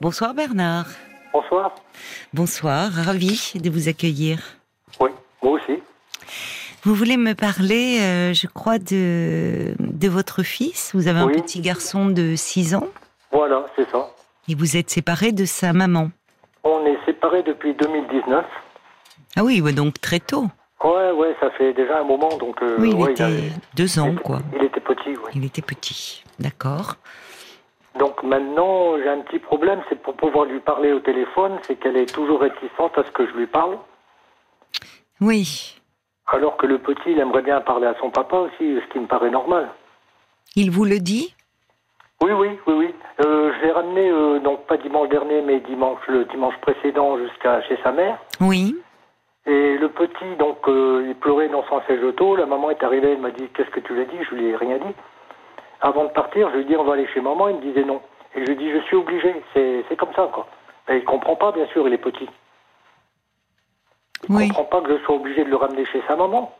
Bonsoir 0.00 0.34
Bernard. 0.34 0.86
Bonsoir. 1.32 1.74
Bonsoir, 2.32 2.90
ravi 2.92 3.52
de 3.56 3.70
vous 3.70 3.88
accueillir. 3.88 4.38
Oui, 5.00 5.10
moi 5.42 5.52
aussi. 5.52 5.82
Vous 6.84 6.94
voulez 6.94 7.16
me 7.16 7.34
parler, 7.34 7.98
euh, 8.00 8.32
je 8.32 8.46
crois, 8.46 8.78
de, 8.78 9.74
de 9.78 10.08
votre 10.08 10.42
fils. 10.42 10.92
Vous 10.94 11.08
avez 11.08 11.18
un 11.20 11.28
petit 11.28 11.60
garçon 11.60 12.06
de 12.06 12.34
6 12.36 12.74
ans 12.76 12.86
Voilà, 13.32 13.66
c'est 13.76 13.88
ça. 13.90 14.08
et 14.48 14.54
vous 14.54 14.76
êtes 14.76 14.90
séparé 14.90 15.32
de 15.32 15.44
sa 15.44 15.72
maman. 15.72 16.10
On 16.64 16.84
est 16.86 16.98
séparés 17.04 17.42
depuis 17.42 17.74
2019. 17.74 18.44
Ah 19.36 19.44
oui, 19.44 19.60
ouais, 19.60 19.72
donc 19.72 20.00
très 20.00 20.20
tôt. 20.20 20.46
Ouais, 20.84 21.10
ouais, 21.10 21.34
ça 21.40 21.50
fait 21.58 21.72
déjà 21.74 21.98
un 22.00 22.04
moment, 22.04 22.28
donc... 22.38 22.62
euh, 22.62 22.76
Oui, 22.78 22.90
il 22.90 22.94
ouais, 22.96 23.10
était 23.12 23.24
avait- 23.24 23.52
deux 23.74 23.98
ans, 23.98 24.10
il- 24.12 24.18
quoi. 24.20 24.40
Il 24.56 24.64
était 24.64 24.80
petit, 24.80 25.10
oui. 25.10 25.30
Il 25.34 25.44
était 25.44 25.62
petit. 25.62 26.22
D'accord. 26.38 26.96
Donc 27.98 28.22
maintenant, 28.22 28.96
j'ai 28.98 29.08
un 29.08 29.20
petit 29.20 29.38
problème, 29.38 29.80
c'est 29.88 30.00
pour 30.00 30.14
pouvoir 30.14 30.44
lui 30.44 30.60
parler 30.60 30.92
au 30.92 31.00
téléphone, 31.00 31.58
c'est 31.62 31.76
qu'elle 31.76 31.96
est 31.96 32.12
toujours 32.12 32.40
réticente 32.40 32.96
à 32.96 33.04
ce 33.04 33.10
que 33.10 33.26
je 33.26 33.32
lui 33.32 33.46
parle, 33.46 33.76
Oui. 35.20 35.74
alors 36.26 36.56
que 36.56 36.66
le 36.66 36.78
petit, 36.78 37.10
il 37.12 37.18
aimerait 37.18 37.42
bien 37.42 37.60
parler 37.60 37.86
à 37.86 37.94
son 38.00 38.10
papa 38.10 38.36
aussi, 38.38 38.78
ce 38.80 38.92
qui 38.92 38.98
me 39.00 39.06
paraît 39.06 39.30
normal. 39.30 39.68
Il 40.56 40.70
vous 40.70 40.84
le 40.84 40.98
dit? 41.00 41.34
Oui, 42.20 42.32
oui, 42.32 42.48
oui, 42.66 42.74
oui. 42.74 42.94
Euh, 43.24 43.52
je 43.54 43.66
l'ai 43.66 43.72
ramené, 43.72 44.08
euh, 44.10 44.38
donc 44.40 44.66
pas 44.66 44.76
dimanche 44.76 45.08
dernier, 45.08 45.40
mais 45.42 45.60
dimanche, 45.60 46.00
le 46.08 46.24
dimanche 46.26 46.56
précédent 46.60 47.16
jusqu'à 47.18 47.62
chez 47.62 47.78
sa 47.82 47.92
mère. 47.92 48.18
Oui. 48.40 48.76
Et 49.46 49.78
le 49.78 49.88
petit, 49.88 50.36
donc, 50.38 50.58
euh, 50.68 51.06
il 51.08 51.14
pleurait 51.14 51.48
dans 51.48 51.64
son 51.68 51.80
siège 51.86 52.02
auto. 52.02 52.36
La 52.36 52.44
maman 52.46 52.70
est 52.70 52.82
arrivée, 52.82 53.12
elle 53.12 53.20
m'a 53.20 53.30
dit 53.30 53.48
Qu'est-ce 53.54 53.70
que 53.70 53.80
tu 53.80 53.94
lui 53.94 54.02
as 54.02 54.04
dit 54.06 54.18
Je 54.30 54.34
lui 54.34 54.46
ai 54.48 54.56
rien 54.56 54.78
dit. 54.78 54.94
Avant 55.80 56.04
de 56.04 56.10
partir, 56.10 56.50
je 56.52 56.58
lui 56.58 56.64
dit 56.66 56.76
On 56.76 56.84
va 56.84 56.94
aller 56.94 57.06
chez 57.14 57.20
maman. 57.20 57.48
Il 57.48 57.56
me 57.56 57.62
disait 57.62 57.84
non. 57.84 58.00
Et 58.34 58.40
je 58.40 58.46
lui 58.50 58.56
dit 58.56 58.70
Je 58.72 58.80
suis 58.86 58.96
obligé. 58.96 59.34
C'est 59.54 59.96
comme 59.96 60.12
ça, 60.14 60.28
quoi. 60.32 60.46
Et 60.90 60.96
il 60.96 61.04
comprend 61.04 61.36
pas, 61.36 61.52
bien 61.52 61.66
sûr, 61.68 61.86
il 61.86 61.94
est 61.94 61.98
petit. 61.98 62.28
Il 64.28 64.34
Oui. 64.34 64.48
comprend 64.48 64.64
pas 64.64 64.80
que 64.82 64.96
je 64.98 65.04
sois 65.04 65.14
obligé 65.16 65.44
de 65.44 65.50
le 65.50 65.56
ramener 65.56 65.84
chez 65.86 66.00
sa 66.08 66.16
maman. 66.16 66.52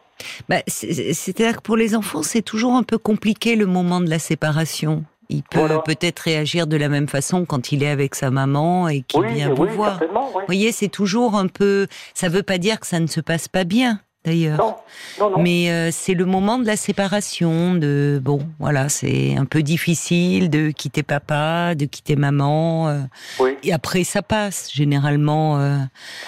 Bah, 0.48 0.56
c'est- 0.66 1.12
C'est-à-dire 1.12 1.56
que 1.58 1.62
pour 1.62 1.76
les 1.76 1.94
enfants, 1.96 2.22
c'est 2.22 2.42
toujours 2.42 2.74
un 2.74 2.82
peu 2.82 2.98
compliqué 2.98 3.56
le 3.56 3.66
moment 3.66 4.00
de 4.00 4.08
la 4.10 4.18
séparation. 4.18 5.04
Il 5.30 5.42
peut 5.42 5.58
Voilà. 5.58 5.78
peut-être 5.80 6.20
réagir 6.20 6.66
de 6.66 6.76
la 6.76 6.88
même 6.88 7.06
façon 7.08 7.44
quand 7.44 7.70
il 7.72 7.82
est 7.82 7.88
avec 7.90 8.14
sa 8.14 8.30
maman 8.30 8.88
et 8.88 9.02
qu'il 9.02 9.20
oui, 9.20 9.34
vient 9.34 9.52
vous 9.52 9.64
oui, 9.64 9.68
voir. 9.70 9.98
oui. 10.00 10.06
Vous 10.10 10.46
voyez, 10.46 10.72
c'est 10.72 10.88
toujours 10.88 11.34
un 11.36 11.48
peu. 11.48 11.86
Ça 12.14 12.28
veut 12.28 12.42
pas 12.42 12.56
dire 12.58 12.80
que 12.80 12.86
ça 12.86 12.98
ne 12.98 13.06
se 13.06 13.20
passe 13.20 13.46
pas 13.48 13.64
bien, 13.64 14.00
d'ailleurs. 14.28 14.58
Non, 14.58 14.74
non, 15.18 15.30
non. 15.30 15.38
Mais 15.42 15.70
euh, 15.70 15.90
c'est 15.92 16.14
le 16.14 16.24
moment 16.24 16.58
de 16.58 16.66
la 16.66 16.76
séparation, 16.76 17.74
de 17.74 18.20
bon, 18.22 18.40
voilà, 18.58 18.88
c'est 18.88 19.36
un 19.36 19.44
peu 19.44 19.62
difficile 19.62 20.50
de 20.50 20.70
quitter 20.70 21.02
papa, 21.02 21.74
de 21.74 21.86
quitter 21.86 22.16
maman. 22.16 22.88
euh, 22.88 23.00
Oui, 23.40 23.56
et 23.62 23.72
après, 23.72 24.04
ça 24.04 24.22
passe 24.22 24.70
généralement. 24.72 25.58
euh, 25.58 25.78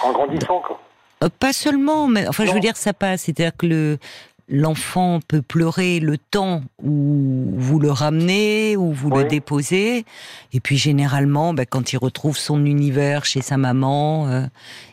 en 0.03 0.13
grandissant, 0.13 0.61
quoi. 0.67 0.81
pas 1.39 1.53
seulement, 1.53 2.07
mais 2.09 2.27
enfin, 2.27 2.47
je 2.47 2.53
veux 2.53 2.61
dire, 2.61 2.77
ça 2.77 2.93
passe. 2.93 3.23
C'est-à-dire 3.23 3.53
que 3.57 3.67
le 3.67 3.99
l'enfant 4.51 5.21
peut 5.29 5.43
pleurer 5.43 6.01
le 6.01 6.19
temps 6.19 6.61
où 6.83 7.45
vous 7.57 7.79
le 7.79 7.91
ramenez, 7.91 8.77
où 8.77 8.91
vous 8.93 9.11
le 9.11 9.25
déposez, 9.25 10.05
et 10.53 10.61
puis 10.61 10.77
généralement, 10.77 11.55
ben, 11.55 11.65
quand 11.65 11.93
il 11.93 11.99
retrouve 11.99 12.37
son 12.37 12.65
univers 12.67 13.25
chez 13.25 13.41
sa 13.43 13.57
maman, 13.57 14.27
euh, 14.29 14.43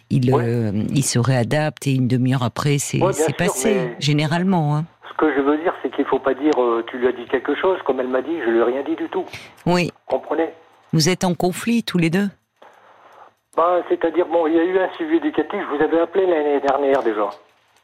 il 0.09 0.33
Oui. 0.33 0.41
euh, 0.45 0.71
il 0.93 1.03
se 1.03 1.19
réadapte 1.19 1.87
et 1.87 1.93
une 1.95 2.07
demi-heure 2.07 2.43
après, 2.43 2.77
c'est 2.77 3.01
Oui, 3.01 3.13
passé. 3.37 3.73
mais- 3.75 3.95
Généralement, 3.99 4.75
hein. 4.77 4.85
Ce 5.11 5.17
que 5.17 5.33
je 5.35 5.41
veux 5.41 5.57
dire, 5.57 5.73
c'est 5.81 5.89
qu'il 5.93 6.05
faut 6.05 6.19
pas 6.19 6.35
dire 6.35 6.53
euh, 6.61 6.85
Tu 6.91 6.99
lui 6.99 7.07
as 7.07 7.11
dit 7.11 7.25
quelque 7.25 7.55
chose, 7.55 7.79
comme 7.85 7.99
elle 7.99 8.07
m'a 8.07 8.21
dit, 8.21 8.37
je 8.45 8.51
lui 8.51 8.59
ai 8.59 8.63
rien 8.63 8.83
dit 8.83 8.95
du 8.95 9.09
tout. 9.09 9.25
Oui. 9.65 9.91
Comprenez? 10.05 10.49
Vous 10.93 11.09
êtes 11.09 11.23
en 11.23 11.33
conflit 11.33 11.83
tous 11.83 11.97
les 11.97 12.11
deux? 12.11 12.29
Ben, 13.55 13.81
C'est-à-dire, 13.89 14.27
bon, 14.27 14.45
il 14.45 14.53
y 14.53 14.59
a 14.59 14.63
eu 14.63 14.77
un 14.77 14.93
suivi 14.93 15.15
éducatif, 15.17 15.59
je 15.59 15.75
vous 15.77 15.83
avais 15.83 15.99
appelé 15.99 16.27
l'année 16.27 16.61
dernière 16.61 17.01
déjà. 17.01 17.29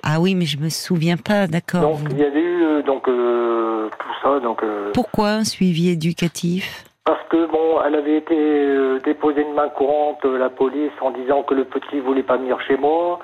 Ah 0.03 0.19
oui, 0.19 0.35
mais 0.35 0.45
je 0.45 0.57
me 0.57 0.69
souviens 0.69 1.15
pas, 1.17 1.47
d'accord. 1.47 1.81
Donc, 1.81 1.99
il 2.11 2.17
y 2.19 2.23
avait 2.23 2.41
eu 2.41 2.63
euh, 2.63 2.81
donc, 2.83 3.07
euh, 3.07 3.87
tout 3.97 4.07
ça, 4.21 4.39
donc, 4.41 4.61
euh, 4.61 4.91
Pourquoi 4.93 5.29
un 5.29 5.43
suivi 5.45 5.89
éducatif? 5.89 6.83
parce 7.05 7.21
que, 7.29 7.45
bon, 7.51 7.81
elle 7.85 7.95
avait 7.95 8.17
été 8.17 8.35
euh, 8.37 8.99
déposée 9.03 9.41
une 9.41 9.53
main 9.53 9.67
courante, 9.69 10.23
la 10.23 10.49
police, 10.49 10.91
en 11.01 11.11
disant 11.11 11.43
que 11.43 11.53
le 11.53 11.65
petit 11.65 11.99
voulait 11.99 12.23
pas 12.23 12.37
venir 12.37 12.57
chez 12.67 12.77
moi, 12.77 13.19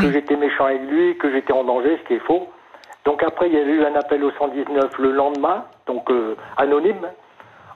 que 0.00 0.10
j'étais 0.10 0.36
méchant 0.36 0.64
avec 0.64 0.82
lui, 0.90 1.16
que 1.18 1.30
j'étais 1.30 1.52
en 1.52 1.62
danger, 1.64 1.98
ce 2.02 2.08
qui 2.08 2.14
est 2.14 2.26
faux. 2.26 2.48
Donc 3.04 3.22
après, 3.22 3.48
il 3.48 3.54
y 3.54 3.58
avait 3.58 3.72
eu 3.72 3.84
un 3.84 3.94
appel 3.94 4.24
au 4.24 4.30
119 4.32 4.98
le 4.98 5.12
lendemain, 5.12 5.64
donc 5.86 6.08
anonyme, 6.56 7.06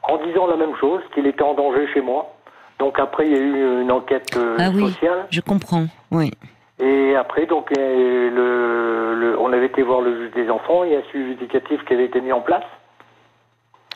en 0.02 0.16
disant 0.26 0.46
la 0.46 0.56
même 0.56 0.74
chose, 0.80 1.00
qu'il 1.14 1.26
était 1.26 1.42
en 1.42 1.52
danger 1.54 1.86
chez 1.92 2.00
moi. 2.00 2.32
Donc 2.78 2.98
après, 2.98 3.26
il 3.26 3.32
y 3.32 3.36
a 3.36 3.38
eu 3.40 3.82
une 3.82 3.92
enquête 3.92 4.38
Ah 4.58 4.70
oui. 4.74 4.90
sociale. 4.92 5.26
Je 5.30 5.40
comprends. 5.42 5.86
Oui. 6.10 6.30
Et 6.78 7.16
après, 7.16 7.46
donc, 7.46 7.70
euh, 7.78 8.30
le, 8.30 9.14
le- 9.20 9.38
on 9.40 9.52
avait 9.52 9.66
été 9.66 9.82
voir 9.82 10.00
le 10.02 10.14
juge 10.16 10.32
des 10.32 10.50
enfants, 10.50 10.84
il 10.84 10.92
y 10.92 10.96
a 10.96 10.98
un 10.98 11.02
suivi 11.04 11.32
éducatif 11.32 11.82
qui 11.86 11.94
avait 11.94 12.04
été 12.04 12.20
mis 12.20 12.32
en 12.32 12.40
place. 12.42 12.64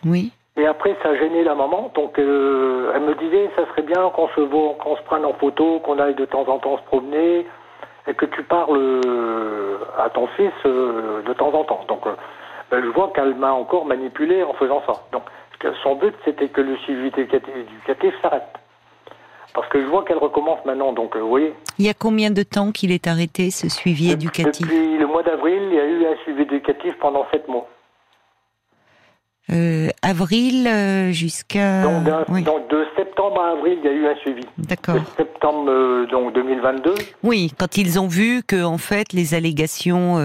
Oui. 0.07 0.33
Et 0.57 0.67
après, 0.67 0.97
ça 1.03 1.15
gênait 1.15 1.45
la 1.45 1.55
maman, 1.55 1.91
donc 1.95 2.19
euh, 2.19 2.93
elle 2.95 3.03
me 3.03 3.15
disait, 3.15 3.51
ça 3.57 3.67
serait 3.69 3.83
bien 3.83 4.11
qu'on 4.11 4.29
se 4.29 4.41
voit, 4.41 4.75
qu'on 4.83 4.97
se 4.97 5.03
prenne 5.03 5.25
en 5.25 5.35
photo, 5.35 5.81
qu'on 5.81 5.99
aille 5.99 6.15
de 6.15 6.25
temps 6.25 6.47
en 6.49 6.59
temps 6.59 6.79
se 6.79 6.83
promener, 6.85 7.47
et 8.07 8.15
que 8.15 8.27
tu 8.27 8.43
parles 8.43 9.03
euh, 9.07 9.79
à 9.99 10.11
ton 10.11 10.27
fils 10.29 10.53
euh, 10.67 11.23
de 11.23 11.33
temps 11.35 11.53
en 11.55 11.65
temps. 11.65 11.85
Donc, 11.87 12.03
ben, 12.71 12.83
je 12.83 12.89
vois 12.89 13.11
qu'elle 13.15 13.35
m'a 13.35 13.53
encore 13.53 13.85
manipulé 13.85 14.43
en 14.43 14.55
faisant 14.55 14.83
ça. 14.87 14.95
Donc, 15.13 15.23
son 15.83 15.97
but, 15.97 16.15
c'était 16.25 16.49
que 16.49 16.63
le 16.63 16.77
suivi 16.79 17.09
éducatif 17.09 18.15
s'arrête. 18.23 18.60
Parce 19.55 19.69
que 19.69 19.81
je 19.81 19.87
vois 19.87 20.05
qu'elle 20.05 20.19
recommence 20.19 20.65
maintenant, 20.65 20.93
donc 20.93 21.17
euh, 21.17 21.21
vous 21.21 21.29
voyez. 21.29 21.53
Il 21.79 21.85
y 21.87 21.89
a 21.89 21.95
combien 21.95 22.31
de 22.31 22.43
temps 22.43 22.71
qu'il 22.73 22.93
est 22.93 23.07
arrêté, 23.07 23.51
ce 23.51 23.69
suivi 23.69 24.11
éducatif 24.13 24.67
Depuis 24.67 24.99
le 24.99 25.07
mois 25.07 25.23
d'avril, 25.23 25.61
il 25.71 25.75
y 25.75 25.81
a 25.81 25.87
eu 25.87 26.07
un 26.07 26.17
suivi 26.25 26.43
éducatif 26.43 26.95
pendant 27.01 27.27
sept 27.33 27.49
mois. 27.49 27.69
Euh, 29.53 29.89
Avril 30.03 30.69
euh, 30.69 31.11
jusqu'à... 31.11 31.83
Donc, 31.83 32.05
d'un- 32.05 32.25
oui, 32.29 32.43
donc, 32.43 32.69
de 32.69 32.87
septembre 32.97 33.41
à 33.41 33.51
avril, 33.51 33.79
il 33.83 33.85
y 33.85 33.89
a 33.89 33.97
eu 33.97 34.07
un 34.07 34.15
suivi. 34.17 34.43
d'accord. 34.59 34.95
De 34.95 35.01
septembre 35.17 35.69
euh, 35.69 36.07
donc 36.07 36.33
2022. 36.35 36.95
Oui, 37.25 37.53
quand 37.59 37.77
ils 37.77 37.99
ont 37.99 38.07
vu 38.07 38.43
que, 38.47 38.63
en 38.63 38.79
fait, 38.79 39.13
les 39.13 39.35
allégations 39.35 40.19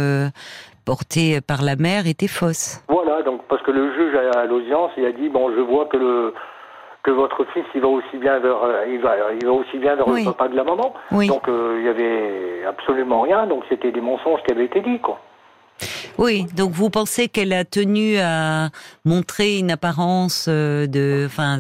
portées 0.86 1.42
par 1.42 1.64
la 1.64 1.76
mère 1.76 2.06
étaient 2.06 2.28
fausses. 2.28 2.84
Voilà, 2.88 3.24
donc 3.24 3.42
parce 3.50 3.64
que 3.64 3.72
le 3.72 3.92
juge 3.96 4.16
à, 4.36 4.42
à 4.42 4.46
l'audience, 4.46 4.92
il 4.98 5.06
a 5.06 5.12
dit 5.12 5.30
bon, 5.30 5.52
je 5.56 5.62
vois 5.62 5.88
que 5.88 5.98
le 5.98 6.34
que 7.06 7.12
votre 7.12 7.42
fils, 7.54 7.66
il 7.76 7.82
va 7.82 7.88
aussi 7.98 8.18
bien 8.18 8.40
vers 8.40 8.62
euh, 8.64 8.94
il 8.94 9.00
va 9.06 9.14
il 9.40 9.46
va 9.46 9.54
aussi 9.62 9.78
bien 9.78 9.96
vers 9.96 10.08
Oui. 10.08 10.24
le 10.26 10.32
papa 10.32 10.48
de 10.48 10.56
la 10.56 10.64
maman. 10.72 10.94
Oui. 11.12 11.28
Donc 11.28 11.48
euh, 11.48 11.78
il 11.80 11.86
y 11.86 11.90
avait 11.96 12.66
absolument 12.74 13.22
rien, 13.22 13.46
donc 13.52 13.62
c'était 13.70 13.92
des 13.92 14.02
mensonges 14.02 14.42
qui 14.44 14.52
avaient 14.54 14.66
été 14.66 14.82
dits 14.82 15.00
quoi. 15.00 15.18
Oui, 16.18 16.46
donc 16.56 16.72
vous 16.72 16.90
pensez 16.90 17.28
qu'elle 17.28 17.52
a 17.52 17.66
tenu 17.66 18.18
à 18.18 18.70
montrer 19.04 19.60
une 19.60 19.72
apparence 19.72 20.46
euh, 20.48 20.88
de, 20.88 21.26
enfin, 21.26 21.60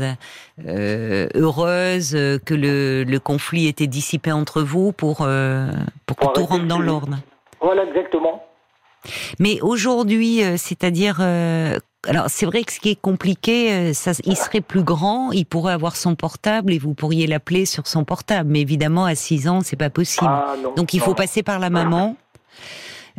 euh, 0.66 1.28
heureuse, 1.35 2.12
que 2.45 2.53
le, 2.53 3.03
le 3.03 3.19
conflit 3.19 3.67
était 3.67 3.88
dissipé 3.88 4.31
entre 4.31 4.62
vous 4.62 4.94
pour 4.94 5.17
euh, 5.22 5.67
pour 6.06 6.16
que 6.17 6.27
tout 6.33 6.45
rentre 6.45 6.66
dans 6.66 6.79
l'ordre? 6.79 7.17
Voilà 7.59 7.83
exactement. 7.83 8.44
Mais 9.39 9.59
aujourd'hui, 9.62 10.41
c'est-à-dire, 10.57 11.17
alors 12.07 12.25
c'est 12.29 12.45
vrai 12.45 12.63
que 12.63 12.71
ce 12.71 12.79
qui 12.79 12.91
est 12.91 13.01
compliqué, 13.01 13.71
euh, 13.71 13.93
ça, 13.93 14.11
il 14.25 14.35
serait 14.35 14.61
plus 14.61 14.83
grand, 14.83 15.31
il 15.31 15.45
pourrait 15.45 15.73
avoir 15.73 15.95
son 15.95 16.16
portable 16.16 16.73
et 16.73 16.77
vous 16.77 16.93
pourriez 16.93 17.27
l'appeler 17.27 17.66
sur 17.66 17.88
son 17.88 18.03
portable. 18.03 18.49
Mais 18.51 18.61
évidemment, 18.61 19.05
à 19.05 19.16
6 19.16 19.47
ans, 19.49 19.61
c'est 19.61 19.75
pas 19.75 19.89
possible. 19.89 20.29
Ah 20.31 20.55
non. 20.61 20.73
Donc 20.75 20.94
il 20.94 20.99
faut 20.99 21.11
non. 21.11 21.15
passer 21.15 21.44
par 21.44 21.59
la 21.59 21.69
maman. 21.69 22.15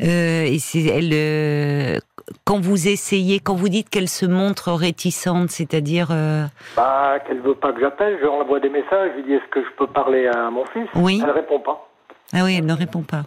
Euh, 0.03 0.43
et 0.45 0.59
c'est 0.59 0.85
elle. 0.85 1.11
euh, 1.15 1.99
quand 2.45 2.61
vous 2.61 2.89
essayez, 2.89 3.41
quand 3.41 3.55
vous 3.55 3.69
dites 3.69 3.89
qu'elle 3.89 4.09
se 4.09 4.27
montre 4.27 4.73
réticente, 4.73 5.51
c'est-à-dire, 5.51 6.09
euh, 6.11 6.45
Bah 6.77 7.19
qu'elle 7.27 7.41
veut 7.41 7.55
pas 7.55 7.73
que 7.73 7.81
j'appelle, 7.81 8.17
je 8.17 8.23
lui 8.23 8.29
envoie 8.29 8.61
des 8.61 8.69
messages, 8.69 9.13
je 9.13 9.21
lui 9.21 9.25
dis 9.25 9.33
est-ce 9.35 9.51
que 9.51 9.63
je 9.63 9.71
peux 9.79 9.87
parler 9.87 10.27
à 10.27 10.51
mon 10.51 10.65
fils? 10.67 10.89
Oui. 10.97 11.21
Elle 11.25 11.31
répond 11.31 11.61
pas. 11.61 11.89
ah 12.35 12.41
oui, 12.45 12.57
elle 12.59 12.67
ne 12.67 12.75
répond 12.75 13.03
pas. 13.03 13.23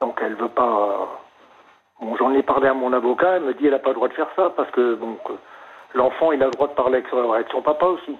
Donc 0.00 0.18
elle 0.24 0.36
veut 0.36 0.48
pas. 0.48 1.19
Bon, 2.00 2.16
j'en 2.16 2.32
ai 2.32 2.42
parlé 2.42 2.68
à 2.68 2.74
mon 2.74 2.92
avocat, 2.92 3.36
elle 3.36 3.42
me 3.44 3.54
dit 3.54 3.66
elle 3.66 3.74
a 3.74 3.78
pas 3.78 3.90
le 3.90 3.96
droit 3.96 4.08
de 4.08 4.14
faire 4.14 4.28
ça 4.34 4.50
parce 4.56 4.70
que 4.70 4.94
bon, 4.94 5.16
l'enfant 5.94 6.32
il 6.32 6.42
a 6.42 6.46
le 6.46 6.52
droit 6.52 6.68
de 6.68 6.72
parler 6.72 6.98
avec 6.98 7.08
son, 7.10 7.32
avec 7.32 7.48
son 7.50 7.62
papa 7.62 7.86
aussi. 7.86 8.16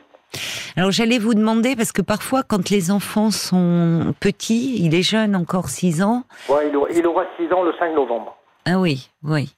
Alors 0.77 0.91
j'allais 0.91 1.19
vous 1.19 1.35
demander 1.35 1.75
parce 1.77 1.93
que 1.93 2.03
parfois, 2.03 2.43
quand 2.43 2.71
les 2.71 2.91
enfants 2.91 3.31
sont 3.31 4.15
petits, 4.21 4.85
il 4.85 4.95
est 4.95 5.03
jeune, 5.03 5.35
encore 5.35 5.69
6 5.69 6.03
ans. 6.03 6.23
Ouais, 6.49 6.69
il 6.69 6.77
aura, 6.77 6.91
il 6.91 7.07
aura 7.07 7.25
6 7.39 7.53
ans 7.53 7.63
le 7.63 7.73
5 7.79 7.95
novembre. 7.95 8.37
Ah 8.67 8.79
oui, 8.79 9.11
oui. 9.25 9.55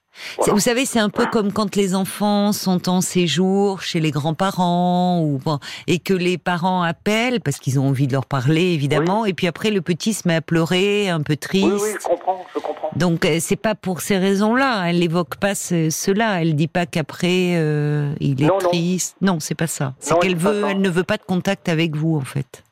Vous 0.46 0.60
savez, 0.60 0.84
c'est 0.84 0.98
un 0.98 1.08
peu 1.08 1.26
comme 1.26 1.52
quand 1.52 1.74
les 1.76 1.94
enfants 1.94 2.52
sont 2.52 2.88
en 2.88 3.00
séjour 3.00 3.80
chez 3.82 3.98
les 4.00 4.10
grands-parents 4.10 5.20
ou 5.22 5.38
bon, 5.38 5.58
et 5.86 5.98
que 5.98 6.12
les 6.14 6.36
parents 6.38 6.82
appellent 6.82 7.40
parce 7.40 7.58
qu'ils 7.58 7.80
ont 7.80 7.88
envie 7.88 8.06
de 8.06 8.12
leur 8.12 8.26
parler 8.26 8.72
évidemment, 8.72 9.24
et 9.24 9.32
puis 9.32 9.46
après 9.46 9.70
le 9.70 9.80
petit 9.80 10.12
se 10.12 10.28
met 10.28 10.34
à 10.36 10.40
pleurer, 10.42 11.08
un 11.08 11.22
peu 11.22 11.36
triste. 11.36 11.66
Oui, 11.66 11.80
oui, 11.82 11.90
je 12.00 12.06
comprends, 12.06 12.44
je 12.54 12.58
comprends. 12.60 12.90
Donc 12.94 13.24
euh, 13.24 13.38
c'est 13.40 13.56
pas 13.56 13.74
pour 13.74 14.00
ces 14.02 14.18
raisons-là. 14.18 14.84
Elle 14.90 14.98
n'évoque 14.98 15.36
pas 15.36 15.54
ce- 15.54 15.88
cela. 15.88 16.42
Elle 16.42 16.54
dit 16.56 16.68
pas 16.68 16.84
qu'après 16.84 17.54
euh, 17.56 18.12
il 18.20 18.42
est 18.42 18.46
Non, 18.46 18.58
non. 18.62 18.68
triste. 18.68 19.16
Non, 19.22 19.40
c'est 19.40 19.54
pas 19.54 19.66
ça. 19.66 19.94
C'est 19.98 20.18
qu'elle 20.18 20.36
veut, 20.36 20.64
elle 20.68 20.80
ne 20.82 20.90
veut 20.90 21.04
pas 21.04 21.16
de 21.16 21.22
contact 21.22 21.68
avec 21.70 21.96
vous 21.96 22.16
en 22.16 22.24
fait. 22.24 22.62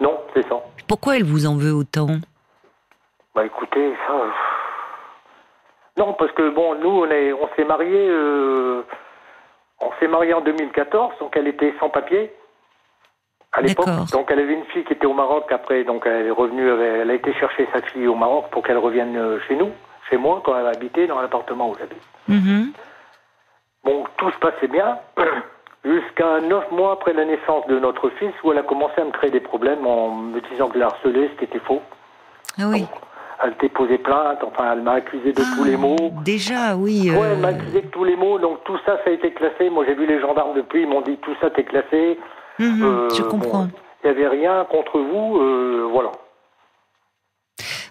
Non, 0.00 0.18
c'est 0.34 0.42
ça. 0.48 0.56
Pourquoi 0.88 1.16
elle 1.18 1.24
vous 1.24 1.44
en 1.46 1.56
veut 1.56 1.72
autant? 1.74 2.08
Bah 3.34 3.44
écoutez, 3.44 3.92
ça. 4.06 4.14
Non, 5.96 6.12
parce 6.14 6.32
que 6.32 6.50
bon, 6.50 6.74
nous, 6.76 6.90
on 6.90 7.10
est, 7.10 7.32
on 7.32 7.48
s'est 7.56 7.64
mariés, 7.64 8.08
euh, 8.08 8.82
on 9.80 9.90
s'est 10.00 10.08
mariés 10.08 10.34
en 10.34 10.40
2014, 10.40 11.14
donc 11.20 11.36
elle 11.36 11.46
était 11.46 11.72
sans 11.78 11.88
papier 11.88 12.32
à 13.52 13.60
l'époque. 13.60 13.86
Donc 14.12 14.28
elle 14.30 14.40
avait 14.40 14.54
une 14.54 14.64
fille 14.66 14.84
qui 14.84 14.92
était 14.92 15.06
au 15.06 15.14
Maroc 15.14 15.50
après, 15.50 15.84
donc 15.84 16.04
elle 16.06 16.26
est 16.26 16.30
revenue, 16.30 16.68
elle 16.68 17.10
a 17.10 17.14
été 17.14 17.32
chercher 17.34 17.68
sa 17.72 17.80
fille 17.82 18.08
au 18.08 18.16
Maroc 18.16 18.46
pour 18.50 18.64
qu'elle 18.64 18.78
revienne 18.78 19.16
euh, 19.16 19.38
chez 19.46 19.54
nous, 19.54 19.70
chez 20.10 20.16
moi, 20.16 20.42
quand 20.44 20.58
elle 20.58 20.66
habitait 20.66 21.06
dans 21.06 21.20
l'appartement 21.20 21.70
où 21.70 21.76
j'habite. 21.78 22.02
Mhm. 22.28 22.72
Bon, 23.84 24.04
tout 24.16 24.30
se 24.32 24.38
passait 24.38 24.68
bien, 24.68 24.98
jusqu'à 25.84 26.40
neuf 26.40 26.68
mois 26.72 26.92
après 26.92 27.12
la 27.12 27.24
naissance 27.24 27.66
de 27.68 27.78
notre 27.78 28.10
fils, 28.10 28.32
où 28.42 28.50
elle 28.50 28.58
a 28.58 28.62
commencé 28.62 29.00
à 29.00 29.04
me 29.04 29.12
créer 29.12 29.30
des 29.30 29.40
problèmes 29.40 29.86
en 29.86 30.10
me 30.10 30.40
disant 30.50 30.68
que 30.68 30.74
je 30.74 30.78
la 30.80 30.86
harcelais, 30.86 31.30
ce 31.34 31.38
qui 31.38 31.44
était 31.44 31.60
faux. 31.60 31.82
Ah 32.58 32.64
oui. 32.66 32.84
Elle 33.44 33.54
déposé 33.60 33.98
plainte, 33.98 34.38
enfin, 34.42 34.72
elle 34.72 34.80
m'a 34.82 34.92
accusé 34.94 35.32
de 35.32 35.42
tous 35.56 35.64
les 35.64 35.76
maux. 35.76 35.96
Déjà, 36.24 36.74
oui. 36.76 37.10
Ouais, 37.10 37.18
euh, 37.18 37.32
elle 37.34 37.40
m'a 37.40 37.48
accusé 37.48 37.82
de 37.82 37.88
tous 37.88 38.04
les 38.04 38.16
mots, 38.16 38.38
donc 38.38 38.64
tout 38.64 38.78
ça, 38.86 38.96
ça 39.04 39.10
a 39.10 39.12
été 39.12 39.32
classé. 39.32 39.68
Moi, 39.68 39.84
j'ai 39.86 39.94
vu 39.94 40.06
les 40.06 40.18
gendarmes 40.18 40.54
depuis, 40.56 40.82
ils 40.82 40.88
m'ont 40.88 41.02
dit 41.02 41.18
tout 41.18 41.34
ça, 41.42 41.50
t'es 41.50 41.64
classé. 41.64 42.18
mhm, 42.58 42.82
Euh, 42.82 43.08
je 43.10 43.22
bon, 43.22 43.28
comprends. 43.28 43.68
Il 44.02 44.10
n'y 44.10 44.16
avait 44.16 44.28
rien 44.28 44.64
contre 44.70 44.98
vous, 44.98 45.38
euh, 45.40 45.86
voilà. 45.92 46.10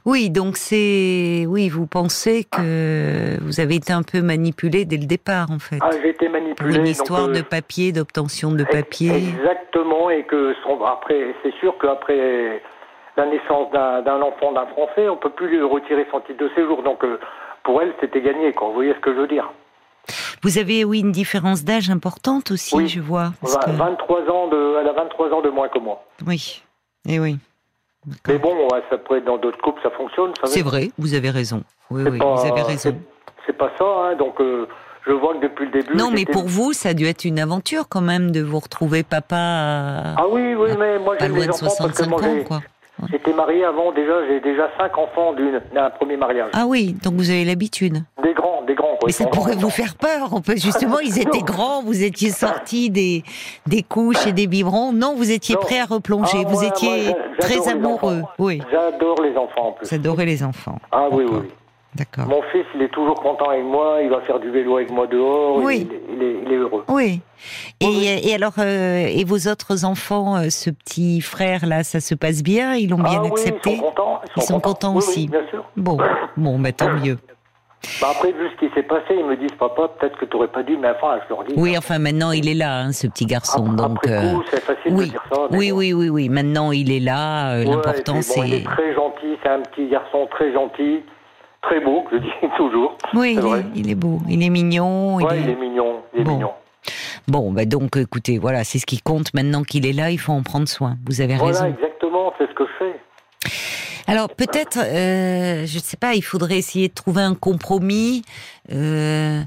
Oui, 0.05 0.29
donc 0.29 0.57
c'est, 0.57 1.45
oui, 1.47 1.69
vous 1.69 1.87
pensez 1.87 2.43
que 2.43 3.41
vous 3.41 3.59
avez 3.61 3.75
été 3.75 3.93
un 3.93 4.03
peu 4.03 4.21
manipulé 4.21 4.83
dès 4.83 4.97
le 4.97 5.05
départ, 5.05 5.49
en 5.49 5.59
fait. 5.59 5.77
Ah, 5.81 5.91
j'ai 6.01 6.09
été 6.09 6.27
manipulé. 6.27 6.75
une 6.75 6.87
histoire 6.87 7.29
euh, 7.29 7.33
de 7.33 7.41
papier, 7.41 7.93
d'obtention 7.93 8.51
de 8.51 8.65
papier. 8.65 9.15
Exactement, 9.15 10.09
et 10.09 10.23
que 10.23 10.53
son, 10.63 10.83
après, 10.83 11.33
c'est 11.41 11.53
sûr 11.61 11.75
qu'après 11.79 12.61
la 13.17 13.25
naissance 13.25 13.71
d'un 13.71 14.21
enfant 14.21 14.51
d'un 14.53 14.65
Français, 14.67 15.07
on 15.09 15.17
peut 15.17 15.29
plus 15.29 15.47
lui 15.49 15.61
retirer 15.63 16.07
son 16.11 16.19
titre 16.21 16.43
de 16.43 16.49
séjour. 16.55 16.81
Donc, 16.83 17.03
euh, 17.03 17.19
pour 17.63 17.81
elle, 17.81 17.93
c'était 18.01 18.21
gagné, 18.21 18.53
quoi. 18.53 18.67
Vous 18.69 18.73
voyez 18.75 18.93
ce 18.93 18.99
que 18.99 19.13
je 19.13 19.19
veux 19.19 19.27
dire? 19.27 19.49
Vous 20.41 20.57
avez, 20.57 20.83
oui, 20.83 20.99
une 20.99 21.11
différence 21.13 21.63
d'âge 21.63 21.89
importante 21.89 22.51
aussi, 22.51 22.75
Oui. 22.75 22.87
je 22.87 22.99
vois. 22.99 23.31
parce 23.41 23.53
Vingt- 23.55 23.65
que- 23.65 23.71
23 23.77 24.21
ans 24.29 24.47
de, 24.49 24.77
elle 24.81 24.87
a 24.87 24.93
23 24.93 25.29
ans 25.31 25.41
de 25.41 25.49
moins 25.49 25.69
que 25.69 25.79
moi. 25.79 26.03
Oui, 26.27 26.61
et 27.07 27.19
oui. 27.19 27.37
Mais 28.27 28.37
bon, 28.37 28.53
ouais, 28.67 28.83
ça 28.89 28.97
pourrait 28.97 29.19
être 29.19 29.25
dans 29.25 29.37
d'autres 29.37 29.59
couples, 29.61 29.79
ça 29.81 29.89
fonctionne. 29.91 30.33
C'est 30.43 30.61
vrai, 30.61 30.89
vous 30.97 31.13
avez 31.13 31.29
raison. 31.29 31.63
Oui, 31.89 32.03
oui, 32.09 32.17
pas- 32.17 32.35
vous 32.35 32.45
avez 32.51 32.61
raison. 32.61 32.93
c'est- 33.45 33.53
pas 33.53 33.71
ça, 33.77 33.85
hein, 33.85 34.15
donc 34.15 34.41
euh, 34.41 34.67
je 35.07 35.13
vois 35.13 35.35
que 35.35 35.39
depuis 35.43 35.65
le 35.67 35.71
début. 35.71 35.95
Non, 35.95 36.11
mais 36.11 36.25
pour 36.25 36.43
vous, 36.45 36.73
ça 36.73 36.89
a 36.89 36.93
dû 36.93 37.05
être 37.05 37.23
une 37.23 37.39
aventure 37.39 37.87
quand 37.87 38.01
même 38.01 38.31
de 38.31 38.41
vous 38.41 38.59
retrouver 38.59 39.03
papa 39.03 39.37
à 39.37 40.15
Ah 40.17 40.27
oui, 40.29 40.53
oui, 40.53 40.71
mais 40.77 40.99
moi 40.99 41.15
pas 41.15 41.23
j'aime 41.25 41.31
loin 41.35 41.39
les 41.41 41.47
de 41.47 41.51
enfants 41.53 41.65
parce 41.67 41.77
que 41.77 41.83
65 42.03 42.09
moi 42.09 42.19
ans, 42.19 42.33
j'ai- 42.35 42.43
quoi. 42.43 42.61
J'étais 43.11 43.33
marié 43.33 43.63
avant 43.65 43.91
déjà, 43.91 44.25
j'ai 44.27 44.39
déjà 44.39 44.69
cinq 44.77 44.97
enfants 44.97 45.33
d'une 45.33 45.61
d'un 45.73 45.89
premier 45.89 46.17
mariage. 46.17 46.49
Ah 46.53 46.65
oui, 46.67 46.95
donc 47.03 47.13
vous 47.15 47.29
avez 47.29 47.43
l'habitude. 47.45 48.03
Des 48.23 48.33
grands, 48.33 48.61
des 48.63 48.75
grands. 48.75 48.95
quoi. 48.97 49.07
Mais 49.07 49.11
ça 49.11 49.25
pourrait 49.25 49.55
vous 49.55 49.69
faire 49.69 49.95
peur. 49.95 50.29
On 50.33 50.41
peut 50.41 50.55
justement, 50.55 50.99
ils 51.03 51.19
étaient 51.19 51.41
grands, 51.41 51.81
vous 51.83 52.03
étiez 52.03 52.29
sortis 52.29 52.89
des 52.89 53.23
des 53.67 53.83
couches 53.83 54.27
et 54.27 54.31
des 54.33 54.47
biberons. 54.47 54.93
Non, 54.93 55.15
vous 55.15 55.31
étiez 55.31 55.55
Non. 55.55 55.61
prêt 55.61 55.79
à 55.79 55.85
replonger. 55.85 56.43
Ah, 56.45 56.49
vous 56.49 56.63
étiez 56.63 57.13
très 57.39 57.67
amoureux. 57.69 58.21
Oui, 58.39 58.61
J'adore 58.71 59.21
les 59.21 59.35
enfants 59.37 59.67
en 59.69 59.71
plus. 59.73 59.91
adorez 59.93 60.25
les 60.25 60.43
enfants. 60.43 60.77
Ah 60.91 61.07
oui, 61.11 61.25
oui. 61.29 61.47
D'accord. 61.95 62.25
Mon 62.27 62.41
fils, 62.51 62.65
il 62.75 62.81
est 62.81 62.89
toujours 62.91 63.21
content 63.21 63.49
avec 63.49 63.63
moi, 63.63 63.99
il 64.01 64.09
va 64.09 64.21
faire 64.21 64.39
du 64.39 64.49
vélo 64.49 64.77
avec 64.77 64.89
moi 64.91 65.05
dehors, 65.05 65.57
Oui. 65.57 65.87
il, 65.89 65.93
est- 65.95 66.01
il 66.17 66.23
est, 66.23 66.35
il 66.47 66.51
est 66.53 66.55
heureux. 66.57 66.83
Oui. 66.89 67.21
Et, 67.79 67.85
Oui, 67.85 68.07
et 68.23 68.33
alors, 68.33 68.53
euh, 68.57 69.05
et 69.07 69.23
vos 69.23 69.47
autres 69.47 69.85
enfants, 69.85 70.37
euh, 70.37 70.49
ce 70.49 70.69
petit 70.71 71.21
frère 71.21 71.65
là, 71.67 71.83
ça 71.83 71.99
se 71.99 72.15
passe 72.15 72.41
bien? 72.41 72.73
Ils 72.75 72.89
l'ont 72.89 72.97
bien 72.97 73.19
ah 73.19 73.23
oui, 73.23 73.29
accepté? 73.31 73.71
ils 73.73 73.77
sont 73.77 73.83
contents. 73.83 74.21
Ils 74.37 74.41
sont 74.43 74.59
contents 74.59 74.95
aussi. 74.95 75.21
Oui, 75.21 75.27
bien 75.27 75.47
sûr. 75.51 75.63
Bon, 75.77 75.97
bon, 76.37 76.57
bah, 76.59 76.71
tant 76.71 76.89
mieux. 76.93 77.17
Bah 78.01 78.07
après, 78.11 78.31
vu 78.31 78.47
ce 78.49 78.65
qui 78.65 78.73
s'est 78.73 78.83
passé, 78.83 79.07
ils 79.11 79.25
me 79.25 79.35
disent, 79.35 79.51
papa, 79.59 79.89
peut-être 79.99 80.17
que 80.17 80.23
tu 80.23 80.33
n'aurais 80.37 80.47
pas 80.47 80.63
dû, 80.63 80.77
mais 80.77 80.87
enfin, 80.91 81.19
je 81.25 81.33
leur 81.35 81.43
dis. 81.43 81.53
Oui, 81.57 81.77
enfin 81.77 81.99
maintenant 81.99 82.31
il 82.31 82.47
est 82.47 82.53
là, 82.53 82.79
hein, 82.79 82.93
ce 82.93 83.07
petit 83.07 83.25
garçon. 83.25 83.73
Donc, 83.73 83.97
Après 84.07 84.13
euh, 84.25 84.35
coup, 84.35 84.43
c'est 84.49 84.61
facile 84.63 84.93
de 84.93 84.97
oui, 84.99 85.09
dire 85.09 85.23
ça. 85.29 85.41
oui, 85.51 85.71
oui, 85.73 85.91
oui, 85.91 86.07
oui. 86.07 86.29
Maintenant 86.29 86.71
il 86.71 86.93
est 86.93 87.01
là. 87.01 87.57
Ouais, 87.57 87.65
L'important 87.65 88.13
bon, 88.13 88.19
Il 88.19 88.23
c'est. 88.23 88.49
est 88.51 88.63
très 88.63 88.93
gentil, 88.95 89.35
c'est 89.43 89.49
un 89.49 89.59
petit 89.63 89.89
garçon 89.89 90.27
très 90.31 90.53
gentil, 90.53 91.03
très 91.63 91.79
beau, 91.79 92.05
je 92.11 92.17
dis 92.17 92.31
toujours. 92.57 92.95
Oui, 93.13 93.35
il 93.39 93.45
est, 93.45 93.65
il 93.75 93.89
est 93.89 93.95
beau, 93.95 94.19
il 94.29 94.43
est 94.43 94.49
mignon. 94.49 95.15
Ouais, 95.15 95.23
il 95.37 95.41
il 95.45 95.49
est- 95.49 95.55
mignon, 95.55 96.01
il 96.13 96.21
est 96.21 96.23
Bon. 96.23 96.31
mignon. 96.33 96.51
Bon, 97.27 97.51
bah 97.53 97.65
donc 97.65 97.95
écoutez, 97.97 98.37
voilà, 98.37 98.63
c'est 98.65 98.77
ce 98.79 98.85
qui 98.85 98.99
compte. 99.01 99.33
Maintenant 99.33 99.63
qu'il 99.63 99.85
est 99.87 99.93
là, 99.93 100.11
il 100.11 100.17
faut 100.19 100.33
en 100.33 100.43
prendre 100.43 100.67
soin. 100.67 100.97
Vous 101.07 101.21
avez 101.21 101.35
Voilà, 101.35 101.61
raison. 101.61 101.73
exactement, 101.73 102.33
c'est 102.37 102.47
ce 102.49 102.53
que 102.53 102.65
je 102.65 102.71
fais. 102.85 102.99
Alors 104.05 104.27
peut-être, 104.29 104.77
euh, 104.79 105.65
je 105.65 105.75
ne 105.77 105.81
sais 105.81 105.95
pas, 105.97 106.13
il 106.13 106.21
faudrait 106.21 106.57
essayer 106.57 106.89
de 106.89 106.93
trouver 106.93 107.21
un 107.21 107.35
compromis. 107.35 108.23
Euh, 108.71 109.39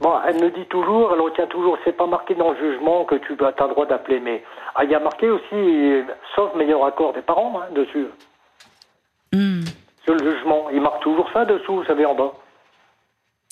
Bon, 0.00 0.14
elle 0.26 0.42
me 0.42 0.50
dit 0.50 0.64
toujours, 0.70 1.10
elle 1.14 1.20
retient 1.20 1.46
toujours, 1.46 1.76
c'est 1.84 1.96
pas 1.96 2.06
marqué 2.06 2.34
dans 2.34 2.50
le 2.52 2.56
jugement 2.56 3.04
que 3.04 3.16
tu 3.16 3.34
as 3.40 3.66
le 3.66 3.70
droit 3.70 3.86
d'appeler, 3.86 4.18
mais 4.18 4.42
ah, 4.74 4.82
il 4.84 4.90
y 4.90 4.94
a 4.94 4.98
marqué 4.98 5.28
aussi, 5.30 5.44
euh, 5.52 6.02
sauf 6.34 6.54
meilleur 6.56 6.84
accord 6.86 7.12
des 7.12 7.20
parents, 7.22 7.60
hein, 7.60 7.66
dessus. 7.74 8.06
Le 10.12 10.30
jugement, 10.32 10.68
il 10.70 10.80
marque 10.80 11.00
toujours 11.02 11.28
ça 11.32 11.44
dessous, 11.44 11.76
vous 11.76 11.84
savez, 11.84 12.04
en 12.06 12.14
bas. 12.14 12.32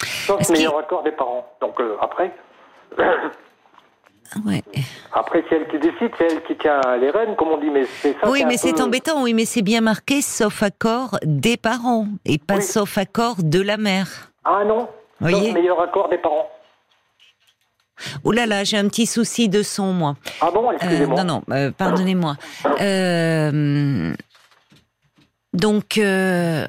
Sauf 0.04 0.48
meilleur 0.50 0.78
accord 0.78 1.02
des 1.02 1.12
parents. 1.12 1.46
Donc 1.60 1.80
euh, 1.80 1.96
après, 2.00 2.32
Ouais. 4.44 4.62
après 5.14 5.42
c'est 5.48 5.56
elle 5.56 5.68
qui 5.68 5.78
décide, 5.78 6.10
c'est 6.18 6.30
elle 6.30 6.42
qui 6.44 6.54
tient 6.56 6.80
les 7.00 7.10
rênes, 7.10 7.34
comme 7.36 7.48
on 7.48 7.56
dit, 7.56 7.70
mais 7.70 7.86
c'est 7.86 8.12
ça. 8.20 8.28
Oui, 8.28 8.44
mais 8.46 8.58
c'est 8.58 8.74
peu- 8.74 8.82
embêtant. 8.82 9.22
Oui, 9.22 9.32
mais 9.32 9.46
c'est 9.46 9.62
bien 9.62 9.80
marqué 9.80 10.20
sauf 10.20 10.62
accord 10.62 11.18
des 11.22 11.56
parents 11.56 12.06
et 12.26 12.36
pas 12.38 12.56
Oui. 12.56 12.62
sauf 12.62 12.98
accord 12.98 13.36
de 13.42 13.60
la 13.62 13.78
mère. 13.78 14.30
Ah 14.44 14.64
non, 14.66 14.88
Voyez 15.20 15.46
sauf 15.46 15.54
meilleur 15.54 15.80
accord 15.80 16.10
des 16.10 16.18
parents. 16.18 16.50
Oh 18.22 18.30
là 18.30 18.46
là, 18.46 18.62
j'ai 18.64 18.76
un 18.76 18.86
petit 18.88 19.06
souci 19.06 19.48
de 19.48 19.62
son, 19.62 19.92
moi. 19.94 20.14
Ah 20.42 20.50
bon, 20.52 20.68
Euh, 20.68 20.74
excusez-moi. 20.74 21.24
non, 21.24 21.40
non, 21.48 21.54
euh, 21.56 21.70
pardonnez-moi. 21.76 22.34
Euh, 22.80 24.12
donc, 25.58 25.98
euh, 25.98 26.66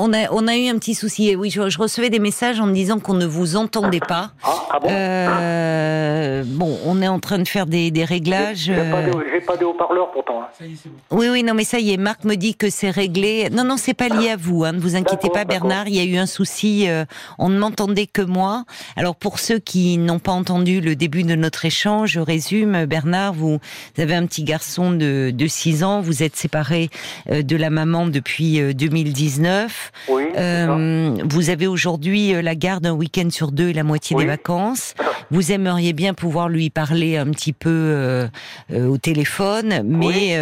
on, 0.00 0.12
a, 0.12 0.30
on 0.32 0.48
a 0.48 0.56
eu 0.56 0.68
un 0.68 0.78
petit 0.78 0.94
souci. 0.94 1.28
Et 1.28 1.36
oui, 1.36 1.50
je, 1.50 1.68
je 1.68 1.78
recevais 1.78 2.10
des 2.10 2.18
messages 2.18 2.58
en 2.60 2.66
me 2.66 2.74
disant 2.74 2.98
qu'on 2.98 3.14
ne 3.14 3.26
vous 3.26 3.56
entendait 3.56 4.00
pas. 4.00 4.32
Ah, 4.42 4.54
ah 4.72 4.78
bon 4.80 4.88
Euh, 4.90 6.42
bon, 6.46 6.78
on 6.84 7.02
est 7.02 7.08
en 7.08 7.18
train 7.20 7.38
de 7.38 7.46
faire 7.48 7.66
des, 7.66 7.90
des 7.90 8.04
réglages. 8.04 8.58
J'ai 8.58 8.74
pas 8.74 8.80
euh, 8.80 9.10
de- 9.12 9.24
j'ai 9.32 9.40
pas 9.40 9.56
de 9.56 9.64
haut-parleur 9.64 10.10
pourtant. 10.12 10.42
hein. 10.42 10.64
Oui, 11.10 11.28
oui, 11.30 11.42
non, 11.42 11.54
mais 11.54 11.64
ça 11.64 11.78
y 11.78 11.92
est, 11.92 11.96
Marc 11.96 12.24
me 12.24 12.34
dit 12.36 12.54
que 12.54 12.70
c'est 12.70 12.90
réglé. 12.90 13.48
Non, 13.50 13.64
non, 13.64 13.76
c'est 13.76 13.94
pas 13.94 14.08
lié 14.08 14.30
à 14.30 14.36
vous, 14.36 14.64
hein, 14.64 14.72
ne 14.72 14.80
vous 14.80 14.96
inquiétez 14.96 15.28
D'accord, 15.28 15.32
pas, 15.32 15.44
d'accord. 15.44 15.68
Bernard. 15.68 15.88
Il 15.88 15.94
y 15.94 16.00
a 16.00 16.04
eu 16.04 16.16
un 16.16 16.26
souci. 16.26 16.88
euh, 16.88 17.04
on 17.38 17.48
ne 17.48 17.58
m'entendait 17.58 18.06
que 18.06 18.22
moi. 18.22 18.64
Alors, 18.96 19.16
pour 19.16 19.38
ceux 19.38 19.58
qui 19.58 19.98
n'ont 19.98 20.18
pas 20.18 20.32
entendu 20.32 20.80
le 20.80 20.96
début 20.96 21.22
de 21.22 21.34
notre 21.34 21.64
échange, 21.64 22.10
je 22.12 22.20
résume. 22.20 22.86
Bernard, 22.86 23.32
vous, 23.34 23.58
avez 23.98 24.14
un 24.14 24.26
petit 24.26 24.44
garçon 24.44 24.92
de, 24.92 25.30
de 25.34 25.46
6 25.46 25.84
ans. 25.84 26.00
Vous 26.00 26.22
êtes 26.22 26.36
séparé 26.36 26.90
euh, 27.30 27.42
de 27.42 27.56
la 27.56 27.70
maman 27.70 28.06
depuis 28.06 28.60
euh, 28.60 28.72
2019. 28.72 29.89
Oui. 30.08 30.24
Euh, 30.36 31.16
vous 31.28 31.50
avez 31.50 31.66
aujourd'hui 31.66 32.34
euh, 32.34 32.42
la 32.42 32.54
garde 32.54 32.86
un 32.86 32.92
week-end 32.92 33.28
sur 33.30 33.52
deux 33.52 33.68
et 33.68 33.72
la 33.72 33.84
moitié 33.84 34.16
Oui. 34.16 34.24
des 34.24 34.28
vacances. 34.28 34.94
Vous 35.30 35.52
aimeriez 35.52 35.92
bien 35.92 36.14
pouvoir 36.14 36.48
lui 36.48 36.70
parler 36.70 37.16
un 37.16 37.26
petit 37.30 37.52
peu 37.52 37.70
euh, 37.70 38.28
euh, 38.72 38.86
au 38.86 38.98
téléphone, 38.98 39.82
mais 39.84 40.36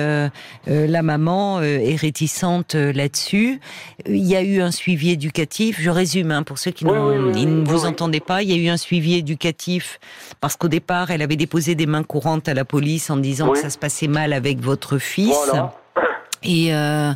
Oui. 0.67 0.89
la 0.89 1.03
maman 1.03 1.61
est 1.63 1.97
réticente 1.97 2.75
là-dessus. 2.75 3.61
Il 4.07 4.25
y 4.25 4.37
a 4.37 4.43
eu 4.43 4.61
un 4.61 4.71
suivi 4.71 5.11
éducatif. 5.11 5.79
Je 5.81 5.91
résume 5.91 6.31
hein, 6.31 6.43
pour 6.43 6.59
ceux 6.59 6.71
qui 6.71 6.85
ne 6.85 7.65
vous 7.65 7.85
entendaient 7.87 8.21
pas. 8.21 8.43
Il 8.43 8.51
y 8.51 8.55
a 8.55 8.57
eu 8.57 8.69
un 8.69 8.77
suivi 8.77 9.15
éducatif 9.15 10.01
parce 10.41 10.57
qu'au 10.57 10.69
départ, 10.69 11.11
elle 11.11 11.23
avait 11.23 11.37
déposé 11.37 11.75
des 11.75 11.87
mains 11.87 12.03
courantes 12.03 12.49
à 12.49 12.55
la 12.55 12.65
police 12.65 13.11
en 13.11 13.17
disant 13.17 13.51
que 13.51 13.59
ça 13.59 13.71
se 13.71 13.79
passait 13.79 14.09
mal 14.09 14.33
avec 14.33 14.61
votre 14.61 14.99
fils. 14.99 15.35
Voilà. 15.47 15.75
Et 16.43 16.75
euh, 16.75 17.13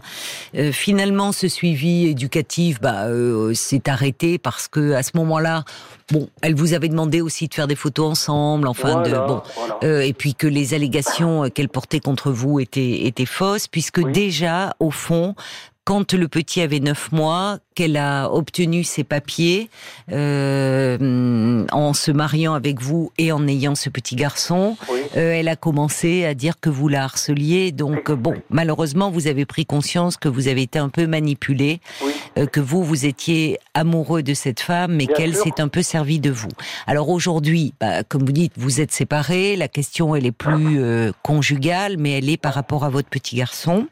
euh, 0.57 0.73
finalement, 0.73 1.33
ce 1.33 1.49
suivi 1.49 2.07
éducatif 2.07 2.81
bah, 2.81 3.07
euh, 3.07 3.55
s'est 3.55 3.89
arrêté 3.89 4.39
parce 4.39 4.69
que 4.69 4.93
à 4.93 5.03
ce 5.03 5.11
moment-là, 5.15 5.65
bon, 6.11 6.29
elle 6.43 6.55
vous 6.55 6.75
avait 6.75 6.89
demandé 6.89 7.21
aussi 7.21 7.49
de 7.49 7.55
faire 7.55 7.67
des 7.69 7.77
photos 7.77 8.11
ensemble, 8.11 8.67
enfin 8.69 8.93
Voilà, 9.03 9.09
de 9.09 9.27
bon, 9.27 9.43
voilà. 9.57 9.79
euh, 9.85 10.01
et 10.01 10.13
puis 10.13 10.35
que 10.35 10.47
les 10.47 10.75
allégations 10.75 11.45
euh, 11.45 11.49
qu'elle 11.49 11.69
portait 11.69 12.01
contre 12.01 12.31
vous 12.33 12.59
étaient 12.61 13.07
étaient 13.07 13.27
fausses, 13.27 13.69
puisque 13.69 13.99
Oui. 14.05 14.13
déjà 14.13 14.75
au 14.81 14.91
fond. 14.91 15.35
Quand 15.85 16.13
le 16.13 16.29
petit 16.29 16.61
avait 16.61 16.79
neuf 16.79 17.11
mois, 17.11 17.59
qu'elle 17.75 17.97
a 17.97 18.31
obtenu 18.33 18.85
ses 18.85 19.03
papiers 19.03 19.69
euh, 20.13 21.67
en 21.73 21.93
se 21.93 22.11
mariant 22.11 22.55
avec 22.55 22.81
vous 22.81 23.11
et 23.19 23.33
en 23.33 23.47
ayant 23.49 23.75
ce 23.75 23.89
petit 23.89 24.15
garçon. 24.15 24.77
Oui. 24.91 25.01
Euh, 25.17 25.33
elle 25.33 25.49
a 25.49 25.57
commencé 25.57 26.25
à 26.25 26.35
dire 26.35 26.61
que 26.61 26.71
vous 26.71 26.87
la 26.89 27.05
harceliez. 27.05 27.73
Donc 27.73 28.05
Oui. 28.11 28.15
bon, 28.17 28.35
malheureusement, 28.51 29.11
vous 29.11 29.27
avez 29.27 29.45
pris 29.45 29.67
conscience 29.67 30.17
que 30.17 30.29
vous 30.29 30.49
avez 30.49 30.63
été 30.63 30.79
un 30.79 30.89
peu 30.89 31.07
manipulé, 31.07 31.81
Oui. 32.05 32.12
Euh, 32.39 32.47
que 32.47 32.61
vous 32.61 32.83
vous 32.85 33.07
étiez 33.07 33.59
amoureux 33.75 34.23
de 34.23 34.35
cette 34.35 34.61
femme, 34.61 34.95
mais 34.95 35.07
qu'elle 35.07 35.35
s'est 35.35 35.61
un 35.61 35.69
peu 35.69 35.83
servie 35.83 36.21
de 36.21 36.31
vous. 36.31 36.49
Alors 36.87 37.09
aujourd'hui, 37.09 37.75
bah, 37.81 38.03
comme 38.05 38.25
vous 38.25 38.33
dites, 38.33 38.53
vous 38.57 38.81
êtes 38.81 38.93
séparés. 38.93 39.57
La 39.57 39.69
question, 39.69 40.15
elle 40.17 40.27
est 40.27 40.33
plus 40.33 40.81
euh, 40.81 41.13
conjugale, 41.23 41.97
mais 41.99 42.19
elle 42.19 42.29
est 42.29 42.37
par 42.37 42.55
rapport 42.55 42.85
à 42.85 42.91
votre 42.91 43.09
petit 43.09 43.37
garçon. 43.37 43.87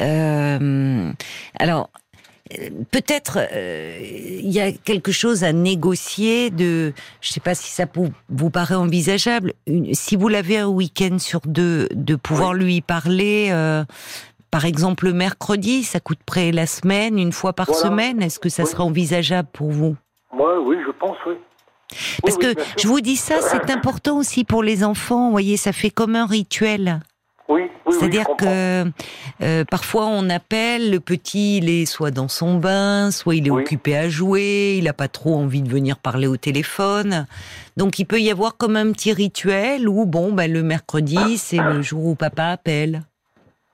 Euh, 0.00 1.12
alors. 1.58 1.90
euh, 2.58 2.68
Peut-être 2.92 3.38
euh, 3.52 3.98
il 4.00 4.50
y 4.50 4.60
a 4.60 4.70
quelque 4.70 5.10
chose 5.10 5.42
à 5.42 5.52
négocier 5.52 6.50
de, 6.50 6.92
je 7.20 7.32
sais 7.32 7.40
pas 7.40 7.56
si 7.56 7.70
ça 7.72 7.86
vous, 7.92 8.10
vous 8.28 8.50
paraît 8.50 8.76
envisageable. 8.76 9.52
Une- 9.66 9.92
si 9.94 10.14
vous 10.14 10.28
l'avez 10.28 10.56
un 10.58 10.68
week-end 10.68 11.18
sur 11.18 11.40
deux, 11.44 11.88
de 11.92 12.14
pouvoir 12.14 12.54
lui 12.54 12.80
parler, 12.82 13.48
euh, 13.50 13.84
par 14.50 14.64
exemple 14.64 15.06
le 15.06 15.12
mercredi, 15.12 15.82
ça 15.82 16.00
coûte 16.00 16.20
près 16.24 16.52
la 16.52 16.66
semaine, 16.66 17.18
une 17.18 17.32
fois 17.32 17.52
par 17.52 17.66
Voilà. 17.66 17.82
semaine. 17.82 18.22
Est-ce 18.22 18.38
que 18.38 18.48
ça 18.48 18.64
Oui. 18.64 18.70
serait 18.70 18.82
envisageable 18.82 19.48
pour 19.52 19.70
vous? 19.70 19.96
Moi, 20.32 20.60
oui, 20.60 20.76
je 20.86 20.92
pense, 20.92 21.16
oui. 21.26 21.34
Parce 22.22 22.36
Oui, 22.36 22.54
que 22.54 22.60
je 22.78 22.88
vous 22.88 23.00
dis 23.00 23.16
ça, 23.16 23.36
c'est 23.40 23.70
important 23.70 24.18
aussi 24.18 24.44
pour 24.44 24.62
les 24.62 24.82
enfants. 24.84 25.26
Vous 25.26 25.30
voyez, 25.32 25.56
ça 25.56 25.72
fait 25.72 25.90
comme 25.90 26.16
un 26.16 26.26
rituel. 26.26 27.00
Oui, 27.48 27.62
C'est-à-dire 27.88 28.26
que 28.36 28.90
euh, 29.40 29.64
parfois 29.70 30.06
on 30.06 30.28
appelle 30.30 30.90
le 30.90 30.98
petit, 30.98 31.58
il 31.58 31.68
est 31.70 31.86
soit 31.86 32.10
dans 32.10 32.26
son 32.26 32.56
bain, 32.58 33.12
soit 33.12 33.36
il 33.36 33.46
est 33.46 33.50
occupé 33.52 33.96
à 33.96 34.08
jouer, 34.08 34.74
il 34.78 34.84
n'a 34.84 34.92
pas 34.92 35.06
trop 35.06 35.36
envie 35.36 35.62
de 35.62 35.68
venir 35.70 35.96
parler 35.98 36.26
au 36.26 36.36
téléphone. 36.36 37.28
Donc 37.76 38.00
il 38.00 38.04
peut 38.04 38.20
y 38.20 38.32
avoir 38.32 38.56
comme 38.56 38.74
un 38.74 38.90
petit 38.90 39.12
rituel 39.12 39.88
où 39.88 40.06
bon, 40.06 40.32
ben 40.32 40.52
le 40.52 40.64
mercredi 40.64 41.38
c'est 41.38 41.60
le 41.60 41.82
jour 41.82 42.04
où 42.06 42.14
papa 42.16 42.46
appelle. 42.46 43.02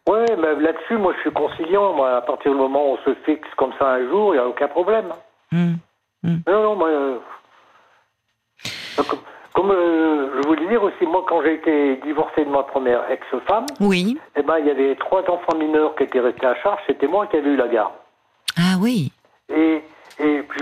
Ouais, 0.09 0.27
mais 0.37 0.55
là-dessus, 0.61 0.97
moi, 0.97 1.13
je 1.17 1.21
suis 1.21 1.33
conciliant. 1.33 1.93
Moi, 1.93 2.17
à 2.17 2.21
partir 2.23 2.51
du 2.53 2.59
moment 2.59 2.85
où 2.91 2.95
on 2.95 2.99
se 3.05 3.15
fixe 3.25 3.49
comme 3.57 3.73
ça 3.79 3.89
un 3.93 4.09
jour, 4.09 4.35
il 4.35 4.39
n'y 4.39 4.43
a 4.45 4.49
aucun 4.49 4.69
problème. 4.69 5.13
Hmm. 5.53 5.75
Non, 6.25 6.63
non, 6.63 6.77
moi. 6.77 6.89
euh, 6.89 7.19
Comme, 8.97 9.19
comme, 9.55 9.71
euh, 9.71 10.41
je 10.43 10.49
voulais 10.49 10.67
dire 10.67 10.83
aussi, 10.83 11.05
moi, 11.07 11.25
quand 11.29 11.43
j'ai 11.43 11.55
été 11.55 11.97
divorcé 11.97 12.45
de 12.45 12.51
ma 12.51 12.63
première 12.65 13.09
ex-femme, 13.11 13.67
Oui. 13.81 14.19
eh 14.37 14.43
ben, 14.43 14.59
il 14.59 14.67
y 14.67 14.71
avait 14.71 14.95
trois 14.97 15.21
enfants 15.31 15.57
mineurs 15.57 15.95
qui 15.95 16.05
étaient 16.05 16.21
restés 16.21 16.47
à 16.47 16.55
charge. 16.57 16.81
C'était 16.87 17.07
moi 17.07 17.27
qui 17.29 17.37
avais 17.37 17.51
eu 17.51 17.57
la 17.57 17.69
garde. 17.69 17.93
Ah 18.59 18.77
oui. 18.81 19.13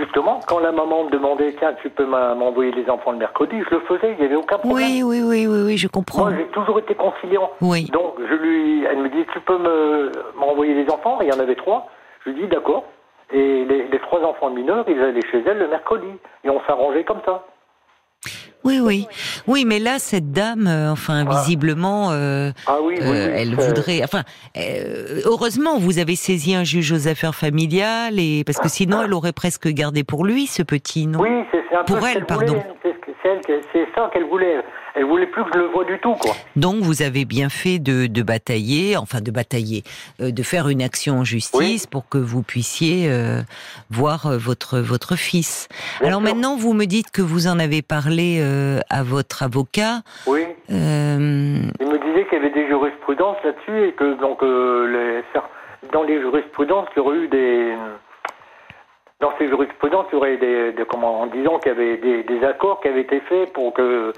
Justement, 0.01 0.39
quand 0.47 0.59
la 0.59 0.71
maman 0.71 1.03
me 1.05 1.11
demandait, 1.11 1.53
tiens, 1.59 1.73
tu 1.81 1.89
peux 1.89 2.05
m'envoyer 2.05 2.71
les 2.71 2.89
enfants 2.89 3.11
le 3.11 3.19
mercredi, 3.19 3.55
je 3.69 3.75
le 3.75 3.81
faisais, 3.81 4.13
il 4.13 4.19
n'y 4.19 4.25
avait 4.25 4.35
aucun 4.35 4.57
problème. 4.57 4.87
Oui, 4.87 5.03
oui, 5.03 5.21
oui, 5.21 5.45
oui, 5.47 5.61
oui, 5.63 5.77
je 5.77 5.87
comprends. 5.87 6.23
Moi, 6.23 6.33
j'ai 6.37 6.47
toujours 6.47 6.79
été 6.79 6.95
conciliant. 6.95 7.51
Oui. 7.61 7.85
Donc, 7.91 8.15
je 8.17 8.33
lui, 8.33 8.83
elle 8.85 8.97
me 8.97 9.09
dit, 9.09 9.23
tu 9.31 9.39
peux 9.41 9.57
me 9.59 10.11
m'envoyer 10.37 10.73
les 10.73 10.89
enfants 10.91 11.19
Il 11.21 11.27
y 11.27 11.33
en 11.33 11.39
avait 11.39 11.55
trois. 11.55 11.87
Je 12.25 12.31
lui 12.31 12.41
dis, 12.41 12.47
d'accord. 12.47 12.83
Et 13.31 13.63
les, 13.65 13.87
les 13.87 13.99
trois 13.99 14.21
enfants 14.21 14.49
mineurs, 14.49 14.85
ils 14.87 14.99
allaient 14.99 15.25
chez 15.31 15.43
elle 15.45 15.59
le 15.59 15.67
mercredi. 15.67 16.07
Et 16.43 16.49
on 16.49 16.59
s'arrangeait 16.65 17.03
comme 17.03 17.21
ça. 17.25 17.45
Oui, 18.63 18.79
oui. 18.79 19.07
Oui, 19.47 19.65
mais 19.65 19.79
là, 19.79 19.97
cette 19.97 20.31
dame, 20.31 20.67
euh, 20.67 20.91
enfin, 20.91 21.25
Ah. 21.27 21.39
visiblement, 21.41 22.09
euh, 22.11 22.51
Ah 22.67 22.77
oui, 22.83 22.95
oui, 22.99 23.03
Euh, 23.07 23.27
oui, 23.27 23.33
elle 23.35 23.55
voudrait. 23.55 24.03
Enfin, 24.03 24.21
euh, 24.55 25.21
heureusement, 25.25 25.79
vous 25.79 25.97
avez 25.97 26.15
saisi 26.15 26.53
un 26.53 26.63
juge 26.63 26.91
aux 26.91 27.07
affaires 27.07 27.33
familiales 27.33 28.19
et 28.19 28.43
parce 28.45 28.59
que 28.59 28.69
sinon, 28.69 29.01
elle 29.01 29.13
aurait 29.13 29.33
presque 29.33 29.67
gardé 29.69 30.03
pour 30.03 30.25
lui 30.25 30.45
ce 30.45 30.61
petit, 30.61 31.07
non? 31.07 31.19
Oui, 31.21 31.29
c'est 31.51 31.75
un 31.75 31.83
peu 31.83 31.95
Pour 31.95 32.07
ce 32.07 32.15
elle, 32.17 32.25
pardon. 32.27 32.63
c'est 33.73 33.87
ça 33.95 34.09
qu'elle 34.13 34.25
voulait. 34.25 34.57
Elle 34.93 35.05
voulait 35.05 35.27
plus 35.27 35.43
que 35.45 35.49
je 35.53 35.59
le 35.59 35.67
voie 35.67 35.85
du 35.85 35.97
tout, 35.99 36.13
quoi. 36.15 36.33
Donc, 36.55 36.81
vous 36.81 37.01
avez 37.01 37.23
bien 37.25 37.47
fait 37.49 37.79
de, 37.79 38.07
de 38.07 38.21
batailler, 38.23 38.97
enfin 38.97 39.21
de 39.21 39.31
batailler, 39.31 39.83
euh, 40.19 40.31
de 40.31 40.43
faire 40.43 40.67
une 40.67 40.81
action 40.81 41.19
en 41.19 41.23
justice 41.23 41.87
pour 41.87 42.09
que 42.09 42.17
vous 42.17 42.43
puissiez 42.43 43.09
euh, 43.09 43.41
voir 43.89 44.25
euh, 44.27 44.37
votre 44.37 44.79
votre 44.79 45.15
fils. 45.15 45.69
Bien 45.99 46.09
Alors 46.09 46.21
sûr. 46.21 46.29
maintenant, 46.33 46.57
vous 46.57 46.73
me 46.73 46.85
dites 46.85 47.09
que 47.11 47.21
vous 47.21 47.47
en 47.47 47.57
avez 47.59 47.81
parlé 47.81 48.39
euh, 48.41 48.79
à 48.89 49.03
votre 49.03 49.43
avocat. 49.43 50.01
Oui. 50.27 50.45
Il 50.69 50.75
me 50.75 51.97
disait 52.05 52.25
qu'il 52.27 52.37
y 52.37 52.41
avait 52.41 52.51
des 52.53 52.67
jurisprudences 52.67 53.37
là-dessus 53.43 53.87
et 53.89 53.93
que 53.93 54.19
donc 54.19 54.41
les, 54.41 55.23
dans 55.93 56.03
les 56.03 56.19
jurisprudences, 56.19 56.87
il 56.95 56.99
y 56.99 57.01
aurait 57.01 57.17
eu 57.17 57.27
des 57.29 57.75
dans 59.21 59.31
ces 59.37 59.47
jurisprudences, 59.47 60.07
il 60.11 60.15
y 60.15 60.17
aurait 60.17 60.37
des, 60.37 60.71
des- 60.73 60.85
comment 60.89 61.21
en 61.21 61.27
disant 61.27 61.59
qu'il 61.59 61.71
y 61.71 61.75
avait 61.75 61.97
des, 61.97 62.23
des 62.23 62.43
accords 62.43 62.81
qui 62.81 62.87
avaient 62.87 63.01
été 63.01 63.19
faits 63.29 63.53
pour 63.53 63.71
que 63.73 64.13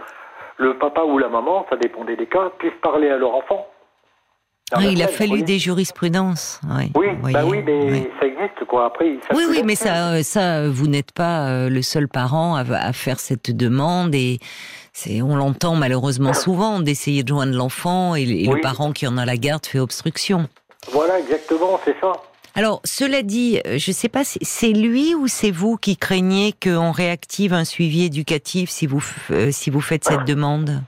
le 0.58 0.78
papa 0.78 1.02
ou 1.02 1.18
la 1.18 1.30
maman, 1.30 1.66
ça 1.70 1.76
dépendait 1.78 2.16
des 2.16 2.28
cas, 2.28 2.52
puissent 2.58 2.72
parler 2.82 3.10
à 3.10 3.18
leur 3.18 3.36
enfant. 3.36 3.68
Ah, 4.72 4.82
il 4.84 5.04
a 5.04 5.08
fallu 5.08 5.44
des 5.44 5.60
jurisprudences. 5.60 6.60
Oui, 6.96 7.10
bah 7.32 7.46
oui, 7.46 7.62
mais 7.64 8.10
ça 8.20 8.26
existe 8.26 8.66
quoi. 8.68 8.86
Après, 8.88 9.18
ça 9.28 9.36
Oui, 9.36 9.44
oui, 9.48 9.62
mais 9.64 9.76
ça, 9.76 10.14
euh, 10.14 10.24
ça, 10.24 10.68
vous 10.68 10.88
n'êtes 10.88 11.12
pas 11.12 11.48
euh, 11.48 11.70
le 11.70 11.82
seul 11.84 12.08
parent 12.08 12.56
à, 12.56 12.62
à 12.62 12.94
faire 12.94 13.20
cette 13.20 13.56
demande 13.56 14.16
et 14.16 14.40
on 15.22 15.36
l'entend 15.36 15.76
malheureusement 15.76 16.34
souvent 16.34 16.80
d'essayer 16.80 17.24
de 17.24 17.28
joindre 17.28 17.56
l'enfant 17.56 18.16
et, 18.16 18.24
et 18.24 18.48
le 18.48 18.62
parent 18.62 18.94
qui 18.94 19.06
en 19.06 19.18
a 19.18 19.26
la 19.26 19.38
garde 19.38 19.66
fait 19.66 19.80
obstruction. 19.80 20.48
Voilà, 20.92 21.20
exactement, 21.20 21.80
c'est 21.86 21.96
ça. 22.02 22.14
Alors, 22.56 22.82
cela 22.84 23.24
dit, 23.24 23.60
euh, 23.66 23.78
je 23.80 23.90
ne 23.92 23.96
sais 23.96 24.10
pas, 24.10 24.24
si 24.24 24.38
c'est 24.44 24.74
lui 24.74 25.16
ou 25.16 25.28
c'est 25.28 25.52
vous 25.52 25.76
qui 25.78 25.98
craignez 25.98 26.54
qu'on 26.54 26.92
réactive 26.92 27.54
un 27.54 27.66
suivi 27.66 28.06
éducatif 28.06 28.70
si 28.70 28.86
vous 28.86 29.04
euh, 29.32 29.50
si 29.52 29.70
vous 29.72 29.82
faites 29.82 30.04
cette 30.04 30.26
demande? 30.26 30.82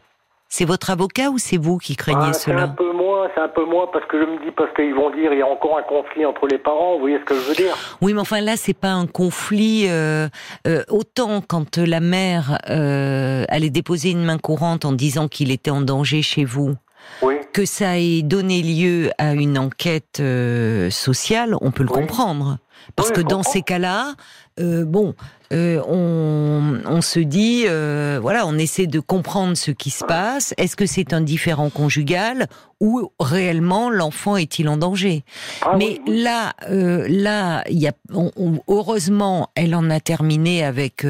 C'est 0.47 0.65
votre 0.65 0.91
avocat 0.91 1.31
ou 1.31 1.37
c'est 1.39 1.57
vous 1.57 1.79
qui 1.79 1.95
craignez 1.95 2.19
Ah, 2.29 2.33
c'est 2.33 2.51
un 2.51 2.55
cela 2.57 2.67
peu 2.67 2.93
moi, 2.93 3.27
c'est 3.33 3.41
un 3.41 3.47
peu 3.49 3.65
moi 3.65 3.91
parce 3.91 4.05
que 4.05 4.21
je 4.21 4.25
me 4.25 4.37
dis 4.45 4.51
parce 4.55 4.71
qu'ils 4.75 4.93
vont 4.93 5.09
dire 5.09 5.33
il 5.33 5.39
y 5.39 5.41
a 5.41 5.47
encore 5.47 5.77
un 5.77 5.83
conflit 5.83 6.23
entre 6.25 6.47
les 6.47 6.59
parents. 6.59 6.93
Vous 6.95 7.01
voyez 7.01 7.19
ce 7.19 7.25
que 7.25 7.33
je 7.35 7.39
veux 7.41 7.55
dire? 7.55 7.75
Oui, 8.01 8.13
mais 8.13 8.21
enfin 8.21 8.41
là, 8.41 8.55
c'est 8.55 8.77
pas 8.77 8.91
un 8.91 9.07
conflit. 9.07 9.87
euh, 9.89 10.29
euh, 10.67 10.83
autant 10.89 11.41
quand 11.41 11.77
la 11.79 11.99
mère 11.99 12.59
euh, 12.69 13.43
allait 13.49 13.71
déposer 13.71 14.11
une 14.11 14.23
main 14.23 14.37
courante 14.37 14.85
en 14.85 14.91
disant 14.93 15.27
qu'il 15.27 15.51
était 15.51 15.71
en 15.71 15.81
danger 15.81 16.21
chez 16.21 16.45
vous, 16.45 16.75
Oui. 17.21 17.34
Que 17.55 17.63
ça 17.65 17.97
ait 17.97 18.21
donné 18.21 18.61
lieu 18.61 19.11
à 19.17 19.33
une 19.33 19.57
enquête 19.57 20.17
euh, 20.19 20.89
sociale, 20.89 21.55
on 21.61 21.71
peut 21.71 21.83
le 21.83 21.89
Oui. 21.89 22.01
comprendre. 22.01 22.57
Parce 22.97 23.09
Oui, 23.09 23.15
que 23.15 23.21
dans 23.21 23.37
comprends. 23.37 23.51
ces 23.53 23.61
cas-là, 23.61 24.13
euh, 24.59 24.83
bon, 24.83 25.15
euh, 25.53 25.81
on, 25.87 26.81
on 26.85 27.01
se 27.01 27.19
dit, 27.21 27.63
euh, 27.65 28.19
voilà, 28.21 28.45
on 28.45 28.57
essaie 28.57 28.87
de 28.87 28.99
comprendre 28.99 29.55
ce 29.55 29.71
qui 29.71 29.89
se 29.89 30.03
passe. 30.03 30.53
Est-ce 30.57 30.75
que 30.75 30.85
c'est 30.85 31.13
un 31.13 31.21
différent 31.21 31.69
conjugal 31.69 32.47
ou 32.81 33.09
réellement 33.21 33.89
l'enfant 33.89 34.35
est-il 34.35 34.67
en 34.67 34.75
danger? 34.75 35.23
Ah 35.61 35.75
mais 35.77 35.85
oui, 35.85 36.01
oui. 36.07 36.23
là, 36.23 36.53
là, 36.67 37.63
il 37.69 37.79
y 37.79 37.87
a, 37.87 37.93
on- 38.13 38.31
on- 38.35 38.59
heureusement, 38.67 39.49
elle 39.55 39.73
en 39.75 39.89
a 39.89 40.01
terminé 40.01 40.61
avec 40.65 41.05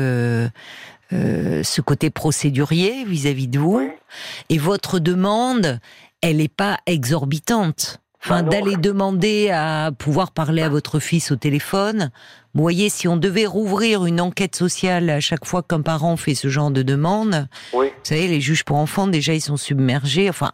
ce 1.12 1.82
côté 1.82 2.10
procédurier 2.10 3.04
vis-à-vis 3.06 3.48
de 3.48 3.58
vous. 3.60 3.90
Et 4.50 4.58
votre 4.58 5.00
demande, 5.00 5.80
elle 6.30 6.38
n'est 6.38 6.48
pas 6.48 6.80
exorbitante. 6.86 8.00
Enfin, 8.24 8.42
non. 8.42 8.50
d'aller 8.50 8.76
demander 8.76 9.52
à 9.52 9.92
pouvoir 9.96 10.32
parler 10.32 10.64
à 10.64 10.70
votre 10.70 11.00
fils 11.00 11.30
au 11.32 11.36
téléphone. 11.36 12.10
Vous 12.56 12.62
voyez, 12.64 12.90
si 12.90 13.08
on 13.08 13.18
devait 13.18 13.46
rouvrir 13.46 14.06
une 14.08 14.20
enquête 14.20 14.56
sociale 14.56 15.12
à 15.12 15.20
chaque 15.20 15.46
fois 15.46 15.62
qu'un 15.62 15.82
parent 15.82 16.18
fait 16.18 16.34
ce 16.34 16.48
genre 16.48 16.72
de 16.72 16.82
demande, 16.82 17.48
Oui. 17.72 17.88
vous 17.90 17.94
savez, 18.02 18.28
les 18.28 18.42
juges 18.42 18.64
pour 18.64 18.78
enfants, 18.78 19.06
déjà, 19.06 19.36
ils 19.36 19.42
sont 19.42 19.58
submergés. 19.58 20.28
Enfin, 20.28 20.54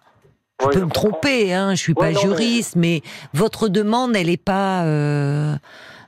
je 0.62 0.66
peux 0.68 0.74
je 0.74 0.80
me 0.80 0.84
comprends. 0.88 1.10
tromper, 1.12 1.54
hein, 1.54 1.72
je 1.74 1.80
suis 1.80 1.94
pas 1.94 2.12
non, 2.12 2.16
mais- 2.16 2.22
juriste, 2.22 2.76
mais... 2.76 3.02
votre 3.34 3.70
demande, 3.70 4.18
elle 4.18 4.28
n'est 4.28 4.36
pas, 4.36 4.84
euh, 4.84 5.56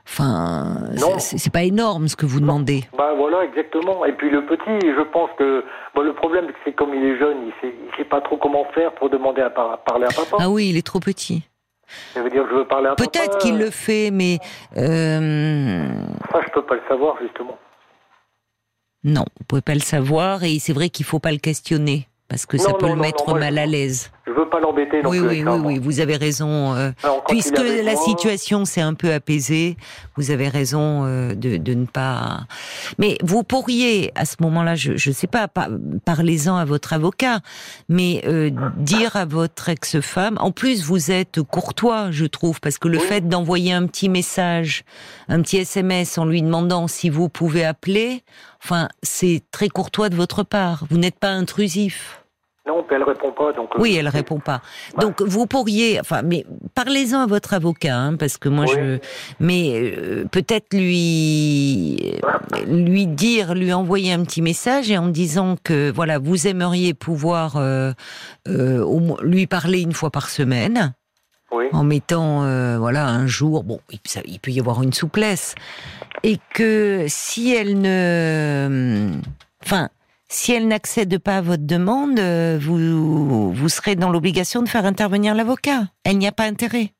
enfin, 0.06 0.78
Non. 1.00 1.18
c'est 1.18 1.52
pas 1.52 1.62
énorme 1.64 2.08
ce 2.08 2.16
que 2.16 2.26
vous 2.26 2.40
demandez. 2.40 2.84
Bah 2.96 3.12
voilà, 3.16 3.44
exactement. 3.44 4.04
Et 4.04 4.12
puis 4.12 4.30
le 4.30 4.44
petit, 4.46 4.86
je 4.86 5.02
pense 5.12 5.30
que 5.38 5.64
bon, 5.94 6.02
le 6.02 6.14
problème, 6.14 6.46
c'est 6.64 6.72
que 6.72 6.76
comme 6.76 6.94
il 6.94 7.04
est 7.04 7.18
jeune, 7.18 7.38
il 7.46 7.52
sait, 7.60 7.74
il 7.74 7.96
sait 7.96 8.04
pas 8.04 8.20
trop 8.20 8.36
comment 8.36 8.64
faire 8.74 8.92
pour 8.94 9.10
demander 9.10 9.42
à 9.42 9.50
par- 9.50 9.78
parler 9.84 10.04
à 10.06 10.12
papa. 10.12 10.36
Ah 10.40 10.48
oui, 10.50 10.68
il 10.70 10.76
est 10.76 10.86
trop 10.86 11.00
petit. 11.00 11.42
Ça 12.14 12.22
veut 12.22 12.30
dire, 12.30 12.44
je 12.50 12.54
veux 12.56 12.64
parler 12.66 12.86
à 12.88 12.94
papa. 12.94 13.04
Peut-être 13.10 13.38
qu'il 13.38 13.58
le 13.58 13.70
fait, 13.70 14.10
mais 14.10 14.38
euh, 14.76 15.86
Ça, 16.32 16.40
je 16.46 16.50
peux 16.52 16.62
pas 16.62 16.74
le 16.74 16.82
savoir 16.88 17.16
justement. 17.20 17.58
non, 19.04 19.24
vous 19.38 19.44
pouvez 19.46 19.60
pas 19.62 19.74
le 19.74 19.80
savoir, 19.80 20.44
et 20.44 20.58
c'est 20.58 20.72
vrai 20.72 20.88
qu'il 20.88 21.04
faut 21.04 21.18
pas 21.18 21.30
le 21.32 21.38
questionner 21.38 22.08
parce 22.28 22.46
que 22.46 22.56
ça 22.56 22.70
Non, 22.70 22.78
peut 22.78 22.86
non, 22.86 22.92
le 22.92 22.96
non, 22.98 23.02
mettre 23.02 23.28
non, 23.28 23.38
mal 23.38 23.58
à 23.58 23.66
l'aise. 23.66 24.10
Je 24.26 24.32
veux 24.32 24.48
pas 24.48 24.58
l'embêter. 24.58 25.02
Oui, 25.04 25.20
oui, 25.20 25.44
oui, 25.44 25.60
oui, 25.64 25.78
vous 25.78 26.00
avez 26.00 26.16
raison. 26.16 26.74
Euh, 26.74 26.92
puisque 27.28 27.58
la 27.58 27.94
situation 27.94 28.64
s'est 28.64 28.80
un 28.80 28.94
peu 28.94 29.12
apaisée, 29.12 29.76
vous 30.16 30.30
avez 30.30 30.48
raison 30.48 31.04
euh, 31.04 31.34
de, 31.34 31.58
de, 31.58 31.74
ne 31.74 31.84
pas. 31.84 32.46
Mais 32.98 33.18
vous 33.22 33.42
pourriez, 33.42 34.12
à 34.14 34.24
ce 34.24 34.36
moment-là, 34.40 34.76
je 34.76 34.92
ne 34.92 35.14
sais 35.14 35.26
pas, 35.26 35.46
parlez-en 36.06 36.56
à 36.56 36.64
votre 36.64 36.94
avocat, 36.94 37.40
mais 37.90 38.22
euh, 38.26 38.50
dire 38.78 39.14
à 39.16 39.26
votre 39.26 39.68
ex-femme. 39.68 40.38
En 40.40 40.52
plus, 40.52 40.84
vous 40.84 41.10
êtes 41.10 41.42
courtois, 41.42 42.10
je 42.10 42.24
trouve, 42.24 42.60
parce 42.60 42.78
que 42.78 42.88
le 42.88 42.98
fait 42.98 43.28
d'envoyer 43.28 43.74
un 43.74 43.86
petit 43.86 44.08
message, 44.08 44.84
un 45.28 45.42
petit 45.42 45.58
SMS 45.58 46.16
en 46.16 46.24
lui 46.24 46.40
demandant 46.40 46.88
si 46.88 47.10
vous 47.10 47.28
pouvez 47.28 47.64
appeler, 47.64 48.22
enfin, 48.62 48.88
c'est 49.02 49.42
très 49.50 49.68
courtois 49.68 50.08
de 50.08 50.16
votre 50.16 50.44
part. 50.44 50.84
Vous 50.88 50.96
n'êtes 50.96 51.18
pas 51.18 51.30
intrusif. 51.30 52.23
Non, 52.66 52.82
elle 52.90 53.02
répond 53.02 53.30
pas. 53.30 53.52
Donc 53.52 53.70
euh, 53.74 53.78
oui, 53.78 53.94
elle 53.94 54.08
répond 54.08 54.38
pas. 54.38 54.62
Donc 54.98 55.20
vous 55.20 55.46
pourriez, 55.46 56.00
enfin, 56.00 56.22
mais 56.22 56.46
parlez-en 56.74 57.20
à 57.20 57.26
votre 57.26 57.52
avocat, 57.52 57.96
hein, 57.96 58.16
parce 58.16 58.38
que 58.38 58.48
moi 58.48 58.64
je, 58.64 58.98
mais 59.38 59.92
euh, 59.96 60.24
peut-être 60.24 60.72
lui, 60.72 62.14
lui 62.66 63.06
dire, 63.06 63.54
lui 63.54 63.70
envoyer 63.72 64.14
un 64.14 64.24
petit 64.24 64.40
message 64.40 64.90
et 64.90 64.96
en 64.96 65.08
disant 65.08 65.56
que 65.62 65.90
voilà, 65.90 66.18
vous 66.18 66.46
aimeriez 66.46 66.94
pouvoir 66.94 67.56
euh, 67.56 67.92
lui 69.22 69.46
parler 69.46 69.82
une 69.82 69.92
fois 69.92 70.10
par 70.10 70.30
semaine. 70.30 70.94
Oui. 71.52 71.66
En 71.72 71.84
mettant 71.84 72.40
voilà 72.78 73.06
un 73.06 73.26
jour, 73.26 73.62
bon, 73.62 73.78
il 73.90 74.40
peut 74.40 74.50
y 74.50 74.58
avoir 74.58 74.82
une 74.82 74.92
souplesse, 74.92 75.54
et 76.24 76.38
que 76.52 77.04
si 77.06 77.54
elle 77.54 77.80
ne, 77.80 79.10
enfin, 79.62 79.88
si 80.34 80.52
elle 80.52 80.66
n'accède 80.66 81.18
pas 81.18 81.36
à 81.36 81.40
votre 81.40 81.64
demande, 81.64 82.18
euh, 82.18 82.58
vous, 82.60 83.52
vous 83.52 83.68
serez 83.68 83.94
dans 83.94 84.10
l'obligation 84.10 84.62
de 84.62 84.68
faire 84.68 84.84
intervenir 84.84 85.34
l'avocat. 85.34 85.84
Elle 86.04 86.18
n'y 86.18 86.26
a 86.26 86.32
pas 86.32 86.44
intérêt. 86.44 86.90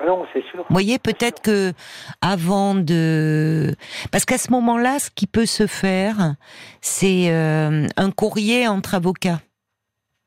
Ah 0.00 0.06
non, 0.06 0.24
c'est 0.32 0.42
sûr. 0.50 0.58
Vous 0.58 0.74
voyez, 0.74 0.98
peut-être 0.98 1.40
que 1.40 1.72
avant 2.20 2.74
de, 2.74 3.74
parce 4.10 4.24
qu'à 4.24 4.38
ce 4.38 4.50
moment-là, 4.50 4.98
ce 4.98 5.10
qui 5.10 5.26
peut 5.26 5.46
se 5.46 5.66
faire, 5.66 6.34
c'est 6.80 7.30
euh, 7.30 7.86
un 7.96 8.10
courrier 8.10 8.66
entre 8.66 8.94
avocats. 8.94 9.40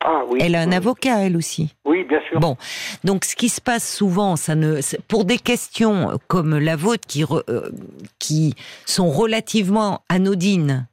Ah, 0.05 0.23
oui, 0.29 0.39
elle 0.41 0.55
a 0.55 0.61
un 0.61 0.71
avocat, 0.71 1.19
elle 1.19 1.37
aussi. 1.37 1.75
Oui, 1.85 2.03
bien 2.03 2.19
sûr. 2.29 2.39
Bon, 2.39 2.55
donc 3.03 3.25
ce 3.25 3.35
qui 3.35 3.49
se 3.49 3.61
passe 3.61 3.89
souvent, 3.89 4.35
ça 4.35 4.55
ne, 4.55 4.79
pour 5.07 5.25
des 5.25 5.37
questions 5.37 6.17
comme 6.27 6.57
la 6.57 6.75
vôtre 6.75 7.07
qui, 7.07 7.23
euh, 7.23 7.69
qui 8.19 8.55
sont 8.85 9.09
relativement 9.09 10.01
anodines, 10.09 10.87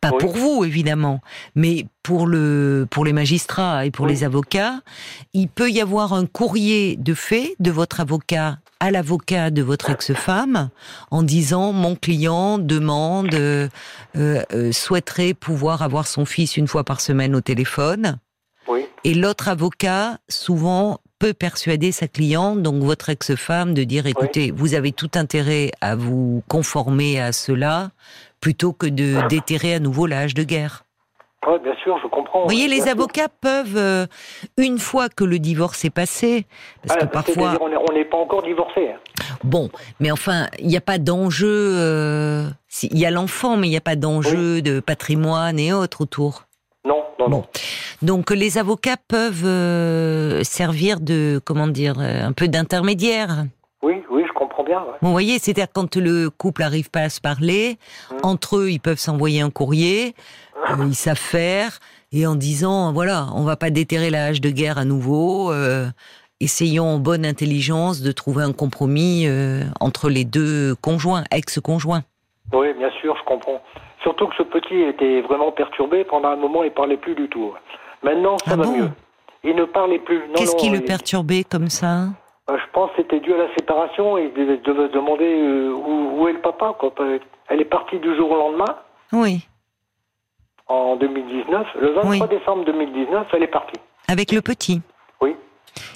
pas 0.00 0.12
pour 0.12 0.36
vous, 0.36 0.64
évidemment, 0.64 1.20
mais 1.54 1.86
pour, 2.02 2.26
le, 2.26 2.86
pour 2.90 3.04
les 3.04 3.12
magistrats 3.12 3.84
et 3.86 3.90
pour 3.90 4.06
les 4.06 4.24
avocats, 4.24 4.80
il 5.32 5.48
peut 5.48 5.70
y 5.70 5.80
avoir 5.80 6.12
un 6.12 6.26
courrier 6.26 6.96
de 6.96 7.14
fait 7.14 7.54
de 7.60 7.70
votre 7.70 8.00
avocat 8.00 8.58
à 8.80 8.90
l'avocat 8.90 9.50
de 9.50 9.62
votre 9.62 9.90
ex-femme 9.90 10.70
en 11.10 11.22
disant 11.22 11.72
mon 11.72 11.94
client 11.96 12.58
demande, 12.58 13.34
euh, 13.34 13.68
euh, 14.16 14.72
souhaiterait 14.72 15.34
pouvoir 15.34 15.82
avoir 15.82 16.06
son 16.06 16.24
fils 16.24 16.56
une 16.56 16.66
fois 16.66 16.84
par 16.84 17.00
semaine 17.00 17.34
au 17.36 17.40
téléphone. 17.40 18.18
Et 19.02 19.14
l'autre 19.14 19.48
avocat, 19.48 20.18
souvent, 20.28 21.00
peut 21.20 21.34
persuader 21.34 21.92
sa 21.92 22.08
cliente, 22.08 22.62
donc 22.62 22.82
votre 22.82 23.10
ex-femme, 23.10 23.74
de 23.74 23.84
dire 23.84 24.06
écoutez, 24.06 24.50
vous 24.50 24.74
avez 24.74 24.90
tout 24.90 25.10
intérêt 25.14 25.70
à 25.80 25.94
vous 25.94 26.42
conformer 26.48 27.20
à 27.20 27.32
cela 27.32 27.90
plutôt 28.40 28.72
que 28.72 28.86
de 28.86 29.28
déterrer 29.28 29.74
à 29.74 29.78
nouveau 29.80 30.06
l'âge 30.06 30.34
de 30.34 30.42
guerre. 30.42 30.82
Oui, 31.46 31.58
bien 31.62 31.74
sûr, 31.82 31.98
je 32.02 32.08
comprends. 32.08 32.40
Vous 32.40 32.48
voyez, 32.48 32.68
les 32.68 32.88
avocats 32.88 33.28
peuvent, 33.28 33.76
euh, 33.76 34.06
une 34.58 34.78
fois 34.78 35.08
que 35.08 35.24
le 35.24 35.38
divorce 35.38 35.84
est 35.84 35.90
passé, 35.90 36.46
parce 36.86 37.00
que 37.00 37.06
parfois... 37.06 37.58
On 37.60 37.92
n'est 37.92 38.04
pas 38.04 38.18
encore 38.18 38.42
divorcé. 38.42 38.90
Hein. 38.90 38.98
Bon, 39.44 39.70
mais 40.00 40.10
enfin, 40.10 40.48
il 40.58 40.66
n'y 40.66 40.76
a 40.76 40.82
pas 40.82 40.98
d'enjeu... 40.98 41.48
Euh, 41.48 42.44
il 42.82 42.98
y 42.98 43.06
a 43.06 43.10
l'enfant, 43.10 43.56
mais 43.56 43.68
il 43.68 43.70
n'y 43.70 43.76
a 43.76 43.82
pas 43.82 43.96
d'enjeu 43.96 44.60
de 44.62 44.80
patrimoine 44.80 45.58
et 45.58 45.72
autres 45.72 46.02
autour. 46.02 46.44
Non. 47.28 47.44
Donc 48.02 48.30
les 48.30 48.58
avocats 48.58 48.96
peuvent 49.08 49.44
euh, 49.44 50.42
servir 50.44 51.00
de, 51.00 51.40
comment 51.44 51.68
dire, 51.68 51.98
un 51.98 52.32
peu 52.32 52.48
d'intermédiaire. 52.48 53.44
Oui, 53.82 54.02
oui, 54.10 54.24
vous 55.02 55.10
voyez, 55.10 55.38
c'est-à-dire 55.38 55.68
quand 55.72 55.96
le 55.96 56.30
couple 56.30 56.62
n'arrive 56.62 56.90
pas 56.90 57.00
à 57.00 57.08
se 57.08 57.20
parler, 57.20 57.78
mmh. 58.10 58.16
entre 58.22 58.58
eux, 58.58 58.70
ils 58.70 58.80
peuvent 58.80 58.98
s'envoyer 58.98 59.40
un 59.40 59.50
courrier, 59.50 60.14
euh, 60.70 60.84
ils 60.86 60.94
savent 60.94 61.16
faire, 61.16 61.78
et 62.12 62.26
en 62.26 62.34
disant, 62.34 62.92
voilà, 62.92 63.28
on 63.34 63.44
va 63.44 63.56
pas 63.56 63.70
déterrer 63.70 64.10
la 64.10 64.26
hache 64.26 64.40
de 64.40 64.50
guerre 64.50 64.78
à 64.78 64.84
nouveau, 64.84 65.52
euh, 65.52 65.88
essayons 66.40 66.86
en 66.86 66.98
bonne 66.98 67.24
intelligence 67.24 68.00
de 68.00 68.12
trouver 68.12 68.44
un 68.44 68.52
compromis 68.52 69.24
euh, 69.26 69.64
entre 69.80 70.10
les 70.10 70.24
deux 70.24 70.74
conjoints, 70.80 71.24
ex-conjoints. 71.30 72.02
Oui, 72.52 72.72
bien 72.74 72.90
sûr, 73.00 73.16
je 73.16 73.24
comprends. 73.24 73.62
Surtout 74.02 74.26
que 74.28 74.36
ce 74.36 74.42
petit 74.42 74.80
était 74.80 75.20
vraiment 75.20 75.52
perturbé, 75.52 76.04
pendant 76.04 76.30
un 76.30 76.36
moment, 76.36 76.64
il 76.64 76.70
parlait 76.70 76.96
plus 76.96 77.14
du 77.14 77.28
tout. 77.28 77.52
Maintenant, 78.02 78.38
ça 78.38 78.52
ah 78.52 78.56
va 78.56 78.66
mieux. 78.66 78.90
Il 79.44 79.54
ne 79.54 79.64
parlait 79.64 79.98
plus. 79.98 80.22
Qu'est-ce 80.34 80.56
qui 80.56 80.70
le 80.70 80.80
perturbait 80.80 81.44
comme 81.44 81.68
ça? 81.68 82.08
Euh, 82.50 82.58
je 82.58 82.72
pense 82.72 82.90
que 82.90 82.96
c'était 82.98 83.20
dû 83.20 83.32
à 83.32 83.38
la 83.38 83.54
séparation 83.54 84.18
il 84.18 84.32
devait 84.32 84.56
se 84.56 84.92
demander 84.92 85.24
euh, 85.24 85.72
où, 85.72 86.28
est 86.28 86.32
le 86.32 86.40
papa. 86.40 86.74
Quoi. 86.78 86.92
Elle 87.48 87.60
est 87.60 87.64
partie 87.64 87.98
du 87.98 88.14
jour 88.16 88.30
au 88.30 88.36
lendemain. 88.36 88.76
Oui. 89.12 89.46
En 90.66 90.96
2019. 90.96 91.66
Le 91.80 91.92
23 91.92 92.26
décembre 92.28 92.64
2019, 92.64 93.26
elle 93.32 93.42
est 93.42 93.46
partie. 93.46 93.80
Avec 94.08 94.32
le 94.32 94.40
petit 94.40 94.74
Oui. 94.74 94.89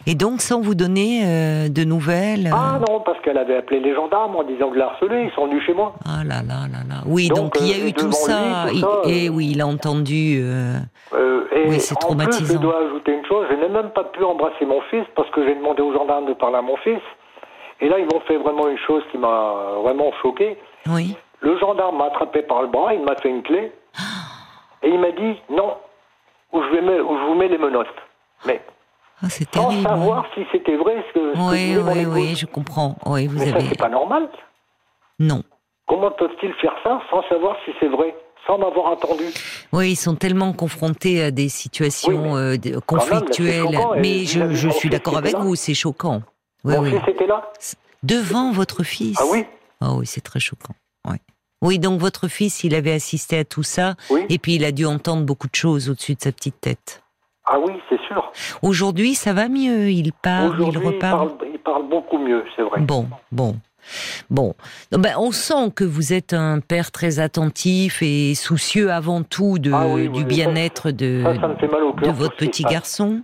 Et 0.06 0.14
donc, 0.14 0.40
sans 0.40 0.60
vous 0.60 0.74
donner 0.74 1.22
euh, 1.24 1.68
de 1.68 1.84
nouvelles 1.84 2.50
Ah 2.52 2.78
non, 2.88 3.00
parce 3.00 3.20
qu'elle 3.20 3.38
avait 3.38 3.56
appelé 3.56 3.80
les 3.80 3.94
gendarmes 3.94 4.36
en 4.36 4.42
disant 4.42 4.70
que 4.70 4.78
la 4.78 4.86
harcelé, 4.86 5.24
ils 5.24 5.34
sont 5.34 5.46
venus 5.46 5.64
chez 5.64 5.74
moi. 5.74 5.94
Ah 6.04 6.24
là 6.24 6.42
là 6.46 6.66
là 6.70 6.78
là. 6.88 7.02
Oui, 7.06 7.28
donc, 7.28 7.54
il 7.60 7.68
y 7.68 7.82
a 7.82 7.86
eu 7.86 7.92
tout 7.92 8.12
ça. 8.12 8.66
et 9.06 9.28
oui, 9.28 9.50
il 9.52 9.60
a 9.60 9.66
entendu. 9.66 10.44
oui, 11.12 11.80
c'est 11.80 11.98
traumatisant. 11.98 12.54
je 12.54 12.58
dois 12.58 12.78
ajouter 12.86 13.14
je 13.50 13.54
n'ai 13.56 13.68
même 13.68 13.90
pas 13.90 14.04
pu 14.04 14.22
embrasser 14.22 14.64
mon 14.64 14.80
fils 14.82 15.04
parce 15.14 15.28
que 15.30 15.44
j'ai 15.46 15.54
demandé 15.54 15.82
aux 15.82 15.92
gendarmes 15.92 16.26
de 16.26 16.34
parler 16.34 16.56
à 16.56 16.62
mon 16.62 16.76
fils. 16.78 17.00
Et 17.80 17.88
là, 17.88 17.98
ils 17.98 18.06
m'ont 18.06 18.20
fait 18.20 18.36
vraiment 18.36 18.68
une 18.68 18.78
chose 18.78 19.02
qui 19.10 19.18
m'a 19.18 19.78
vraiment 19.82 20.12
choqué. 20.22 20.56
Oui. 20.86 21.16
Le 21.40 21.58
gendarme 21.58 21.98
m'a 21.98 22.06
attrapé 22.06 22.42
par 22.42 22.62
le 22.62 22.68
bras, 22.68 22.94
il 22.94 23.02
m'a 23.02 23.16
fait 23.16 23.28
une 23.28 23.42
clé. 23.42 23.72
Et 24.82 24.88
il 24.88 24.98
m'a 24.98 25.10
dit 25.12 25.40
non, 25.50 25.76
où 26.52 26.62
je, 26.62 26.68
vais 26.68 26.80
je 26.86 27.26
vous 27.26 27.34
mets 27.34 27.48
les 27.48 27.58
menottes. 27.58 27.88
Mais 28.46 28.60
ah, 29.24 29.54
sans 29.54 29.82
savoir 29.82 30.26
si 30.34 30.40
c'était 30.52 30.76
vrai 30.76 31.04
ce 31.08 31.14
que, 31.14 31.50
oui, 31.50 31.76
oui, 31.76 32.06
oui, 32.06 32.34
je 32.36 32.46
comprends. 32.46 32.96
Oui, 33.06 33.26
vous 33.26 33.38
Mais 33.38 33.50
avez... 33.52 33.60
ça, 33.60 33.66
c'est 33.70 33.78
pas 33.78 33.88
normal. 33.88 34.28
Non. 35.18 35.42
Comment 35.86 36.10
peuvent-ils 36.10 36.52
faire 36.54 36.74
ça 36.82 37.00
sans 37.10 37.22
savoir 37.28 37.56
si 37.64 37.72
c'est 37.80 37.88
vrai 37.88 38.14
sans 38.46 38.58
m'avoir 38.58 38.86
entendu? 38.86 39.24
Oui, 39.72 39.92
ils 39.92 39.96
sont 39.96 40.14
tellement 40.16 40.52
confrontés 40.52 41.22
à 41.22 41.30
des 41.30 41.48
situations 41.48 42.36
euh, 42.36 42.56
conflictuelles. 42.86 43.78
mais 43.98 44.24
je, 44.24 44.52
je 44.52 44.68
suis 44.68 44.90
d'accord 44.90 45.16
avec 45.16 45.34
vous, 45.36 45.54
c'est 45.54 45.74
choquant. 45.74 46.22
Oui, 46.64 46.74
Mon 46.76 46.84
fils 46.84 47.08
était 47.08 47.26
là 47.26 47.50
Devant 48.02 48.52
votre 48.52 48.82
fils 48.82 49.16
Ah 49.20 49.24
oui 49.30 49.44
Ah 49.80 49.94
oui, 49.94 50.06
c'est 50.06 50.20
très 50.22 50.40
choquant. 50.40 50.74
Oui. 51.06 51.16
oui, 51.62 51.78
donc 51.78 52.00
votre 52.00 52.28
fils, 52.28 52.64
il 52.64 52.74
avait 52.74 52.92
assisté 52.92 53.38
à 53.38 53.44
tout 53.44 53.62
ça, 53.62 53.94
et 54.28 54.38
puis 54.38 54.54
il 54.56 54.64
a 54.64 54.72
dû 54.72 54.84
entendre 54.86 55.24
beaucoup 55.24 55.48
de 55.48 55.54
choses 55.54 55.88
au-dessus 55.90 56.14
de 56.14 56.20
sa 56.22 56.32
petite 56.32 56.60
tête. 56.60 57.02
Sûr. 58.14 58.32
Aujourd'hui, 58.62 59.14
ça 59.14 59.32
va 59.32 59.48
mieux, 59.48 59.90
il 59.90 60.12
parle, 60.12 60.56
il 60.60 60.78
reparle. 60.78 60.92
Il 60.92 60.98
parle, 60.98 61.50
il 61.52 61.58
parle 61.58 61.88
beaucoup 61.88 62.18
mieux, 62.18 62.44
c'est 62.56 62.62
vrai. 62.62 62.80
Bon, 62.80 63.06
bon. 63.32 63.56
Bon, 64.30 64.54
ben, 64.90 65.14
on 65.18 65.30
sent 65.32 65.70
que 65.74 65.84
vous 65.84 66.12
êtes 66.12 66.32
un 66.32 66.60
père 66.60 66.90
très 66.90 67.18
attentif 67.18 68.02
et 68.02 68.34
soucieux 68.34 68.90
avant 68.90 69.22
tout 69.22 69.58
de, 69.58 69.72
ah 69.72 70.08
du 70.08 70.24
bien-être 70.24 70.90
de, 70.90 71.22
de 72.02 72.10
votre 72.10 72.36
petit 72.36 72.64
garçon. 72.64 73.22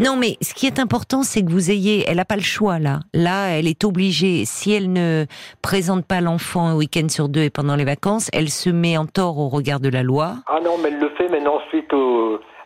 non, 0.00 0.16
mais 0.16 0.36
ce 0.42 0.54
qui 0.54 0.66
est 0.66 0.78
important, 0.78 1.22
c'est 1.22 1.44
que 1.44 1.50
vous 1.50 1.70
ayez, 1.70 2.04
elle 2.08 2.16
n'a 2.16 2.24
pas 2.24 2.36
le 2.36 2.42
choix 2.42 2.78
là. 2.78 3.00
Là, 3.14 3.48
elle 3.48 3.68
est 3.68 3.84
obligée. 3.84 4.44
Si 4.44 4.72
elle 4.72 4.92
ne 4.92 5.26
présente 5.62 6.04
pas 6.04 6.20
l'enfant 6.20 6.66
un 6.66 6.74
week-end 6.74 7.08
sur 7.08 7.28
deux 7.28 7.42
et 7.42 7.50
pendant 7.50 7.76
les 7.76 7.84
vacances, 7.84 8.28
elle 8.32 8.48
se 8.48 8.70
met 8.70 8.96
en 8.96 9.06
tort 9.06 9.38
au 9.38 9.48
regard 9.48 9.80
de 9.80 9.88
la 9.88 10.02
loi. 10.02 10.36
Ah 10.46 10.58
non, 10.62 10.78
mais 10.82 10.88
elle 10.88 10.98
le 10.98 11.10
fait 11.10 11.28
maintenant 11.28 11.60
suite 11.70 11.92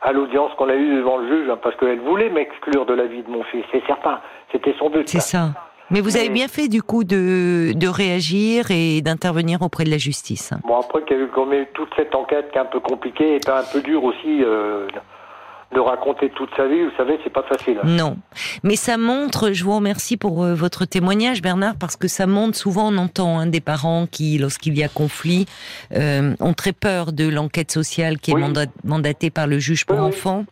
à 0.02 0.12
l'audience 0.12 0.52
qu'on 0.56 0.68
a 0.68 0.74
eue 0.74 0.96
devant 0.96 1.18
le 1.18 1.28
juge, 1.28 1.50
hein, 1.50 1.58
parce 1.62 1.76
qu'elle 1.76 2.00
voulait 2.00 2.30
m'exclure 2.30 2.86
de 2.86 2.94
la 2.94 3.06
vie 3.06 3.22
de 3.22 3.30
mon 3.30 3.42
fils, 3.44 3.64
c'est 3.72 3.84
certain. 3.86 4.20
C'était 4.52 4.74
son 4.78 4.90
but. 4.90 5.08
C'est 5.08 5.20
ça. 5.20 5.50
Mais 5.90 6.00
vous 6.00 6.16
avez 6.16 6.30
bien 6.30 6.48
fait 6.48 6.66
du 6.66 6.82
coup 6.82 7.04
de, 7.04 7.72
de 7.72 7.88
réagir 7.88 8.72
et 8.72 9.00
d'intervenir 9.02 9.62
auprès 9.62 9.84
de 9.84 9.90
la 9.90 9.98
justice. 9.98 10.52
Bon 10.66 10.80
après 10.80 11.04
qu'il 11.04 11.16
y 11.16 11.20
a 11.20 11.22
eu 11.22 11.28
quand 11.32 11.46
même 11.46 11.66
toute 11.74 11.90
cette 11.94 12.12
enquête 12.14 12.50
qui 12.50 12.58
est 12.58 12.60
un 12.60 12.64
peu 12.64 12.80
compliquée 12.80 13.36
et 13.36 13.40
un 13.48 13.62
peu 13.72 13.80
dure 13.80 14.02
aussi 14.02 14.42
euh, 14.42 14.88
de 15.74 15.80
raconter 15.80 16.30
toute 16.30 16.50
sa 16.56 16.66
vie, 16.66 16.84
vous 16.84 16.96
savez, 16.96 17.18
c'est 17.24 17.32
pas 17.32 17.42
facile. 17.42 17.80
Non, 17.84 18.16
mais 18.62 18.76
ça 18.76 18.96
montre. 18.96 19.52
Je 19.52 19.64
vous 19.64 19.74
remercie 19.74 20.16
pour 20.16 20.44
euh, 20.44 20.54
votre 20.54 20.84
témoignage, 20.84 21.42
Bernard, 21.42 21.74
parce 21.78 21.96
que 21.96 22.08
ça 22.08 22.26
montre. 22.26 22.56
Souvent, 22.56 22.92
on 22.92 22.96
entend 22.96 23.38
hein, 23.38 23.46
des 23.46 23.60
parents 23.60 24.06
qui, 24.06 24.38
lorsqu'il 24.38 24.76
y 24.78 24.84
a 24.84 24.88
conflit, 24.88 25.46
euh, 25.92 26.34
ont 26.40 26.54
très 26.54 26.72
peur 26.72 27.12
de 27.12 27.28
l'enquête 27.28 27.72
sociale 27.72 28.18
qui 28.18 28.30
est 28.30 28.66
mandatée 28.84 29.30
par 29.30 29.46
le 29.46 29.58
juge 29.58 29.84
pour 29.84 29.98
enfants. 29.98 30.44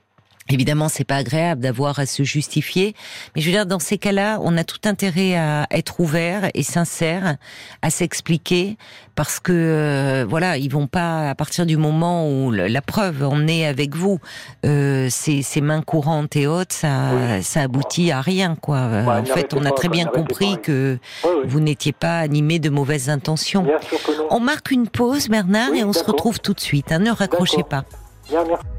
Évidemment, 0.51 0.91
c'est 0.91 1.05
pas 1.05 1.17
agréable 1.17 1.63
d'avoir 1.63 1.99
à 1.99 2.05
se 2.05 2.23
justifier, 2.23 2.95
mais 3.35 3.41
je 3.41 3.47
veux 3.47 3.53
dire, 3.53 3.65
dans 3.65 3.79
ces 3.79 3.97
cas-là, 3.97 4.39
on 4.43 4.59
a 4.59 4.65
tout 4.65 4.81
intérêt 4.85 5.37
à 5.37 5.67
être 5.71 6.01
ouvert 6.01 6.51
et 6.53 6.63
sincère, 6.63 7.37
à 7.81 7.89
s'expliquer, 7.89 8.77
parce 9.15 9.41
que 9.41 9.53
euh, 9.53 10.27
voilà, 10.29 10.59
ils 10.59 10.71
vont 10.71 10.87
pas 10.87 11.31
à 11.31 11.35
partir 11.35 11.65
du 11.65 11.79
moment 11.79 12.29
où 12.29 12.51
la 12.51 12.83
preuve 12.83 13.23
en 13.23 13.47
est 13.47 13.65
avec 13.65 13.97
vous, 13.97 14.21
euh, 14.67 15.09
ces, 15.11 15.41
ces, 15.41 15.63
mains 15.63 15.81
courantes 15.81 16.37
et 16.37 16.47
hautes, 16.47 16.75
ça, 16.75 17.41
ça 17.41 17.63
aboutit 17.63 18.11
à 18.11 18.21
rien, 18.21 18.55
quoi. 18.55 18.81
en 19.07 19.25
fait, 19.25 19.55
on 19.55 19.65
a 19.65 19.71
très 19.71 19.89
bien 19.89 20.05
compris 20.05 20.61
que 20.63 20.99
vous 21.47 21.61
n'étiez 21.61 21.93
pas 21.93 22.19
animé 22.19 22.59
de 22.59 22.69
mauvaises 22.69 23.09
intentions. 23.09 23.67
On 24.29 24.41
marque 24.41 24.71
une 24.71 24.89
pause, 24.89 25.29
Bernard, 25.29 25.73
et 25.73 25.85
on 25.85 25.95
se 25.95 26.05
retrouve 26.05 26.41
tout 26.41 26.53
de 26.53 26.61
suite. 26.61 26.93
Hein, 26.93 26.99
ne 26.99 27.11
raccrochez 27.11 27.63
pas. 27.63 27.85
Bien, 28.29 28.45
merci. 28.45 28.74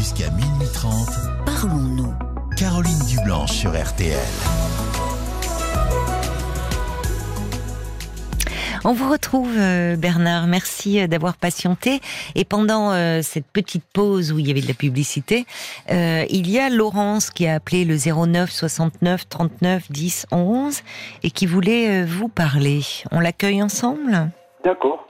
Jusqu'à 0.00 0.30
minuit 0.30 0.66
30, 0.72 1.10
parlons-nous. 1.44 2.14
Caroline 2.56 2.98
Dublanche 3.06 3.52
sur 3.52 3.72
RTL. 3.72 4.16
On 8.84 8.94
vous 8.94 9.10
retrouve 9.10 9.54
euh, 9.58 9.96
Bernard, 9.96 10.46
merci 10.46 10.98
euh, 11.02 11.06
d'avoir 11.06 11.36
patienté. 11.36 12.00
Et 12.34 12.46
pendant 12.46 12.92
euh, 12.92 13.20
cette 13.20 13.44
petite 13.44 13.84
pause 13.92 14.32
où 14.32 14.38
il 14.38 14.48
y 14.48 14.50
avait 14.50 14.62
de 14.62 14.68
la 14.68 14.72
publicité, 14.72 15.44
il 15.90 16.50
y 16.50 16.58
a 16.58 16.70
Laurence 16.70 17.30
qui 17.30 17.46
a 17.46 17.56
appelé 17.56 17.84
le 17.84 17.96
09 17.98 18.50
69 18.50 19.28
39 19.28 19.92
10 19.92 20.26
11 20.32 20.80
et 21.24 21.30
qui 21.30 21.44
voulait 21.44 22.06
vous 22.06 22.28
parler. 22.28 22.80
On 23.10 23.20
l'accueille 23.20 23.62
ensemble? 23.62 24.30
D'accord. 24.64 25.06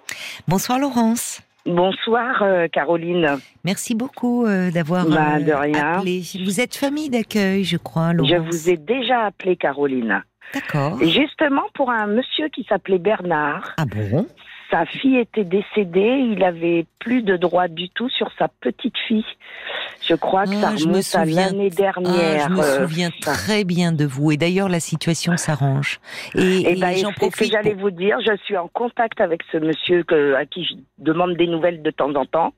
Bonsoir 0.49 0.81
Laurence. 0.81 1.43
Bonsoir 1.67 2.43
euh, 2.43 2.69
Caroline. 2.69 3.39
Merci 3.65 3.95
beaucoup 3.95 4.47
euh, 4.47 4.71
d'avoir 4.71 5.07
bah, 5.07 5.37
euh, 5.39 5.73
appelé. 5.75 6.23
Vous 6.45 6.61
êtes 6.61 6.75
famille 6.75 7.11
d'accueil, 7.11 7.65
je 7.65 7.77
crois. 7.77 8.13
Laurence. 8.13 8.33
Je 8.33 8.37
vous 8.37 8.71
ai 8.71 8.77
déjà 8.77 9.27
appelé 9.27 9.57
Caroline. 9.57 10.23
D'accord. 10.55 10.99
Justement 11.03 11.65
pour 11.75 11.91
un 11.91 12.07
monsieur 12.07 12.49
qui 12.49 12.65
s'appelait 12.69 12.99
Bernard. 12.99 13.75
Ah 13.77 13.85
bon? 13.85 14.27
Sa 14.71 14.87
fille 14.87 15.19
était 15.19 15.45
décédée, 15.45 16.27
il 16.33 16.43
avait 16.45 16.87
plus 16.99 17.23
de 17.23 17.37
droit 17.37 17.69
du 17.69 17.89
tout 17.91 18.09
sur 18.09 18.31
sa 18.39 18.49
petite 18.49 18.97
fille. 19.09 19.25
Je 20.03 20.15
crois 20.15 20.45
que 20.45 20.55
ça 20.55 20.71
ah, 20.73 20.77
remonte 20.79 21.15
à 21.15 21.25
l'année 21.25 21.71
dernière. 21.71 22.47
Ah, 22.47 22.49
je 22.49 22.55
me 22.55 22.61
euh, 22.61 22.87
souviens 22.87 23.11
très 23.21 23.65
bien 23.65 23.93
de 23.93 24.05
vous. 24.05 24.33
Et 24.33 24.37
d'ailleurs, 24.37 24.69
la 24.69 24.81
situation 24.81 25.37
s'arrange. 25.37 26.01
Et, 26.35 26.73
et, 26.73 26.81
ben, 26.81 26.95
j'en 26.97 27.13
profite. 27.13 27.39
que 27.39 27.45
j'allais 27.45 27.75
vous 27.75 27.91
dire. 27.91 28.19
Je 28.21 28.37
suis 28.45 28.57
en 28.57 28.69
contact 28.69 29.21
avec 29.21 29.43
ce 29.53 29.59
monsieur 29.59 30.03
que, 30.05 30.35
à 30.35 30.47
qui 30.47 30.65
je 30.65 30.75
demande 30.99 31.37
des 31.37 31.47
nouvelles 31.47 31.83
de 31.83 31.91
temps 31.91 32.15
en 32.15 32.25
temps 32.25 32.53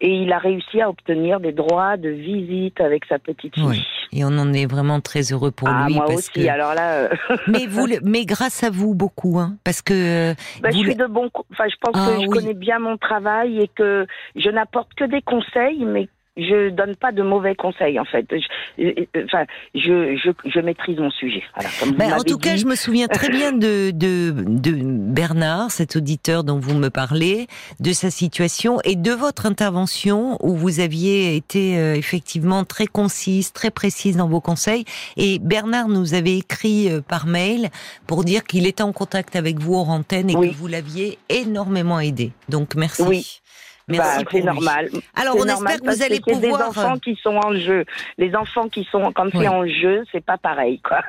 et 0.00 0.22
il 0.22 0.32
a 0.32 0.38
réussi 0.38 0.80
à 0.80 0.88
obtenir 0.88 1.40
des 1.40 1.52
droits 1.52 1.96
de 1.96 2.08
visite 2.08 2.80
avec 2.80 3.04
sa 3.06 3.18
petite 3.18 3.54
fille. 3.54 3.64
Oui. 3.64 3.86
Et 4.12 4.24
on 4.24 4.38
en 4.38 4.52
est 4.52 4.66
vraiment 4.66 5.00
très 5.00 5.32
heureux 5.32 5.50
pour 5.50 5.68
ah, 5.68 5.86
lui. 5.86 5.94
Moi 5.94 6.06
parce 6.06 6.28
aussi. 6.28 6.48
Alors 6.48 6.74
là. 6.74 6.92
Euh, 6.94 7.08
mais 7.46 7.66
vous, 7.66 7.86
mais 8.02 8.24
grâce 8.24 8.62
à 8.62 8.70
vous 8.70 8.94
beaucoup, 8.94 9.38
hein, 9.38 9.56
parce 9.64 9.82
que. 9.82 10.34
Bah, 10.60 10.70
je 10.70 10.78
suis 10.78 10.94
de 10.94 11.06
bon. 11.06 11.30
Enfin, 11.52 11.64
je 11.68 11.76
pense 11.80 11.94
ah 11.94 12.16
que 12.16 12.22
je 12.22 12.26
connais 12.26 12.54
bien 12.54 12.78
mon 12.78 12.96
travail 12.96 13.60
et 13.60 13.68
que 13.68 14.06
je 14.36 14.50
n'apporte 14.50 14.94
que 14.94 15.04
des 15.04 15.22
conseils, 15.22 15.84
mais 15.84 16.08
je 16.38 16.70
donne 16.70 16.96
pas 16.96 17.12
de 17.12 17.22
mauvais 17.22 17.54
conseils 17.54 17.98
en 17.98 18.04
fait. 18.04 18.26
Je, 18.30 18.92
enfin, 19.24 19.44
je, 19.74 20.16
je, 20.16 20.30
je, 20.48 20.60
maîtrise 20.60 20.98
mon 20.98 21.10
sujet. 21.10 21.42
Ben, 21.96 22.14
en 22.14 22.22
tout 22.22 22.38
cas, 22.38 22.56
je 22.56 22.66
me 22.66 22.76
souviens 22.76 23.08
très 23.08 23.28
bien 23.28 23.52
de, 23.52 23.90
de, 23.90 24.32
de 24.32 24.72
Bernard, 24.72 25.70
cet 25.70 25.96
auditeur 25.96 26.44
dont 26.44 26.58
vous 26.58 26.74
me 26.74 26.88
parlez, 26.88 27.48
de 27.80 27.92
sa 27.92 28.10
situation 28.10 28.78
et 28.84 28.94
de 28.94 29.12
votre 29.12 29.46
intervention 29.46 30.38
où 30.40 30.54
vous 30.54 30.80
aviez 30.80 31.36
été 31.36 31.78
euh, 31.78 31.94
effectivement 31.94 32.64
très 32.64 32.86
concise, 32.86 33.52
très 33.52 33.70
précise 33.70 34.16
dans 34.16 34.28
vos 34.28 34.40
conseils. 34.40 34.84
Et 35.16 35.38
Bernard 35.40 35.88
nous 35.88 36.14
avait 36.14 36.36
écrit 36.36 36.90
euh, 36.90 37.00
par 37.00 37.26
mail 37.26 37.68
pour 38.06 38.24
dire 38.24 38.44
qu'il 38.44 38.66
était 38.66 38.82
en 38.82 38.92
contact 38.92 39.36
avec 39.36 39.58
vous 39.58 39.74
en 39.74 39.88
antenne 39.88 40.30
et 40.30 40.34
que 40.34 40.54
vous 40.54 40.68
l'aviez 40.68 41.18
énormément 41.28 42.00
aidé. 42.00 42.32
Donc 42.48 42.74
merci. 42.74 43.02
Oui. 43.02 43.40
Bah, 43.88 44.18
c'est 44.30 44.42
normal. 44.42 44.88
Alors 45.16 45.36
on 45.38 45.44
espère 45.44 45.80
que 45.80 45.90
vous 45.90 46.02
allez 46.02 46.20
pouvoir. 46.20 46.58
des 46.58 46.64
enfants 46.64 46.94
euh, 46.96 46.98
qui 46.98 47.18
sont 47.22 47.36
en 47.36 47.54
jeu. 47.54 47.84
Les 48.18 48.34
enfants 48.34 48.68
qui 48.68 48.86
sont 48.90 49.12
comme 49.12 49.30
c'est 49.32 49.48
en 49.48 49.66
jeu, 49.66 50.04
c'est 50.12 50.24
pas 50.24 50.36
pareil, 50.36 50.80
quoi. 50.80 51.00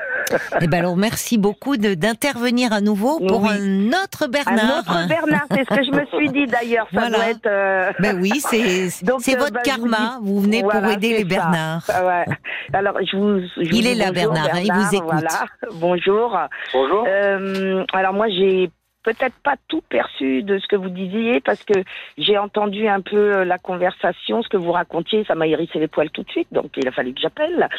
Eh 0.61 0.67
ben 0.67 0.79
alors 0.79 0.95
merci 0.95 1.37
beaucoup 1.37 1.77
d'intervenir 1.77 2.71
à 2.71 2.81
nouveau 2.81 3.19
pour 3.19 3.49
un 3.49 3.87
autre 3.87 4.27
Bernard. 4.27 4.59
Un 4.59 4.79
autre 4.79 5.07
Bernard, 5.07 5.45
c'est 5.51 5.65
ce 5.65 5.75
que 5.75 5.83
je 5.83 5.91
me 5.91 6.05
suis 6.17 6.29
dit 6.29 6.45
d'ailleurs. 6.45 6.87
Ça 6.93 7.01
voilà. 7.01 7.17
doit 7.17 7.29
être. 7.29 7.47
Euh, 7.47 7.91
ben 7.99 8.19
oui, 8.21 8.31
c'est 8.39 8.89
c'est 9.19 9.35
euh, 9.35 9.39
votre 9.39 9.53
bah, 9.53 9.61
karma. 9.63 10.19
Vous, 10.21 10.39
venez 10.41 10.61
pour 10.61 10.85
aider 10.85 11.17
les 11.17 11.25
Bernards. 11.25 11.83
Ouais. 11.89 12.25
Alors 12.73 12.97
je 13.01 13.17
vous. 13.17 13.39
Je 13.57 13.73
il 13.73 13.87
est 13.87 13.95
là, 13.95 14.11
Bernard, 14.11 14.45
Bernard, 14.45 14.63
il 14.63 14.71
vous 14.73 14.95
écoute. 14.95 15.09
Voilà. 15.11 15.45
Bonjour. 15.75 16.37
Bonjour. 16.73 17.05
Euh, 17.07 17.83
alors 17.93 18.13
moi 18.13 18.27
j'ai 18.29 18.71
peut-être 19.03 19.35
pas 19.43 19.55
tout 19.67 19.81
perçu 19.81 20.43
de 20.43 20.59
ce 20.59 20.67
que 20.67 20.75
vous 20.75 20.89
disiez 20.89 21.39
parce 21.39 21.63
que 21.63 21.83
j'ai 22.17 22.37
entendu 22.37 22.87
un 22.87 23.01
peu 23.01 23.37
euh, 23.37 23.45
la 23.45 23.57
conversation, 23.57 24.41
ce 24.41 24.49
que 24.49 24.57
vous 24.57 24.71
racontiez, 24.71 25.23
ça 25.25 25.35
m'a 25.35 25.47
hérissé 25.47 25.79
les 25.79 25.87
poils 25.87 26.09
tout 26.09 26.23
de 26.23 26.29
suite, 26.29 26.47
donc 26.51 26.71
il 26.77 26.87
a 26.87 26.91
fallu 26.91 27.13
que 27.13 27.21
j'appelle. 27.21 27.69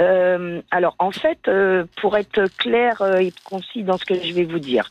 Euh, 0.00 0.62
alors 0.70 0.94
en 0.98 1.10
fait, 1.10 1.48
euh, 1.48 1.84
pour 2.00 2.16
être 2.16 2.44
clair 2.56 3.02
et 3.20 3.32
concis 3.44 3.82
dans 3.82 3.98
ce 3.98 4.04
que 4.04 4.14
je 4.14 4.32
vais 4.32 4.44
vous 4.44 4.58
dire, 4.58 4.88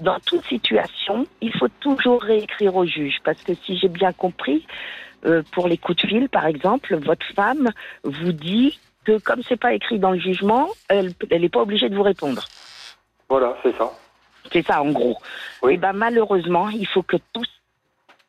dans 0.00 0.18
toute 0.18 0.44
situation, 0.46 1.26
il 1.40 1.52
faut 1.56 1.68
toujours 1.80 2.22
réécrire 2.22 2.74
au 2.74 2.84
juge 2.86 3.18
parce 3.22 3.40
que 3.42 3.54
si 3.54 3.78
j'ai 3.78 3.88
bien 3.88 4.12
compris, 4.12 4.66
pour 5.52 5.68
les 5.68 5.76
coups 5.76 6.02
de 6.02 6.08
fil 6.08 6.28
par 6.30 6.46
exemple, 6.46 6.96
votre 6.96 7.26
femme 7.36 7.68
vous 8.02 8.32
dit 8.32 8.80
que 9.04 9.18
comme 9.18 9.42
c'est 9.46 9.60
pas 9.60 9.74
écrit 9.74 9.98
dans 9.98 10.12
le 10.12 10.18
jugement, 10.18 10.68
elle 10.88 11.12
n'est 11.30 11.50
pas 11.50 11.60
obligée 11.60 11.90
de 11.90 11.94
vous 11.94 12.02
répondre. 12.02 12.42
Voilà, 13.28 13.54
c'est 13.62 13.76
ça. 13.76 13.92
C'est 14.52 14.66
ça, 14.66 14.82
en 14.82 14.90
gros. 14.90 15.18
Et 15.68 15.74
eh 15.74 15.76
ben, 15.76 15.92
malheureusement, 15.92 16.68
il 16.70 16.86
faut 16.86 17.02
que 17.02 17.16
tout 17.32 17.44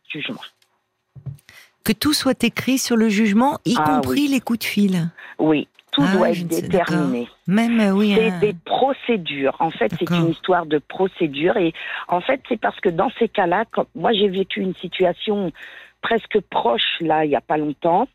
jugement. 0.10 0.41
Que 1.84 1.93
tout 1.93 2.13
soit 2.13 2.43
écrit 2.43 2.78
sur 2.78 2.95
le 2.95 3.10
jugement, 3.10 3.60
y 3.65 3.76
ah 3.78 3.84
compris 3.84 4.28
les 4.28 4.39
coups 4.39 4.60
de 4.60 4.63
fil. 4.65 5.10
Oui, 5.39 5.67
tout 5.91 6.04
ah, 6.06 6.15
doit 6.15 6.30
être 6.30 6.47
déterminé. 6.47 7.28
Même 7.47 7.80
euh, 7.80 7.91
oui. 7.91 8.15
C'est 8.15 8.39
des 8.39 8.56
procédures. 8.65 9.56
En 9.60 9.71
fait, 9.71 9.91
c'est 9.97 10.10
une 10.10 10.30
histoire 10.30 10.65
de 10.65 10.78
procédure. 10.78 11.58
Et 11.58 11.74
en 12.08 12.21
fait, 12.21 12.41
c'est 12.47 12.60
parce 12.60 12.80
que 12.80 12.89
dans 12.89 13.10
ces 13.19 13.28
cas-là, 13.28 13.65
moi 13.95 14.13
j'ai 14.13 14.30
vécu 14.30 14.62
une 14.62 14.76
situation 14.76 15.52
presque 16.01 16.39
proche 16.49 16.99
là, 16.99 17.25
il 17.25 17.29
n'y 17.29 17.35
a 17.35 17.41
pas 17.41 17.57
longtemps, 17.57 18.07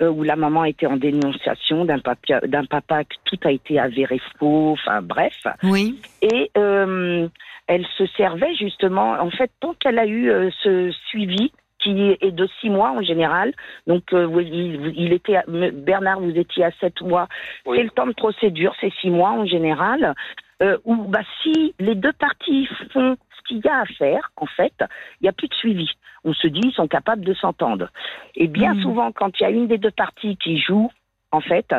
euh, 0.00 0.10
où 0.10 0.22
la 0.22 0.36
maman 0.36 0.64
était 0.64 0.86
en 0.86 0.96
dénonciation 0.96 1.84
d'un 1.84 1.98
papa, 1.98 2.40
d'un 2.46 2.64
papa 2.64 3.04
que 3.04 3.14
tout 3.24 3.38
a 3.44 3.52
été 3.52 3.78
avéré 3.78 4.20
faux, 4.38 4.72
enfin 4.72 5.02
bref. 5.02 5.46
Oui. 5.62 6.00
Et 6.22 6.50
euh, 6.56 7.28
elle 7.66 7.86
se 7.98 8.06
servait 8.16 8.54
justement, 8.54 9.12
en 9.12 9.30
fait, 9.30 9.50
tant 9.60 9.74
qu'elle 9.74 9.98
a 9.98 10.06
eu 10.06 10.30
euh, 10.30 10.50
ce 10.62 10.90
suivi 11.08 11.52
qui 11.78 12.16
est 12.20 12.32
de 12.32 12.48
six 12.60 12.68
mois 12.68 12.90
en 12.90 13.02
général. 13.02 13.52
Donc, 13.86 14.04
il, 14.12 14.92
il, 14.96 15.12
était 15.12 15.38
Bernard, 15.46 16.18
vous 16.18 16.36
étiez 16.36 16.64
à 16.64 16.72
sept 16.80 17.00
mois. 17.00 17.28
C'est 17.64 17.82
le 17.82 17.90
temps 17.90 18.08
de 18.08 18.12
procédure, 18.12 18.74
c'est 18.80 18.92
six 19.00 19.10
mois 19.10 19.30
en 19.30 19.46
général. 19.46 20.14
Euh, 20.62 20.78
où 20.84 20.96
bah, 20.96 21.20
si 21.42 21.74
les 21.78 21.94
deux 21.94 22.14
parties 22.14 22.66
font 22.92 23.16
ce 23.36 23.42
qu'il 23.46 23.58
y 23.58 23.68
a 23.68 23.80
à 23.80 23.84
faire, 23.84 24.32
en 24.36 24.46
fait, 24.46 24.72
il 25.20 25.24
n'y 25.24 25.28
a 25.28 25.32
plus 25.32 25.48
de 25.48 25.54
suivi. 25.54 25.90
On 26.24 26.32
se 26.32 26.46
dit, 26.46 26.62
ils 26.64 26.72
sont 26.72 26.88
capables 26.88 27.24
de 27.24 27.34
s'entendre. 27.34 27.90
Et 28.36 28.48
bien 28.48 28.72
hmm. 28.72 28.82
souvent, 28.82 29.12
quand 29.12 29.38
il 29.38 29.42
y 29.42 29.46
a 29.46 29.50
une 29.50 29.68
des 29.68 29.76
deux 29.76 29.90
parties 29.90 30.38
qui 30.38 30.58
joue, 30.58 30.90
en 31.30 31.40
fait, 31.40 31.74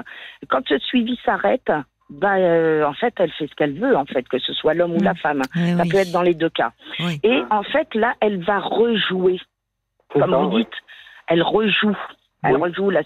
quand 0.48 0.68
ce 0.68 0.78
suivi 0.78 1.20
s'arrête, 1.26 1.72
bah, 2.12 2.36
euh, 2.36 2.86
en 2.86 2.94
fait, 2.94 3.16
elle 3.18 3.32
fait 3.32 3.48
ce 3.48 3.56
qu'elle 3.56 3.80
veut, 3.80 3.98
en 3.98 4.06
fait, 4.06 4.28
que 4.30 4.38
ce 4.38 4.54
soit 4.54 4.76
l'homme 4.76 4.94
ou 4.94 5.02
la 5.02 5.14
hmm. 5.14 5.18
femme. 5.18 5.42
Eh 5.56 5.76
Ça 5.76 5.84
peut 5.90 5.98
être 5.98 6.12
dans 6.12 6.22
les 6.22 6.36
deux 6.36 6.52
cas. 6.52 6.72
Et 7.24 7.42
en 7.50 7.64
fait, 7.64 7.96
là, 7.96 8.14
elle 8.22 8.44
va 8.44 8.60
rejouer. 8.60 9.40
Comme 10.10 10.36
vous 10.36 10.60
dites, 10.60 10.70
elle 11.28 11.42
rejoue. 11.42 11.98
Elle 12.44 12.58
rejoue 12.58 12.92
la. 12.92 13.02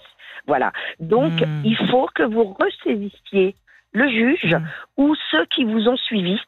Voilà. 0.46 0.70
Donc, 1.00 1.32
hmm. 1.32 1.62
il 1.64 1.76
faut 1.90 2.10
que 2.14 2.24
vous 2.24 2.54
ressaisissiez 2.60 3.56
le 3.92 4.08
juge 4.08 4.56
ou 4.96 5.14
ceux 5.30 5.44
qui 5.46 5.64
vous 5.64 5.88
ont 5.88 5.96
suivi. 5.96 6.38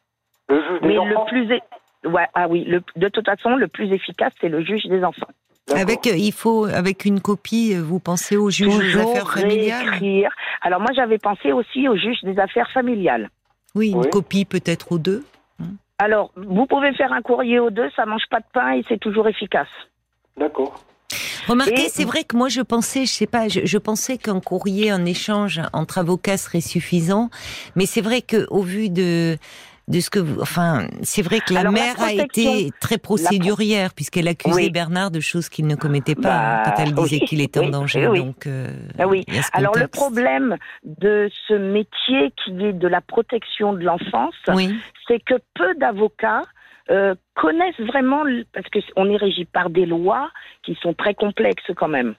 Mais 0.48 0.94
le 0.94 1.26
plus. 1.28 1.60
Ouais, 2.10 2.26
ah 2.34 2.48
oui, 2.48 2.64
le, 2.64 2.82
de 2.96 3.08
toute 3.08 3.24
façon, 3.24 3.56
le 3.56 3.66
plus 3.66 3.90
efficace, 3.92 4.32
c'est 4.40 4.50
le 4.50 4.62
juge 4.62 4.84
des 4.84 5.02
enfants. 5.02 5.28
Avec, 5.74 6.06
euh, 6.06 6.16
il 6.16 6.32
faut, 6.32 6.66
avec 6.66 7.06
une 7.06 7.20
copie, 7.20 7.72
euh, 7.74 7.80
vous 7.80 7.98
pensez 7.98 8.36
au 8.36 8.50
juge 8.50 8.76
des 8.76 9.00
affaires 9.00 9.32
familiales 9.32 9.88
réécrire. 9.88 10.30
Alors 10.60 10.80
moi, 10.80 10.90
j'avais 10.94 11.18
pensé 11.18 11.52
aussi 11.52 11.88
au 11.88 11.96
juge 11.96 12.20
des 12.22 12.38
affaires 12.38 12.70
familiales. 12.72 13.30
Oui, 13.74 13.92
une 13.92 14.06
copie 14.10 14.44
peut-être 14.44 14.92
aux 14.92 14.98
deux. 14.98 15.24
Hein. 15.60 15.68
Alors, 15.98 16.30
vous 16.36 16.66
pouvez 16.66 16.92
faire 16.92 17.12
un 17.12 17.22
courrier 17.22 17.58
aux 17.58 17.70
deux, 17.70 17.88
ça 17.96 18.04
mange 18.04 18.26
pas 18.30 18.40
de 18.40 18.46
pain 18.52 18.72
et 18.72 18.84
c'est 18.88 19.00
toujours 19.00 19.26
efficace. 19.26 19.68
D'accord. 20.36 20.84
Remarquez, 21.48 21.88
c'est 21.88 22.04
vrai 22.04 22.24
que 22.24 22.36
moi 22.36 22.48
je 22.48 22.60
pensais, 22.60 23.06
je 23.06 23.12
sais 23.12 23.26
pas, 23.26 23.48
je, 23.48 23.78
pensais 23.78 24.18
qu'un 24.18 24.40
courrier, 24.40 24.90
un 24.90 25.04
échange 25.04 25.60
entre 25.72 25.98
avocats 25.98 26.36
serait 26.36 26.60
suffisant, 26.60 27.30
mais 27.76 27.86
c'est 27.86 28.00
vrai 28.00 28.22
que 28.22 28.46
au 28.50 28.62
vu 28.62 28.90
de 28.90 29.36
de 29.86 30.00
ce 30.00 30.08
que 30.08 30.18
vous, 30.18 30.40
enfin, 30.40 30.86
c'est 31.02 31.20
vrai 31.20 31.40
que 31.40 31.52
la 31.52 31.70
mère 31.70 32.00
a 32.00 32.12
été 32.12 32.70
très 32.80 32.96
procédurière 32.96 33.92
puisqu'elle 33.92 34.28
accusait 34.28 34.70
Bernard 34.70 35.10
de 35.10 35.20
choses 35.20 35.50
qu'il 35.50 35.66
ne 35.66 35.74
commettait 35.74 36.14
pas 36.14 36.22
bah, 36.22 36.62
quand 36.64 36.82
elle 36.82 36.94
disait 36.94 37.20
qu'il 37.20 37.42
était 37.42 37.60
en 37.60 37.68
danger. 37.68 38.08
Oui. 38.08 38.18
Donc, 38.18 38.46
euh, 38.46 38.72
ah 38.98 39.06
oui. 39.06 39.26
Alors 39.52 39.76
le 39.76 39.86
problème 39.86 40.56
de 40.84 41.30
ce 41.48 41.54
métier 41.54 42.32
qui 42.42 42.64
est 42.64 42.72
de 42.72 42.88
la 42.88 43.02
protection 43.02 43.74
de 43.74 43.80
l'enfance, 43.80 44.34
c'est 45.06 45.22
que 45.22 45.34
peu 45.54 45.74
d'avocats 45.78 46.42
euh, 46.90 47.14
connaissent 47.34 47.80
vraiment, 47.80 48.24
parce 48.52 48.66
qu'on 48.68 49.10
est 49.10 49.16
régi 49.16 49.44
par 49.44 49.70
des 49.70 49.86
lois 49.86 50.30
qui 50.62 50.74
sont 50.76 50.94
très 50.94 51.14
complexes 51.14 51.70
quand 51.76 51.88
même. 51.88 52.14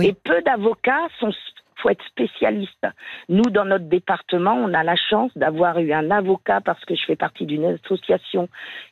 Et 0.00 0.14
peu 0.14 0.40
d'avocats 0.42 1.08
sont 1.20 1.32
faut 1.78 1.90
être 1.90 2.04
spécialiste. 2.06 2.86
Nous, 3.28 3.50
dans 3.50 3.64
notre 3.64 3.84
département, 3.84 4.54
on 4.54 4.74
a 4.74 4.82
la 4.82 4.96
chance 4.96 5.30
d'avoir 5.36 5.78
eu 5.78 5.92
un 5.92 6.10
avocat 6.10 6.60
parce 6.60 6.84
que 6.84 6.94
je 6.94 7.04
fais 7.04 7.16
partie 7.16 7.46
d'une 7.46 7.64
association 7.64 8.48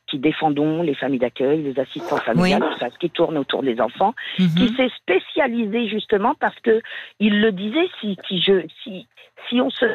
qui 0.07 0.19
défendons 0.19 0.83
les 0.83 0.95
familles 0.95 1.19
d'accueil, 1.19 1.63
les 1.63 1.79
assistants 1.81 2.19
familiales, 2.19 2.63
tout 2.79 2.87
ce 2.89 2.99
qui 2.99 3.11
tourne 3.11 3.37
autour 3.39 3.63
des 3.63 3.81
enfants, 3.81 4.15
mhm. 4.39 4.55
qui 4.57 4.69
s'est 4.77 4.91
spécialisé 4.97 5.89
justement 5.89 6.35
parce 6.39 6.59
que 6.61 6.81
il 7.19 7.41
le 7.41 7.53
disait, 7.53 7.89
si, 8.01 8.17
si, 8.29 8.41
je, 8.41 8.67
si, 8.83 9.09
si 9.49 9.61
on 9.61 9.71
se 9.71 9.87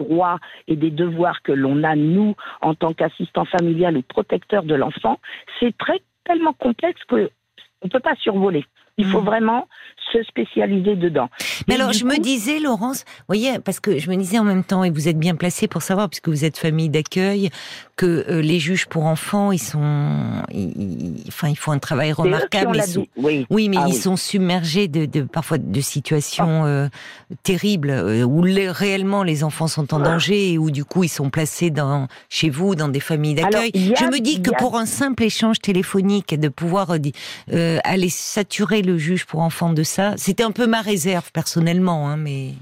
droits 0.00 0.38
et 0.66 0.76
des 0.76 0.90
devoirs 0.90 1.42
que 1.42 1.52
l'on 1.52 1.84
a, 1.84 1.94
nous, 1.94 2.34
en 2.60 2.74
tant 2.74 2.92
qu'assistant 2.92 3.44
familial 3.44 3.96
ou 3.96 4.02
protecteur 4.02 4.62
de 4.64 4.74
l'enfant, 4.74 5.20
c'est 5.58 5.76
très 5.76 6.00
tellement 6.24 6.52
complexe 6.52 7.02
qu'on 7.08 7.28
ne 7.84 7.88
peut 7.88 8.00
pas 8.00 8.16
survoler. 8.16 8.64
Il 9.00 9.06
faut 9.06 9.20
hmm. 9.20 9.24
vraiment 9.24 9.68
se 10.12 10.22
spécialiser 10.24 10.96
dedans. 10.96 11.28
Mais 11.68 11.74
alors, 11.74 11.92
je 11.92 12.04
me 12.04 12.18
disais, 12.18 12.58
Laurence, 12.58 13.04
voyez, 13.28 13.58
parce 13.64 13.80
que 13.80 13.98
je 13.98 14.10
me 14.10 14.16
disais 14.16 14.38
en 14.38 14.44
même 14.44 14.64
temps, 14.64 14.84
et 14.84 14.90
vous 14.90 15.08
êtes 15.08 15.18
bien 15.18 15.36
placée 15.36 15.68
pour 15.68 15.82
savoir, 15.82 16.08
puisque 16.08 16.28
vous 16.28 16.44
êtes 16.44 16.58
famille 16.58 16.88
d'accueil, 16.88 17.50
que 18.00 18.24
euh, 18.30 18.40
les 18.40 18.58
juges 18.58 18.86
pour 18.86 19.04
enfants, 19.04 19.52
ils 19.52 19.58
sont, 19.58 19.78
enfin, 21.28 21.48
ils 21.48 21.58
font 21.58 21.72
un 21.72 21.78
travail 21.78 22.12
remarquable. 22.12 22.80
oui. 23.18 23.46
oui. 23.50 23.68
mais 23.68 23.76
ah 23.78 23.84
ils 23.88 23.94
sont 23.94 24.16
submergés 24.16 24.88
de, 24.88 25.04
de, 25.04 25.20
parfois 25.20 25.58
de 25.58 25.80
situations 25.82 26.62
ah. 26.64 26.66
euh, 26.66 26.88
terribles 27.42 27.90
euh, 27.90 28.22
où 28.22 28.42
les, 28.42 28.70
réellement 28.70 29.22
les 29.22 29.44
enfants 29.44 29.68
sont 29.68 29.92
en 29.92 29.98
danger 29.98 30.52
et 30.52 30.58
où 30.58 30.70
du 30.70 30.84
coup 30.84 31.04
ils 31.04 31.10
sont 31.10 31.28
placés 31.28 31.70
dans 31.70 32.08
chez 32.30 32.48
vous 32.48 32.74
dans 32.74 32.88
des 32.88 33.00
familles 33.00 33.34
d'accueil. 33.34 33.70
Je 33.74 34.04
me 34.06 34.18
dis 34.18 34.40
que 34.40 34.50
pour 34.56 34.78
un 34.78 34.86
simple 34.86 35.22
échange 35.24 35.58
téléphonique, 35.60 36.38
de 36.40 36.48
pouvoir 36.48 36.92
aller 37.52 38.08
saturer 38.08 38.80
le 38.80 38.89
juge 38.98 39.26
pour 39.26 39.40
enfants 39.40 39.72
de 39.72 39.82
ça, 39.82 40.14
c'était 40.16 40.42
un 40.42 40.52
peu 40.52 40.66
ma 40.66 40.80
réserve 40.80 41.30
personnellement, 41.32 42.08
hein, 42.08 42.16
mais. 42.16 42.52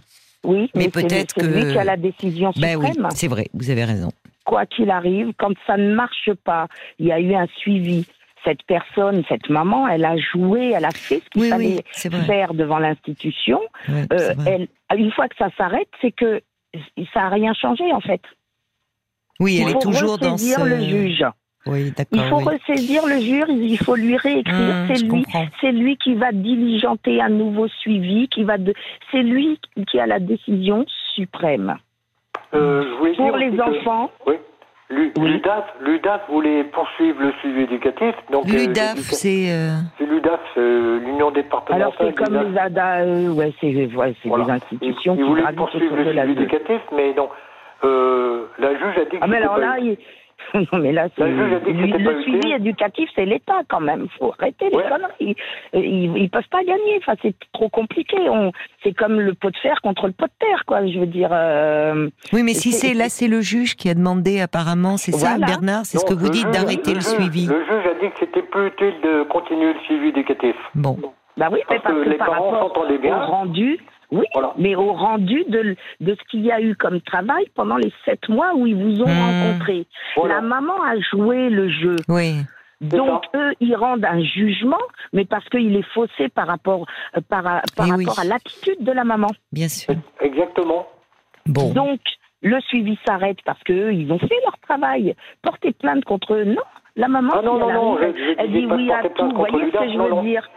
Oui, 0.45 0.71
mais, 0.75 0.89
peut-être 0.89 1.35
que. 1.35 1.45
lui 1.45 1.73
qui 1.73 1.79
a 1.79 1.85
la 1.85 1.97
décision 1.97 2.53
ben 2.57 2.81
suprême. 2.81 3.05
oui, 3.05 3.11
c'est 3.15 3.29
vrai, 3.29 3.49
vous 3.55 3.71
avez 3.71 3.85
raison 3.85 4.11
quoi 4.49 4.65
qu'il 4.65 4.91
arrive, 4.91 5.33
quand 5.39 5.53
ça 5.67 5.77
ne 5.77 5.95
marche 5.95 6.31
pas, 6.43 6.69
il 6.99 7.07
y 7.07 7.13
a 7.13 7.21
eu 7.21 7.35
un 7.35 7.47
suivi. 7.59 8.07
Cette 8.45 8.63
personne, 8.63 9.23
cette 9.29 9.51
maman, 9.51 9.89
elle 9.89 10.05
a 10.05 10.17
joué, 10.17 10.71
elle 10.71 10.85
a 10.85 10.91
fait 10.91 11.21
ce 11.25 11.31
qu'il 11.31 11.51
fallait 11.51 11.85
faire 12.25 12.55
devant 12.55 12.79
l'institution. 12.79 13.61
Euh, 13.91 14.67
une 14.97 15.11
fois 15.13 15.29
que 15.29 15.37
ça 15.37 15.51
s'arrête, 15.59 15.89
c'est 16.01 16.13
que 16.13 16.41
ça 17.13 17.23
n'a 17.23 17.29
rien 17.29 17.53
changé 17.53 17.93
en 17.93 18.01
fait. 18.01 18.23
Oui, 19.41 19.61
elle 19.61 19.77
est 19.77 19.81
toujours 19.81 20.19
dans 20.19 20.39
ce... 20.39 20.65
le 20.65 20.81
juge. 20.81 21.25
Oui, 21.69 21.93
il 22.13 22.21
faut 22.23 22.39
ressaisir 22.39 23.07
le 23.07 23.21
juge, 23.21 23.45
il 23.49 23.79
faut 23.79 23.95
lui 23.95 24.17
réécrire. 24.17 24.57
Mmh, 24.57 24.89
c'est 24.89 25.03
lui, 25.03 25.25
c'est 25.61 25.73
lui 25.73 25.97
qui 25.97 26.15
va 26.15 26.33
diligenter 26.33 27.21
un 27.21 27.29
nouveau 27.29 27.69
suivi, 27.69 28.29
qui 28.29 28.45
va, 28.45 28.57
de... 28.57 28.73
c'est 29.13 29.23
lui 29.23 29.61
qui 29.87 30.01
a 30.01 30.07
la 30.07 30.19
décision 30.19 30.85
suprême. 31.15 31.77
Euh, 32.55 32.85
Pour 33.17 33.37
les 33.37 33.61
enfants. 33.61 34.11
Oui. 34.27 34.35
L'UDAF, 34.91 36.23
voulait 36.31 36.65
poursuivre 36.65 37.21
le 37.21 37.33
suivi 37.41 37.65
éducatif. 37.65 38.15
Donc 38.33 38.49
euh, 38.49 38.53
l'UDAF, 38.53 38.97
c'est. 38.97 39.51
Euh... 39.51 39.77
C'est 39.99 40.07
l'UDAF, 40.07 40.41
l'Union 40.57 41.31
départementale. 41.31 41.83
Alors 41.83 41.95
c'est 42.01 42.15
comme 42.15 42.35
les 42.35 42.59
ADA, 42.59 43.01
euh, 43.01 43.29
ouais, 43.35 43.53
c'est 43.61 43.67
ouais, 43.67 44.15
des 44.25 44.51
institutions 44.51 45.15
ils, 45.15 45.19
qui 45.19 45.29
voulaient 45.29 45.53
poursuivre 45.55 45.95
le 45.95 46.05
suivi 46.11 46.33
éducatif, 46.33 46.81
mais 46.97 47.13
non. 47.13 47.29
la 47.83 48.79
juge 48.79 48.97
a 48.97 49.05
dit 49.05 49.11
que. 49.11 49.19
Ah 49.21 49.27
mais 49.27 49.37
alors 49.37 49.59
là, 49.59 49.79
il, 49.79 49.99
non, 50.55 50.79
mais 50.79 50.93
là, 50.93 51.09
le, 51.19 52.23
suivi 52.23 52.53
éducatif, 52.53 53.09
c'est 53.15 53.25
l'État 53.25 53.61
quand 53.69 53.81
même. 53.81 54.05
Il 54.05 54.19
faut 54.19 54.33
arrêter 54.39 54.67
les 54.67 54.83
conneries. 54.83 55.37
Ils, 55.75 56.13
ne 56.13 56.29
peuvent 56.29 56.49
pas 56.51 56.65
gagner. 56.65 56.99
Enfin, 56.99 57.15
c'est 57.23 57.35
trop 57.53 57.69
compliqué. 57.69 58.17
On, 58.31 58.53
c'est 58.83 58.93
comme 58.93 59.21
le 59.21 59.35
pot 59.35 59.51
de 59.51 59.57
fer 59.59 59.81
contre 59.83 60.07
le 60.07 60.13
pot 60.13 60.27
de 60.27 60.47
terre, 60.47 60.65
quoi. 60.67 60.87
Je 60.87 60.99
veux 60.99 61.07
dire. 61.07 61.31
Euh, 61.33 62.09
oui, 62.33 62.43
mais 62.43 62.55
si 62.55 62.73
c'est 62.73 62.95
là, 62.95 63.09
c'est 63.09 63.29
le 63.29 63.41
juge 63.41 63.77
qui 63.77 63.89
a 63.89 63.95
demandé 63.95 64.41
apparemment, 64.41 64.97
c'est 64.97 65.13
ça, 65.13 65.39
Bernard, 65.39 65.85
c'est 65.85 65.99
ce 65.99 66.07
que 66.07 66.15
vous 66.15 66.31
dites 66.31 66.51
d'arrêter 66.51 66.95
le, 66.95 67.01
suivi. 67.01 67.47
Le 67.47 67.65
juge 67.65 67.87
a 67.87 67.95
dit 68.01 68.11
que 68.11 68.19
c'était 68.21 68.43
plus 68.43 68.69
utile 68.69 68.95
de 69.03 69.23
continuer 69.25 69.73
le 69.73 69.81
suivi 69.81 70.09
éducatif. 70.09 70.57
Bon. 70.75 70.97
Bah 71.37 71.49
oui, 71.53 71.61
parce, 71.69 71.83
que, 71.83 72.09
les 72.09 72.17
par 72.17 72.31
parents 72.31 72.61
s'entendaient 72.61 72.99
bien. 72.99 73.17
rendu, 73.17 73.79
oui, 74.11 74.25
mais 74.57 74.75
au 74.75 74.93
rendu 74.93 75.45
de, 75.49 75.77
de 76.01 76.15
ce 76.15 76.31
qu'il 76.31 76.45
y 76.45 76.51
a 76.51 76.61
eu 76.61 76.75
comme 76.75 77.01
travail 77.01 77.47
pendant 77.55 77.77
les 77.77 77.93
sept 78.05 78.29
mois 78.29 78.55
où 78.55 78.67
ils 78.67 78.75
vous 78.75 79.03
ont 79.03 79.07
hmm. 79.07 79.43
rencontré. 79.43 79.87
La 80.27 80.41
maman 80.41 80.83
a 80.83 80.99
joué 80.99 81.51
le 81.51 81.69
jeu. 81.69 81.97
Oui. 82.09 82.37
Donc 82.81 83.25
eux, 83.35 83.53
ils 83.61 83.75
rendent 83.75 84.05
un 84.05 84.23
jugement, 84.23 84.77
mais 85.13 85.25
parce 85.25 85.45
qu'il 85.49 85.75
est 85.75 85.91
faussé 85.95 86.29
par 86.29 86.47
rapport, 86.47 86.87
euh, 87.17 87.21
par, 87.29 87.43
par 87.77 87.87
eh 87.87 87.91
rapport 87.91 88.21
à 88.21 88.25
l'attitude 88.25 88.83
de 88.83 88.93
la 88.93 89.05
maman. 89.05 89.29
Bien 89.53 89.69
sûr. 89.69 89.95
Exactement. 90.21 90.87
Bon. 91.47 91.73
Donc 91.73 92.01
le 92.43 92.61
suivi 92.61 92.97
s'arrête 93.05 93.39
parce 93.45 93.63
qu'eux, 93.65 93.93
ils 93.93 94.11
ont 94.13 94.19
fait 94.19 94.39
leur 94.45 94.59
travail. 94.61 95.17
Porter 95.43 95.73
plainte 95.73 96.05
contre 96.05 96.35
eux, 96.35 96.45
non. 96.45 96.63
La 96.97 97.09
maman, 97.09 97.33
ah 97.35 97.43
non, 97.43 97.59
non, 97.59 97.73
non, 97.73 97.99
elle 98.01 98.53
dit 98.53 98.67
oui 98.67 98.91
à 98.93 99.09
tout. 99.09 99.29
Vous 99.29 99.37
voyez 99.37 99.71
ce 99.71 99.79
que 99.79 99.93
je 99.93 99.99
veux 99.99 100.23
dire? 100.23 100.49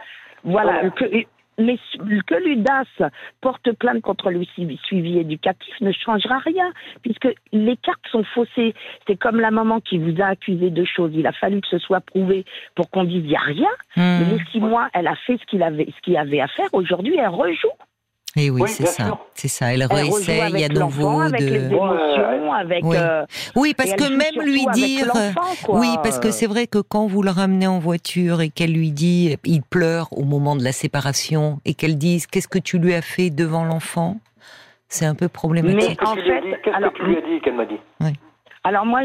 Voilà. 0.44 0.90
Que, 0.90 1.04
mais 1.58 1.78
que 2.26 2.34
l'UDAS 2.34 3.10
porte 3.40 3.72
plainte 3.72 4.00
contre 4.02 4.30
le 4.30 4.44
suivi 4.44 5.18
éducatif 5.18 5.74
ne 5.80 5.92
changera 5.92 6.38
rien, 6.38 6.72
puisque 7.02 7.28
les 7.52 7.76
cartes 7.76 8.06
sont 8.10 8.24
faussées. 8.24 8.74
C'est 9.06 9.16
comme 9.16 9.40
la 9.40 9.50
maman 9.50 9.80
qui 9.80 9.98
vous 9.98 10.20
a 10.20 10.26
accusé 10.26 10.70
de 10.70 10.84
choses. 10.84 11.12
Il 11.14 11.26
a 11.26 11.32
fallu 11.32 11.60
que 11.60 11.68
ce 11.68 11.78
soit 11.78 12.00
prouvé 12.00 12.44
pour 12.74 12.90
qu'on 12.90 13.04
dise 13.04 13.22
il 13.24 13.28
n'y 13.28 13.36
a 13.36 13.40
rien. 13.40 13.70
Hmm. 13.96 14.18
Mais 14.20 14.36
les 14.36 14.44
six 14.50 14.60
mois, 14.60 14.88
elle 14.94 15.06
a 15.06 15.16
fait 15.26 15.38
ce 15.38 15.46
qu'il 15.46 15.62
avait, 15.62 15.86
ce 15.96 16.00
qu'il 16.02 16.16
avait 16.16 16.40
à 16.40 16.48
faire. 16.48 16.68
Aujourd'hui, 16.72 17.16
elle 17.16 17.28
rejoue. 17.28 17.68
Et 18.34 18.46
eh 18.46 18.50
oui, 18.50 18.62
c'est 18.66 18.86
ça, 18.86 19.18
c'est 19.34 19.48
ça. 19.48 19.74
Elle 19.74 19.84
réessaye 19.84 20.64
à 20.64 20.68
nouveau 20.68 21.20
avec 21.20 21.40
de. 21.40 21.46
Les 21.46 21.66
émotions, 21.66 22.52
avec, 22.54 22.82
oui. 22.82 22.96
Euh, 22.98 23.26
oui, 23.56 23.74
parce 23.76 23.92
que 23.92 24.08
même 24.08 24.42
lui 24.42 24.64
dire, 24.72 25.12
oui, 25.68 25.88
parce 26.02 26.18
que 26.18 26.30
c'est 26.30 26.46
vrai 26.46 26.66
que 26.66 26.78
quand 26.78 27.06
vous 27.06 27.22
le 27.22 27.30
ramenez 27.30 27.66
en 27.66 27.78
voiture 27.78 28.40
et 28.40 28.48
qu'elle 28.48 28.72
lui 28.72 28.90
dit, 28.90 29.36
il 29.44 29.62
pleure 29.62 30.08
au 30.12 30.24
moment 30.24 30.56
de 30.56 30.64
la 30.64 30.72
séparation 30.72 31.60
et 31.66 31.74
qu'elle 31.74 31.98
dise, 31.98 32.26
qu'est-ce 32.26 32.48
que 32.48 32.58
tu 32.58 32.78
lui 32.78 32.94
as 32.94 33.02
fait 33.02 33.28
devant 33.28 33.64
l'enfant, 33.64 34.16
c'est 34.88 35.04
un 35.04 35.14
peu 35.14 35.28
problématique. 35.28 36.00
Mais 36.00 36.08
en 36.08 36.14
fait, 36.14 36.22
qu'est-ce 36.64 36.88
que 36.88 36.96
tu 36.96 37.02
lui 37.04 37.16
as 37.18 37.20
dit 37.20 37.40
qu'elle 37.42 37.54
m'a 37.54 37.66
dit? 37.66 37.80
Oui. 38.00 38.12
Alors 38.64 38.86
moi, 38.86 39.00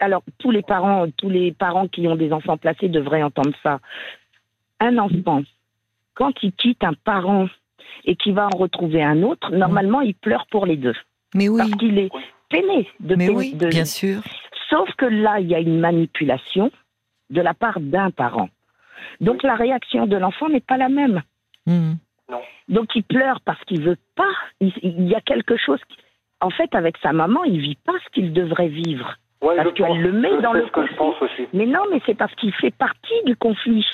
alors 0.00 0.22
tous 0.38 0.50
les 0.50 0.62
parents, 0.62 1.06
tous 1.16 1.30
les 1.30 1.52
parents 1.52 1.88
qui 1.88 2.06
ont 2.08 2.16
des 2.16 2.30
enfants 2.30 2.58
placés 2.58 2.88
devraient 2.88 3.22
entendre 3.22 3.52
ça. 3.62 3.78
Un 4.80 4.98
enfant, 4.98 5.42
quand 6.14 6.32
il 6.42 6.52
quitte 6.52 6.84
un 6.84 6.92
parent 6.92 7.46
et 8.04 8.16
qui 8.16 8.32
va 8.32 8.46
en 8.46 8.56
retrouver 8.56 9.02
un 9.02 9.22
autre, 9.22 9.52
normalement, 9.52 10.00
il 10.00 10.14
pleure 10.14 10.46
pour 10.50 10.66
les 10.66 10.76
deux. 10.76 10.94
Mais 11.34 11.48
oui. 11.48 11.58
Parce 11.58 11.72
qu'il 11.72 11.98
est 11.98 12.10
peiné 12.48 12.88
de 13.00 13.16
Mais 13.16 13.30
oui, 13.30 13.54
bien 13.54 13.84
sûr. 13.84 14.22
Sauf 14.70 14.88
que 14.96 15.06
là, 15.06 15.40
il 15.40 15.48
y 15.48 15.54
a 15.54 15.60
une 15.60 15.80
manipulation 15.80 16.70
de 17.30 17.40
la 17.40 17.54
part 17.54 17.80
d'un 17.80 18.10
parent. 18.10 18.48
Donc 19.20 19.42
la 19.42 19.54
réaction 19.54 20.06
de 20.06 20.16
l'enfant 20.16 20.48
n'est 20.48 20.60
pas 20.60 20.76
la 20.76 20.88
même. 20.88 21.22
Hmm. 21.66 21.94
Non. 22.30 22.40
Donc 22.68 22.94
il 22.94 23.02
pleure 23.02 23.40
parce 23.44 23.62
qu'il 23.64 23.82
veut 23.82 23.98
pas. 24.16 24.32
Il, 24.60 25.08
y 25.08 25.14
a 25.14 25.20
quelque 25.20 25.56
chose. 25.56 25.80
En 26.40 26.50
fait, 26.50 26.74
avec 26.74 26.96
sa 27.02 27.12
maman, 27.12 27.44
il 27.44 27.60
vit 27.60 27.78
pas 27.84 27.92
ce 28.04 28.10
qu'il 28.12 28.32
devrait 28.32 28.68
vivre. 28.68 29.16
parce 29.40 29.72
qu'elle 29.74 30.00
le 30.00 30.12
met 30.12 30.40
dans 30.40 30.52
le 30.52 30.66
conflit. 30.66 31.48
Mais 31.52 31.66
non, 31.66 31.82
mais 31.90 32.00
c'est 32.06 32.14
parce 32.14 32.34
qu'il 32.36 32.52
fait 32.52 32.74
partie 32.74 33.24
du 33.26 33.36
conflit. 33.36 33.86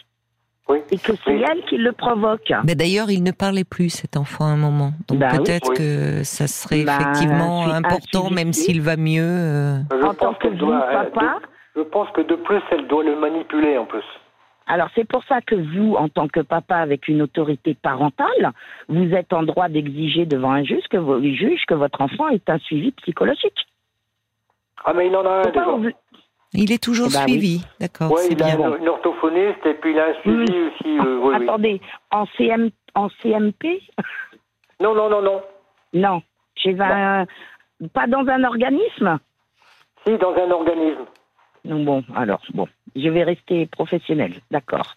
Et 0.90 0.98
que 0.98 1.12
c'est 1.24 1.38
elle 1.38 1.62
qui 1.68 1.76
le 1.76 1.92
provoque. 1.92 2.52
Mais 2.64 2.74
d'ailleurs, 2.74 3.11
il 3.11 3.22
ne 3.22 3.33
parlait 3.33 3.64
plus, 3.64 3.90
cet 3.90 4.16
enfant, 4.16 4.44
à 4.44 4.48
un 4.48 4.56
moment. 4.56 4.92
Donc 5.09 5.18
bah 5.18 5.28
peut-être 5.37 5.72
que 5.72 6.22
ça 6.24 6.46
serait 6.46 6.85
bah, 6.85 6.98
effectivement 7.00 7.68
important, 7.68 8.30
même 8.30 8.52
s'il 8.52 8.80
va 8.80 8.96
mieux. 8.96 9.22
Euh. 9.22 9.78
En 10.02 10.14
tant 10.14 10.35
que 10.35 10.48
vous, 10.48 10.70
papa. 10.70 11.38
je 11.76 11.83
pense 11.83 12.09
que 12.11 12.20
de 12.20 12.37
plus, 12.37 12.61
elle 12.70 12.87
doit 12.87 13.04
le 13.04 13.18
manipuler 13.18 13.78
en 13.78 13.87
plus. 13.87 14.04
Alors 14.66 14.88
c'est 14.94 15.06
pour 15.06 15.24
ça 15.24 15.40
que 15.40 15.56
vous, 15.56 15.96
en 15.96 16.09
tant 16.09 16.28
que 16.28 16.40
papa 16.40 16.76
avec 16.76 17.09
une 17.09 17.22
autorité 17.22 17.74
parentale, 17.74 18.52
vous 18.88 19.12
êtes 19.14 19.33
en 19.33 19.42
droit 19.42 19.68
d'exiger 19.68 20.26
devant 20.26 20.52
un 20.52 20.62
juge 20.62 20.85
que, 20.88 20.98
juge 21.35 21.64
que 21.66 21.74
votre 21.74 22.00
enfant 22.00 22.28
ait 22.28 22.40
un 22.46 22.59
suivi 22.59 22.92
psychologique. 22.92 23.66
Ah 24.85 24.92
mais 24.94 25.09
il 25.09 25.16
en 25.16 25.26
a 25.26 25.30
un 25.30 25.42
déjà. 25.42 25.66
Il 26.52 26.72
est 26.72 26.82
toujours 26.82 27.08
eh 27.10 27.14
ben 27.14 27.28
suivi, 27.28 27.64
d'accord. 27.78 28.12
Oui, 28.12 28.22
il 28.30 28.42
a 28.42 28.54
une 28.54 28.88
orthophoniste 28.88 29.64
et 29.64 29.74
puis 29.74 29.92
il 29.92 29.98
a 29.98 30.06
un 30.06 30.14
suivi 30.20 30.42
aussi. 30.42 30.98
Euh, 30.98 31.32
Attendez, 31.34 31.80
En, 32.10 32.26
CM, 32.36 32.70
en 32.94 33.08
CMP 33.22 33.80
Non, 34.80 34.94
non, 34.94 35.08
non, 35.08 35.22
non. 35.22 35.42
Non, 35.92 36.22
chez 36.56 36.76
un, 36.80 37.26
pas 37.92 38.06
dans 38.06 38.26
un 38.26 38.44
organisme 38.44 39.18
Si, 40.06 40.16
dans 40.18 40.34
un 40.34 40.50
organisme. 40.50 41.04
Non, 41.64 41.84
bon, 41.84 42.04
alors, 42.16 42.42
bon, 42.54 42.66
je 42.96 43.08
vais 43.08 43.22
rester 43.22 43.66
professionnel, 43.66 44.34
d'accord. 44.50 44.96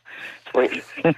Oui. 0.56 0.68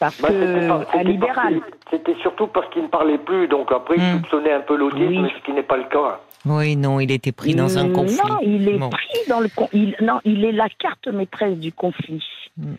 Parce 0.00 0.20
Bah, 0.20 0.28
c'était 0.28 0.44
que, 0.44 0.98
à 0.98 1.02
libéral, 1.02 1.60
C'était 1.90 2.16
surtout 2.22 2.48
parce 2.48 2.68
qu'il 2.72 2.82
ne 2.82 2.88
parlait 2.88 3.18
plus, 3.18 3.46
donc 3.46 3.70
après, 3.70 3.94
il 3.96 4.02
Hmm. 4.02 4.16
soupçonnait 4.22 4.52
un 4.52 4.60
peu 4.62 4.76
l'autisme, 4.76 5.22
Oui. 5.22 5.32
ce 5.38 5.44
qui 5.44 5.52
n'est 5.52 5.62
pas 5.62 5.76
le 5.76 5.84
cas. 5.84 6.18
Oui, 6.46 6.76
non, 6.76 6.98
il 7.00 7.10
était 7.12 7.32
pris 7.32 7.54
dans 7.54 7.78
un 7.78 7.88
Mm, 7.88 7.92
conflit. 7.92 8.16
Non, 8.28 8.38
il 8.42 8.68
est 8.68 8.78
Bon. 8.78 8.90
pris 8.90 9.18
dans 9.28 9.40
le 9.40 9.48
con- 9.48 9.68
il, 9.72 9.94
non, 10.02 10.20
il 10.24 10.44
est 10.44 10.52
la 10.52 10.68
carte 10.68 11.06
maîtresse 11.08 11.56
du 11.56 11.72
conflit 11.72 12.22
Mm. 12.58 12.72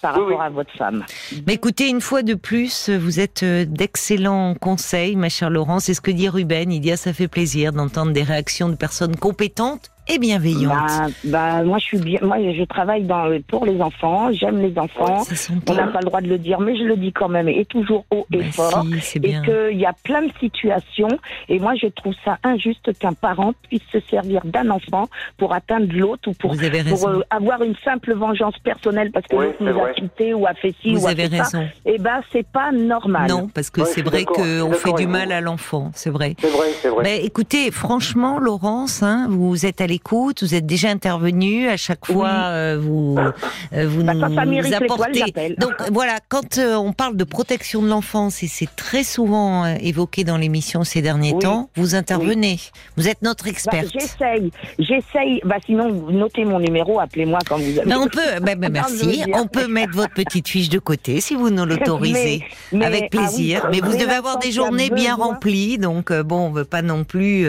par 0.00 0.14
Oui, 0.16 0.20
rapport 0.22 0.38
oui. 0.40 0.44
à 0.46 0.50
votre 0.50 0.72
femme. 0.76 1.04
Mais 1.46 1.54
écoutez, 1.54 1.88
une 1.88 2.00
fois 2.00 2.22
de 2.22 2.34
plus, 2.34 2.88
vous 2.88 3.20
êtes 3.20 3.42
euh, 3.44 3.64
d'excellents 3.66 4.54
conseils, 4.54 5.14
ma 5.14 5.28
chère 5.28 5.50
Laurence. 5.50 5.84
C'est 5.84 5.94
ce 5.94 6.00
que 6.00 6.10
dit 6.10 6.28
Ruben. 6.28 6.72
Il 6.72 6.80
dit 6.80 6.90
ah, 6.92 6.96
ça 6.96 7.12
fait 7.12 7.28
plaisir 7.28 7.72
d'entendre 7.72 8.12
des 8.12 8.22
réactions 8.24 8.68
de 8.68 8.76
personnes 8.76 9.14
compétentes 9.16 9.90
et 10.08 10.18
bienveillantes. 10.18 10.72
Bah, 10.72 11.06
bah, 11.24 11.62
moi 11.64 11.78
je 11.78 11.84
suis 11.84 11.98
bien, 11.98 12.18
moi 12.22 12.36
je 12.38 12.64
travaille 12.64 13.04
dans, 13.04 13.30
pour 13.48 13.66
les 13.66 13.80
enfants, 13.80 14.30
j'aime 14.32 14.58
les 14.60 14.76
enfants. 14.78 15.22
ça. 15.24 15.52
On 15.68 15.74
n'a 15.74 15.86
pas 15.88 16.00
le 16.00 16.06
droit 16.06 16.20
de 16.20 16.28
le 16.28 16.38
dire, 16.38 16.60
mais 16.60 16.76
je 16.76 16.82
le 16.84 16.96
dis 16.96 17.12
quand 17.12 17.28
même, 17.28 17.48
et 17.48 17.64
toujours 17.64 18.04
haut 18.10 18.26
et 18.32 18.38
Bah, 18.38 18.44
fort. 18.52 18.84
si, 19.00 19.18
Et 19.18 19.20
qu'il 19.70 19.78
y 19.78 19.86
a 19.86 19.92
plein 20.04 20.22
de 20.22 20.32
situations, 20.40 21.08
et 21.48 21.58
moi 21.58 21.74
je 21.80 21.86
trouve 21.86 22.14
ça 22.24 22.38
injuste 22.44 22.96
qu'un 22.98 23.12
parent 23.12 23.52
puisse 23.68 23.82
se 23.92 23.98
servir 24.10 24.40
d'un 24.44 24.70
enfant 24.70 25.08
pour 25.38 25.52
atteindre 25.54 25.86
l'autre 25.94 26.28
ou 26.30 26.32
pour, 26.34 26.52
euh, 26.54 27.20
avoir 27.30 27.62
une 27.62 27.74
simple 27.84 28.14
vengeance 28.14 28.58
personnelle 28.58 29.10
parce 29.12 29.26
que 29.26 29.36
Oui, 29.36 29.46
l'autre 29.46 29.62
nous 29.62 29.80
a 29.84 29.90
quittés 29.90 30.34
ou 30.34 30.46
a 30.46 30.54
fait 30.54 30.74
ci 30.82 30.94
Vous 30.94 31.04
ou 31.04 31.06
a 31.06 31.10
avez 31.10 31.28
fait 31.28 31.36
ça. 31.42 31.58
raison. 31.58 31.68
Eh 31.86 31.98
ben 31.98 32.20
c'est 32.32 32.46
pas 32.46 32.72
normal. 32.72 33.28
Non, 33.30 33.48
parce 33.54 33.70
que 33.70 33.84
c'est 33.84 34.02
vrai 34.02 34.24
qu'on 34.24 34.72
fait 34.72 34.92
du 34.94 35.06
mal 35.06 35.32
à 35.32 35.40
l'enfant, 35.40 35.90
c'est 35.94 36.10
vrai. 36.10 36.34
C'est 36.40 36.50
vrai, 36.50 36.66
c'est 36.80 36.88
vrai. 36.88 37.02
Mais 37.04 37.24
écoutez, 37.24 37.70
franchement, 37.70 38.38
Laurence, 38.38 39.02
hein, 39.02 39.26
vous 39.30 39.64
êtes 39.66 39.80
à 39.80 39.86
l'écoute, 39.92 40.42
vous 40.42 40.54
êtes 40.54 40.66
déjà 40.66 40.88
intervenue. 40.88 41.68
À 41.68 41.76
chaque 41.76 42.06
fois, 42.06 42.30
euh, 42.30 42.78
vous, 42.80 43.16
euh, 43.74 43.86
vous 43.86 44.02
Bah, 44.02 44.14
nous 44.14 44.50
l'étoile, 44.62 44.74
apportez. 44.84 45.54
Donc 45.58 45.74
voilà, 45.92 46.18
quand 46.28 46.58
euh, 46.58 46.74
on 46.76 46.92
parle 46.92 47.16
de 47.16 47.24
protection 47.24 47.82
de 47.82 47.88
l'enfance, 47.88 48.42
et 48.42 48.46
c'est 48.48 48.74
très 48.74 49.04
souvent 49.04 49.66
évoqué 49.66 50.24
dans 50.24 50.38
l'émission 50.38 50.82
ces 50.84 51.02
derniers 51.02 51.32
Oui. 51.34 51.40
temps, 51.40 51.68
vous 51.76 51.94
intervenez. 51.94 52.58
Vous 52.96 53.06
êtes 53.08 53.20
notre 53.22 53.44
Bah, 53.44 53.50
experte. 53.50 53.88
j'essaye, 53.92 54.50
j'essaye. 54.78 55.40
Bah, 55.44 55.56
sinon, 55.66 55.90
notez 56.10 56.44
mon 56.44 56.58
numéro, 56.58 56.98
appelez-moi 56.98 57.38
quand 57.46 57.58
vous 57.58 57.78
avez. 57.78 57.88
Ben, 57.88 57.98
on 57.98 58.08
peut, 58.16 58.20
je 58.38 58.68
merci. 58.70 59.22
On 59.34 59.46
peut 59.46 59.66
mettre 59.68 59.92
votre 59.94 60.14
petite 60.14 60.48
fiche 60.48 60.68
de 60.70 60.78
côté 60.78 61.20
si 61.20 61.34
vous 61.34 61.50
nous 61.50 61.64
l'autorisez. 61.66 62.42
Mais- 62.72 62.78
mais- 62.78 62.86
Avec 62.86 63.10
plaisir. 63.10 63.60
ah 63.64 63.68
oui, 63.70 63.80
mais 63.82 63.86
vous 63.88 63.96
devez 63.96 64.14
avoir 64.14 64.38
des 64.38 64.50
journées 64.52 64.88
bien 64.90 65.14
remplies, 65.14 65.76
donc 65.78 66.10
bon, 66.12 66.46
on 66.46 66.50
veut 66.50 66.64
pas 66.64 66.80
non 66.82 67.04
plus 67.04 67.46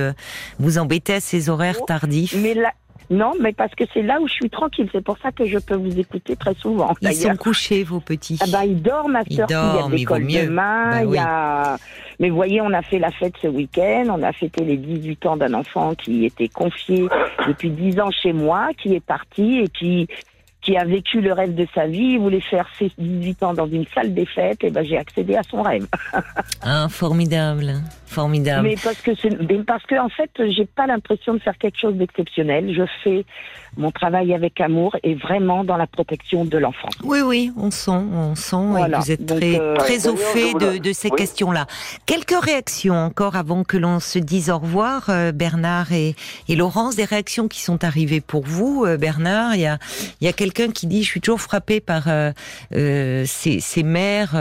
vous 0.60 0.78
embêter 0.78 1.14
à 1.16 1.20
ces 1.22 1.50
horaires 1.50 1.80
tardifs. 1.88 2.33
Mais 2.38 2.54
là, 2.54 2.72
non, 3.10 3.34
mais 3.40 3.54
parce 3.54 3.74
que 3.76 3.84
c'est 3.94 4.02
là 4.02 4.20
où 4.22 4.28
je 4.28 4.34
suis 4.34 4.50
tranquille. 4.50 4.88
C'est 4.92 5.04
pour 5.04 5.18
ça 5.20 5.32
que 5.32 5.46
je 5.46 5.58
peux 5.60 5.76
vous 5.76 6.00
écouter 6.00 6.36
très 6.36 6.54
souvent. 6.56 6.94
Ils 7.02 7.14
sont 7.14 7.36
couchés, 7.36 7.84
vos 7.84 8.00
petits. 8.00 8.40
Ah 8.42 8.46
bah, 8.52 8.66
il 8.66 8.82
dort, 8.82 9.10
ma 9.10 9.22
Ils 9.28 9.36
soeur, 9.36 9.48
il 9.50 9.54
y 9.54 9.56
a 9.56 9.74
dorment, 9.74 9.92
l'école 9.94 10.28
demain, 10.28 10.90
Bah 10.92 11.02
il 11.04 11.08
oui. 11.08 11.18
y 11.18 11.20
a... 11.20 11.78
Mais 12.20 12.30
vous 12.30 12.36
voyez, 12.36 12.62
on 12.62 12.72
a 12.72 12.82
fait 12.82 13.00
la 13.00 13.12
fête 13.12 13.34
ce 13.42 13.48
week-end, 13.48 14.06
on 14.10 14.24
a 14.24 14.32
fêté 14.32 14.64
les 14.64 14.78
18 14.78 15.26
ans 15.26 15.38
d'un 15.38 15.54
enfant 15.54 15.94
qui 15.96 16.26
était 16.26 16.48
confié 16.48 17.08
depuis 17.48 17.70
10 17.72 18.00
ans 18.00 18.12
chez 18.12 18.34
moi, 18.34 18.70
qui 18.78 18.94
est 18.94 19.04
parti 19.04 19.60
et 19.60 19.68
qui 19.68 20.08
qui 20.62 20.78
a 20.78 20.86
vécu 20.86 21.20
le 21.20 21.34
rêve 21.34 21.54
de 21.56 21.68
sa 21.76 21.88
vie, 21.88 22.14
il 22.14 22.20
voulait 22.20 22.40
faire 22.40 22.66
ses 22.80 22.90
18 22.98 23.44
ans 23.44 23.54
dans 23.54 23.68
une 23.68 23.84
salle 23.94 24.14
des 24.14 24.26
fêtes, 24.26 24.64
et 24.64 24.70
ben 24.70 24.82
j'ai 24.86 24.98
accédé 24.98 25.36
à 25.36 25.44
son 25.44 25.62
rêve. 25.62 25.86
Ah, 26.66 26.88
formidable, 26.90 27.74
formidable. 28.14 28.68
Mais 28.68 28.76
parce 28.84 29.02
que 29.02 29.12
mais 29.50 29.60
parce 29.64 29.84
que 29.86 29.96
en 30.00 30.10
fait, 30.10 30.30
j'ai 30.56 30.66
pas 30.66 30.88
l'impression 30.88 31.34
de 31.34 31.40
faire 31.40 31.58
quelque 31.58 31.80
chose 31.80 31.96
d'exceptionnel. 31.96 32.74
Je 32.74 32.84
fais 33.04 33.26
mon 33.76 33.92
travail 33.92 34.34
avec 34.36 34.62
amour 34.62 34.96
et 35.04 35.16
vraiment 35.16 35.64
dans 35.64 35.78
la 35.78 35.88
protection 35.88 36.46
de 36.46 36.58
l'enfant. 36.60 36.90
Oui, 37.04 37.22
oui, 37.22 37.52
on 37.58 37.72
sent, 37.72 37.90
on 38.14 38.36
sent, 38.36 38.56
Voilà. 38.70 38.98
et 38.98 39.02
vous 39.02 39.12
êtes 39.12 39.26
Donc, 39.26 39.40
très, 39.40 39.60
euh, 39.60 39.76
très 39.78 40.08
au 40.08 40.16
fait 40.16 40.54
de, 40.54 40.94
ces 40.94 41.10
Oui. 41.10 41.16
questions-là. 41.18 41.66
Quelques 42.06 42.40
réactions 42.40 42.94
encore 42.94 43.36
avant 43.36 43.64
que 43.64 43.78
l'on 43.78 44.00
se 44.00 44.20
dise 44.20 44.52
au 44.52 44.60
revoir, 44.60 45.10
euh, 45.10 45.32
Bernard 45.32 45.92
et, 45.92 46.16
et 46.48 46.56
Laurence, 46.56 46.96
des 46.96 47.04
réactions 47.06 47.48
qui 47.48 47.62
sont 47.62 47.84
arrivées 47.84 48.22
pour 48.22 48.44
vous, 48.44 48.86
euh, 48.86 48.96
Bernard. 48.98 49.56
Il 49.56 49.62
y 49.62 49.66
a, 49.66 49.80
il 50.22 50.26
y 50.26 50.28
a 50.28 50.34
quelqu'un 50.34 50.70
qui 50.70 50.86
dit, 50.86 51.02
je 51.04 51.10
suis 51.10 51.22
toujours 51.22 51.42
frappé 51.42 51.80
par 51.82 52.04
ces, 52.72 53.60
ces 53.60 53.84
mères, 53.84 54.36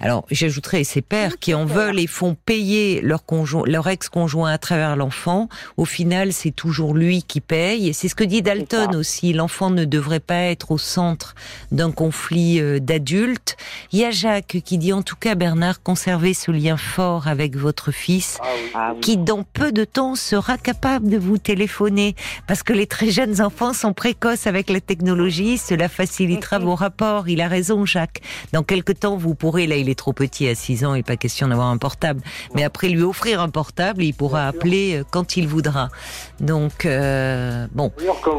alors 0.00 0.24
j'ajouterais 0.30 0.84
ces 0.84 1.02
pères 1.02 1.38
qui 1.38 1.52
en 1.54 1.64
veulent 1.66 1.98
et 1.98 2.06
font 2.06 2.34
payer 2.46 2.85
leur 3.02 3.22
leur 3.66 3.88
ex-conjoint 3.88 4.50
à 4.50 4.58
travers 4.58 4.96
l'enfant. 4.96 5.48
Au 5.76 5.84
final, 5.84 6.32
c'est 6.32 6.50
toujours 6.50 6.94
lui 6.94 7.22
qui 7.22 7.40
paye. 7.40 7.92
C'est 7.94 8.08
ce 8.08 8.14
que 8.14 8.24
dit 8.24 8.42
Dalton 8.42 8.94
aussi. 8.96 9.32
L'enfant 9.32 9.70
ne 9.70 9.84
devrait 9.84 10.20
pas 10.20 10.42
être 10.42 10.70
au 10.70 10.78
centre 10.78 11.34
d'un 11.72 11.90
conflit 11.90 12.60
euh, 12.60 12.78
d'adultes. 12.78 13.56
Il 13.92 13.98
y 13.98 14.04
a 14.04 14.10
Jacques 14.10 14.58
qui 14.64 14.78
dit 14.78 14.92
en 14.92 15.02
tout 15.02 15.16
cas 15.16 15.34
Bernard, 15.34 15.82
conservez 15.82 16.34
ce 16.34 16.50
lien 16.50 16.76
fort 16.76 17.28
avec 17.28 17.56
votre 17.56 17.90
fils 17.90 18.38
Ah 18.40 18.46
oui. 18.54 18.70
Ah 18.74 18.92
oui. 18.94 19.00
qui 19.00 19.16
dans 19.16 19.42
peu 19.42 19.72
de 19.72 19.84
temps 19.84 20.14
sera 20.14 20.58
capable 20.58 21.08
de 21.08 21.18
vous 21.18 21.38
téléphoner 21.38 22.14
parce 22.46 22.62
que 22.62 22.72
les 22.72 22.86
très 22.86 23.10
jeunes 23.10 23.40
enfants 23.40 23.72
sont 23.72 23.92
précoces 23.92 24.46
avec 24.46 24.70
la 24.70 24.80
technologie, 24.80 25.58
cela 25.58 25.88
facilitera 25.88 26.58
vos 26.58 26.74
rapports. 26.74 27.28
Il 27.28 27.40
a 27.40 27.48
raison 27.48 27.84
Jacques. 27.84 28.20
Dans 28.52 28.62
quelque 28.62 28.92
temps 28.92 29.16
vous 29.16 29.34
pourrez, 29.34 29.66
là 29.66 29.76
il 29.76 29.88
est 29.88 29.98
trop 29.98 30.12
petit 30.12 30.48
à 30.48 30.54
6 30.54 30.84
ans, 30.84 30.94
il 30.94 30.98
n'est 30.98 31.02
pas 31.02 31.16
question 31.16 31.48
d'avoir 31.48 31.68
un 31.68 31.78
portable, 31.78 32.20
mais 32.54 32.64
après 32.64 32.75
lui 32.82 33.02
offrir 33.02 33.40
un 33.40 33.48
portable, 33.48 34.02
il 34.02 34.12
pourra 34.12 34.46
appeler 34.46 34.98
euh, 34.98 35.04
quand 35.10 35.36
il 35.36 35.48
voudra. 35.48 35.88
Donc 36.40 36.84
euh, 36.84 37.66
bon, 37.72 37.92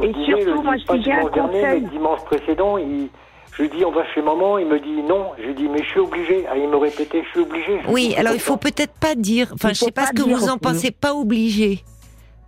Et 0.03 0.13
surtout, 0.25 0.61
moi, 0.61 0.75
je 0.77 0.97
dis, 0.97 1.11
un 1.11 1.29
dernier, 1.29 1.61
conseil. 1.61 1.81
dimanche 1.91 2.19
précédent, 2.25 2.77
il, 2.77 3.09
je 3.53 3.63
lui 3.63 3.69
dis 3.69 3.85
on 3.85 3.91
va 3.91 4.03
chez 4.13 4.21
maman, 4.21 4.57
il 4.57 4.67
me 4.67 4.79
dit 4.79 5.01
non. 5.07 5.31
Je 5.39 5.47
lui 5.47 5.55
dis 5.55 5.67
mais 5.67 5.83
je 5.83 5.89
suis 5.89 5.99
obligé. 5.99 6.45
Ah, 6.49 6.57
il 6.57 6.67
me 6.69 6.77
répétait 6.77 7.23
je 7.23 7.29
suis 7.29 7.39
obligé. 7.39 7.79
Je 7.83 7.89
oui, 7.91 8.13
alors 8.17 8.33
il 8.33 8.39
faut 8.39 8.57
peut-être 8.57 8.93
pas 8.99 9.15
dire, 9.15 9.49
enfin 9.53 9.69
je 9.69 9.73
sais 9.75 9.85
faut 9.85 9.91
pas 9.91 10.01
pas 10.03 10.07
ce 10.07 10.13
que 10.13 10.21
vous 10.21 10.49
en 10.49 10.57
pensez, 10.57 10.91
pas 10.91 11.13
obligé. 11.13 11.83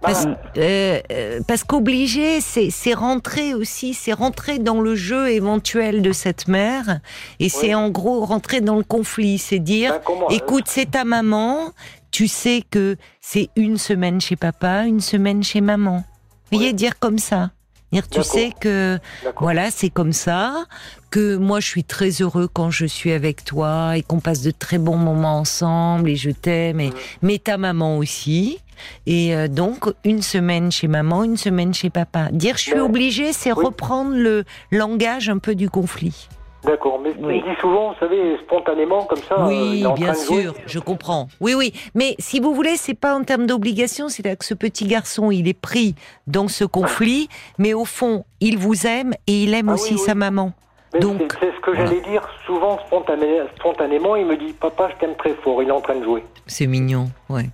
Parce, 0.01 0.25
Bah, 0.25 0.38
euh, 0.57 0.99
euh, 1.12 1.39
parce 1.45 1.63
qu'obligé, 1.65 2.39
c'est 2.41 2.93
rentrer 2.93 3.53
aussi, 3.53 3.93
c'est 3.93 4.13
rentrer 4.13 4.57
dans 4.57 4.79
le 4.79 4.95
jeu 4.95 5.29
éventuel 5.29 6.01
de 6.01 6.13
cette 6.13 6.47
mère, 6.47 6.99
et 7.39 7.49
c'est 7.49 7.73
en 7.73 7.89
gros 7.89 8.23
rentrer 8.23 8.62
dans 8.62 8.77
le 8.77 8.83
conflit, 8.83 9.38
c'est 9.38 9.59
dire, 9.59 9.91
ben, 9.91 10.01
comment, 10.05 10.29
écoute, 10.29 10.65
c'est 10.67 10.91
ta 10.91 11.03
maman, 11.03 11.73
tu 12.12 12.27
sais 12.27 12.63
que 12.69 12.95
c'est 13.19 13.49
une 13.57 13.77
semaine 13.77 14.21
chez 14.21 14.38
papa, 14.38 14.85
une 14.85 15.01
semaine 15.01 15.43
chez 15.43 15.62
maman. 15.62 16.03
Vous 16.51 16.57
voyez, 16.57 16.73
dire 16.73 16.97
comme 16.99 17.19
ça. 17.19 17.51
Dire, 17.91 18.08
tu 18.08 18.21
sais 18.21 18.52
que 18.60 18.99
voilà, 19.39 19.71
c'est 19.71 19.89
comme 19.89 20.13
ça, 20.13 20.65
que 21.10 21.38
moi 21.38 21.60
je 21.60 21.65
suis 21.67 21.84
très 21.84 22.10
heureux 22.21 22.47
quand 22.52 22.69
je 22.69 22.86
suis 22.86 23.12
avec 23.12 23.43
toi 23.43 23.97
et 23.97 24.04
qu'on 24.04 24.19
passe 24.19 24.41
de 24.43 24.52
très 24.52 24.78
bons 24.78 24.97
moments 24.97 25.39
ensemble 25.39 26.10
et 26.10 26.15
je 26.15 26.30
t'aime, 26.30 26.80
et, 26.80 26.91
mais 27.23 27.39
ta 27.39 27.58
maman 27.58 27.97
aussi. 27.97 28.60
Et 29.08 29.36
euh, 29.36 29.47
donc, 29.49 29.91
une 30.06 30.21
semaine 30.21 30.71
chez 30.71 30.88
maman, 30.88 31.23
une 31.25 31.36
semaine 31.36 31.73
chez 31.73 31.89
papa. 31.89 32.30
Dire 32.32 32.56
je 32.58 32.62
suis 32.62 32.73
Mais- 32.75 32.80
obligée, 32.80 33.34
c'est 33.34 33.52
oui. 33.52 33.65
reprendre 33.65 34.15
le 34.15 34.45
langage 34.71 35.28
un 35.28 35.38
peu 35.39 35.54
du 35.56 35.69
conflit. 35.69 36.30
D'accord, 36.63 37.00
mais 37.02 37.12
Oui. 37.19 37.38
il 37.38 37.43
dit 37.43 37.58
souvent, 37.62 37.89
vous 37.93 38.00
savez, 38.00 38.38
spontanément 38.45 39.06
comme 39.06 39.19
ça. 39.19 39.36
euh, 39.39 39.48
oui, 39.48 39.86
en 39.86 39.93
bien 39.93 40.13
sûr, 40.13 40.54
je 40.65 40.80
comprends. 40.80 41.28
Oui, 41.39 41.54
oui. 41.54 41.74
Mais 41.95 42.15
si 42.19 42.39
vous 42.41 42.54
voulez, 42.54 42.76
c'est 42.76 42.93
pas 43.00 43.15
en 43.15 43.24
termes 43.24 43.45
d'obligation, 43.48 44.10
c'est-à-dire 44.10 44.38
que 44.38 44.45
ce 44.45 44.54
petit 44.54 44.86
garçon, 44.86 45.32
il 45.32 45.48
est 45.48 45.54
pris 45.60 45.95
dans 46.28 46.48
ce 46.50 46.65
conflit, 46.65 47.30
mais 47.58 47.74
au 47.74 47.86
fond, 47.86 48.26
il 48.41 48.58
vous 48.58 48.86
aime 48.86 49.13
et 49.28 49.43
il 49.43 49.54
aime 49.54 49.69
Ah 49.69 49.74
aussi 49.76 49.93
oui, 49.93 50.00
oui. 50.00 50.06
sa 50.06 50.15
maman. 50.15 50.52
Mais 50.93 51.00
Donc, 51.00 51.17
c'est- 51.19 51.39
c'est 51.39 51.56
ce 51.56 51.60
que 51.62 51.72
voilà. 51.72 51.86
j'allais 51.86 52.02
dire. 52.02 52.28
Souvent, 52.45 52.78
spontané- 52.88 53.43
spontanément, 53.58 54.15
il 54.15 54.26
me 54.26 54.36
dit 54.36 54.54
Papa, 54.60 54.89
je 54.93 54.95
t'aime 55.00 55.15
très 55.15 55.36
fort. 55.36 55.62
Il 55.63 55.69
est 55.69 55.72
en 55.72 55.82
train 55.82 55.95
de 55.95 56.04
jouer. 56.04 56.26
C'est 56.48 56.65
mignon, 56.67 57.10
ouais. 57.30 57.45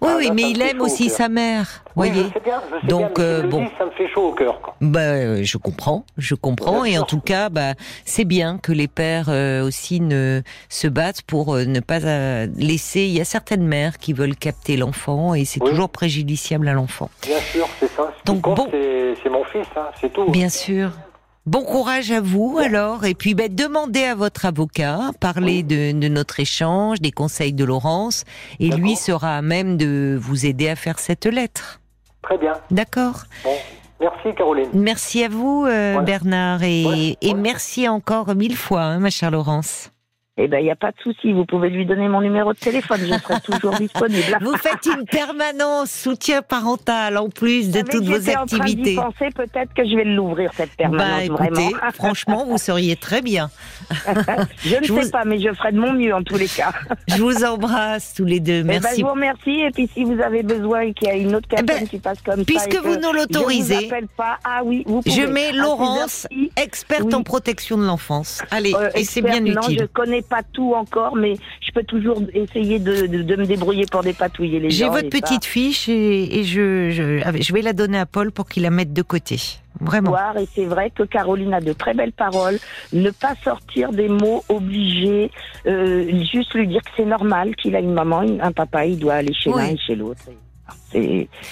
Oui, 0.00 0.08
Ah, 0.12 0.16
oui, 0.18 0.26
là, 0.28 0.34
mais 0.34 0.50
il 0.50 0.62
aime 0.62 0.80
aussi 0.80 1.08
sa 1.08 1.28
mère, 1.28 1.82
Oui, 1.96 2.08
voyez. 2.10 2.28
je 2.28 2.32
sais 2.34 2.40
bien, 2.44 2.60
je 2.74 2.80
sais 2.80 2.86
Donc, 2.86 3.14
bien, 3.16 3.24
mais 3.24 3.24
euh, 3.24 3.42
bon. 3.48 3.66
ça 3.78 3.84
me 3.86 3.90
fait 3.92 4.08
chaud 4.08 4.28
au 4.28 4.32
cœur. 4.32 4.60
quoi. 4.60 4.74
Bah, 4.80 5.00
euh, 5.00 5.40
je 5.42 5.56
comprends, 5.58 6.04
je 6.18 6.34
comprends, 6.34 6.84
et 6.84 6.98
en 6.98 7.04
tout 7.04 7.20
cas, 7.20 7.48
bah, 7.48 7.72
c'est 8.04 8.24
bien 8.24 8.58
que 8.58 8.72
les 8.72 8.88
pères 8.88 9.26
euh, 9.28 9.64
aussi 9.64 10.00
ne 10.00 10.42
se 10.68 10.86
battent 10.88 11.22
pour 11.22 11.54
euh, 11.54 11.64
ne 11.64 11.80
pas 11.80 12.00
laisser. 12.56 13.00
Il 13.02 13.12
y 13.16 13.20
a 13.20 13.24
certaines 13.24 13.66
mères 13.66 13.98
qui 13.98 14.12
veulent 14.12 14.36
capter 14.36 14.76
l'enfant, 14.76 15.34
et 15.34 15.44
c'est 15.44 15.62
Oui. 15.62 15.70
toujours 15.70 15.88
préjudiciable 15.88 16.68
à 16.68 16.72
l'enfant. 16.72 17.10
Bien 17.22 17.38
sûr, 17.40 17.68
c'est 17.80 17.90
ça. 17.92 18.12
Ce 18.18 18.24
Donc, 18.24 18.42
compte, 18.42 18.56
bon. 18.56 18.68
c'est 18.70 19.30
mon 19.30 19.44
fils, 19.44 19.66
hein, 19.76 19.86
c'est 20.00 20.12
tout. 20.12 20.30
Bien 20.30 20.48
sûr. 20.48 20.90
Bon 21.44 21.64
courage 21.64 22.12
à 22.12 22.20
vous 22.20 22.58
alors, 22.62 23.04
et 23.04 23.14
puis 23.14 23.34
bah, 23.34 23.48
demandez 23.50 24.04
à 24.04 24.14
votre 24.14 24.46
avocat, 24.46 25.10
parlez 25.18 25.64
de, 25.64 25.90
de 25.90 26.06
notre 26.06 26.38
échange, 26.38 27.00
des 27.00 27.10
conseils 27.10 27.52
de 27.52 27.64
Laurence, 27.64 28.24
et 28.60 28.70
lui 28.70 28.94
sera 28.94 29.38
à 29.38 29.42
même 29.42 29.76
de 29.76 30.16
vous 30.20 30.46
aider 30.46 30.68
à 30.68 30.76
faire 30.76 31.00
cette 31.00 31.26
lettre. 31.26 31.80
Très 32.22 32.38
bien. 32.38 32.52
D'accord 32.70 33.24
Bon, 33.42 33.56
merci 34.00 34.32
Caroline. 34.36 34.68
Merci 34.72 35.24
à 35.24 35.28
vous, 35.28 35.66
euh. 35.66 36.00
Bernard, 36.02 36.62
et, 36.62 37.16
merci 37.34 37.88
encore 37.88 38.36
mille 38.36 38.56
fois, 38.56 38.82
hein, 38.82 39.00
ma 39.00 39.10
chère 39.10 39.32
Laurence. 39.32 39.90
Eh 40.38 40.48
ben, 40.48 40.60
il 40.60 40.64
n'y 40.64 40.70
a 40.70 40.76
pas 40.76 40.92
de 40.92 40.96
souci. 41.02 41.30
Vous 41.34 41.44
pouvez 41.44 41.68
lui 41.68 41.84
donner 41.84 42.08
mon 42.08 42.22
numéro 42.22 42.54
de 42.54 42.58
téléphone. 42.58 43.00
Je 43.02 43.18
serai 43.18 43.38
toujours 43.42 43.74
disponible. 43.74 44.38
Vous 44.40 44.56
faites 44.56 44.86
une 44.86 45.04
permanence 45.04 45.90
soutien 45.90 46.40
parental 46.40 47.18
en 47.18 47.28
plus 47.28 47.70
de 47.70 47.82
toutes 47.82 48.04
vos 48.04 48.30
activités. 48.30 48.98
En 48.98 49.12
train 49.12 49.28
peut-être 49.30 49.74
que 49.74 49.84
je 49.84 49.94
vais 49.94 50.04
l'ouvrir 50.04 50.50
cette 50.54 50.74
permanence. 50.74 51.28
Bah, 51.28 51.44
écoutez, 51.44 51.76
franchement, 51.92 52.46
vous 52.46 52.56
seriez 52.56 52.96
très 52.96 53.20
bien. 53.20 53.50
je 54.64 54.76
ne 54.76 55.02
sais 55.02 55.10
pas, 55.10 55.26
mais 55.26 55.38
je 55.38 55.52
ferai 55.52 55.72
de 55.72 55.78
mon 55.78 55.92
mieux 55.92 56.14
en 56.14 56.22
tous 56.22 56.38
les 56.38 56.48
cas. 56.48 56.72
je 57.08 57.22
vous 57.22 57.44
embrasse 57.44 58.14
tous 58.14 58.24
les 58.24 58.40
deux. 58.40 58.60
Eh 58.60 58.62
ben, 58.62 58.80
Merci. 58.80 59.00
je 59.00 59.04
vous 59.04 59.12
remercie. 59.12 59.60
Et 59.60 59.70
puis, 59.70 59.90
si 59.92 60.02
vous 60.02 60.18
avez 60.18 60.42
besoin 60.42 60.80
et 60.80 60.94
qu'il 60.94 61.08
y 61.08 61.10
a 61.10 61.16
une 61.16 61.34
autre 61.34 61.48
eh 61.52 61.56
personne 61.62 61.84
ben, 61.84 61.88
qui 61.88 61.98
passe 61.98 62.22
comme 62.22 62.46
puisque 62.46 62.58
ça, 62.58 62.68
puisque 62.68 62.82
vous 62.82 62.96
nous 62.96 63.12
l'autorisez, 63.12 63.90
je 63.90 64.06
pas. 64.16 64.38
Ah 64.44 64.62
oui, 64.64 64.82
vous 64.86 65.02
Je 65.04 65.26
mets 65.26 65.50
ah, 65.50 65.56
Laurence, 65.56 66.26
experte 66.56 67.12
en 67.12 67.22
protection 67.22 67.76
de 67.76 67.84
l'enfance. 67.84 68.40
Allez, 68.50 68.74
euh, 68.74 68.88
et 68.94 69.04
c'est 69.04 69.20
bien 69.20 69.44
utile. 69.44 69.54
Non, 69.54 69.68
je 69.68 69.84
connais 69.84 70.22
pas 70.32 70.42
tout 70.42 70.72
encore 70.72 71.14
mais 71.14 71.34
je 71.60 71.70
peux 71.72 71.84
toujours 71.84 72.22
essayer 72.32 72.78
de, 72.78 73.06
me 73.36 73.44
débrouiller 73.44 73.84
pour 73.90 74.02
dépatouiller 74.02 74.60
les 74.60 74.70
gens. 74.70 74.86
J'ai 74.86 74.88
votre 74.88 75.10
petite 75.10 75.44
fiche 75.44 75.90
et, 75.90 76.42
je, 76.44 76.90
je, 76.90 77.52
vais 77.52 77.60
la 77.60 77.74
donner 77.74 77.98
à 77.98 78.06
Paul 78.06 78.32
pour 78.32 78.48
qu'il 78.48 78.62
la 78.62 78.70
mette 78.70 78.94
de 78.94 79.02
côté. 79.02 79.36
Vraiment. 79.80 80.16
et 80.38 80.46
c'est 80.54 80.64
vrai 80.64 80.90
que 80.90 81.02
Caroline 81.02 81.52
a 81.54 81.60
de 81.60 81.72
très 81.72 81.92
belles 81.92 82.12
paroles. 82.12 82.58
Ne 82.92 83.10
pas 83.10 83.34
sortir 83.44 83.90
des 83.90 84.08
mots 84.08 84.42
obligés, 84.48 85.30
euh, 85.66 86.24
juste 86.32 86.54
lui 86.54 86.66
dire 86.66 86.82
que 86.82 86.90
c'est 86.96 87.04
normal 87.04 87.54
qu'il 87.56 87.74
a 87.76 87.80
une 87.80 87.92
maman, 87.92 88.20
un 88.40 88.52
papa, 88.52 88.86
il 88.86 88.98
doit 88.98 89.14
aller 89.14 89.34
chez 89.34 89.50
l'un 89.50 89.66
et 89.66 89.76
chez 89.76 89.96
l'autre. 89.96 90.22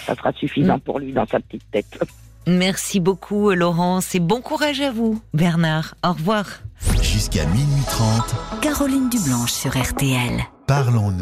Ça 0.06 0.14
sera 0.14 0.32
suffisant 0.32 0.76
mm. 0.76 0.80
pour 0.80 0.98
lui 1.00 1.12
dans 1.12 1.26
sa 1.26 1.40
petite 1.40 1.70
tête. 1.70 1.98
Merci 2.46 3.00
beaucoup, 3.00 3.50
Laurence, 3.50 4.14
et 4.14 4.20
bon 4.20 4.40
courage 4.40 4.80
à 4.80 4.90
vous, 4.90 5.20
Bernard. 5.34 5.94
Au 6.04 6.12
revoir. 6.12 6.46
Jusqu'à 7.02 7.44
minuit 7.46 7.82
30. 7.86 8.60
Caroline 8.62 9.08
Dublanche 9.10 9.52
sur 9.52 9.76
RTL. 9.76 10.40
Parlons-nous. 10.66 11.18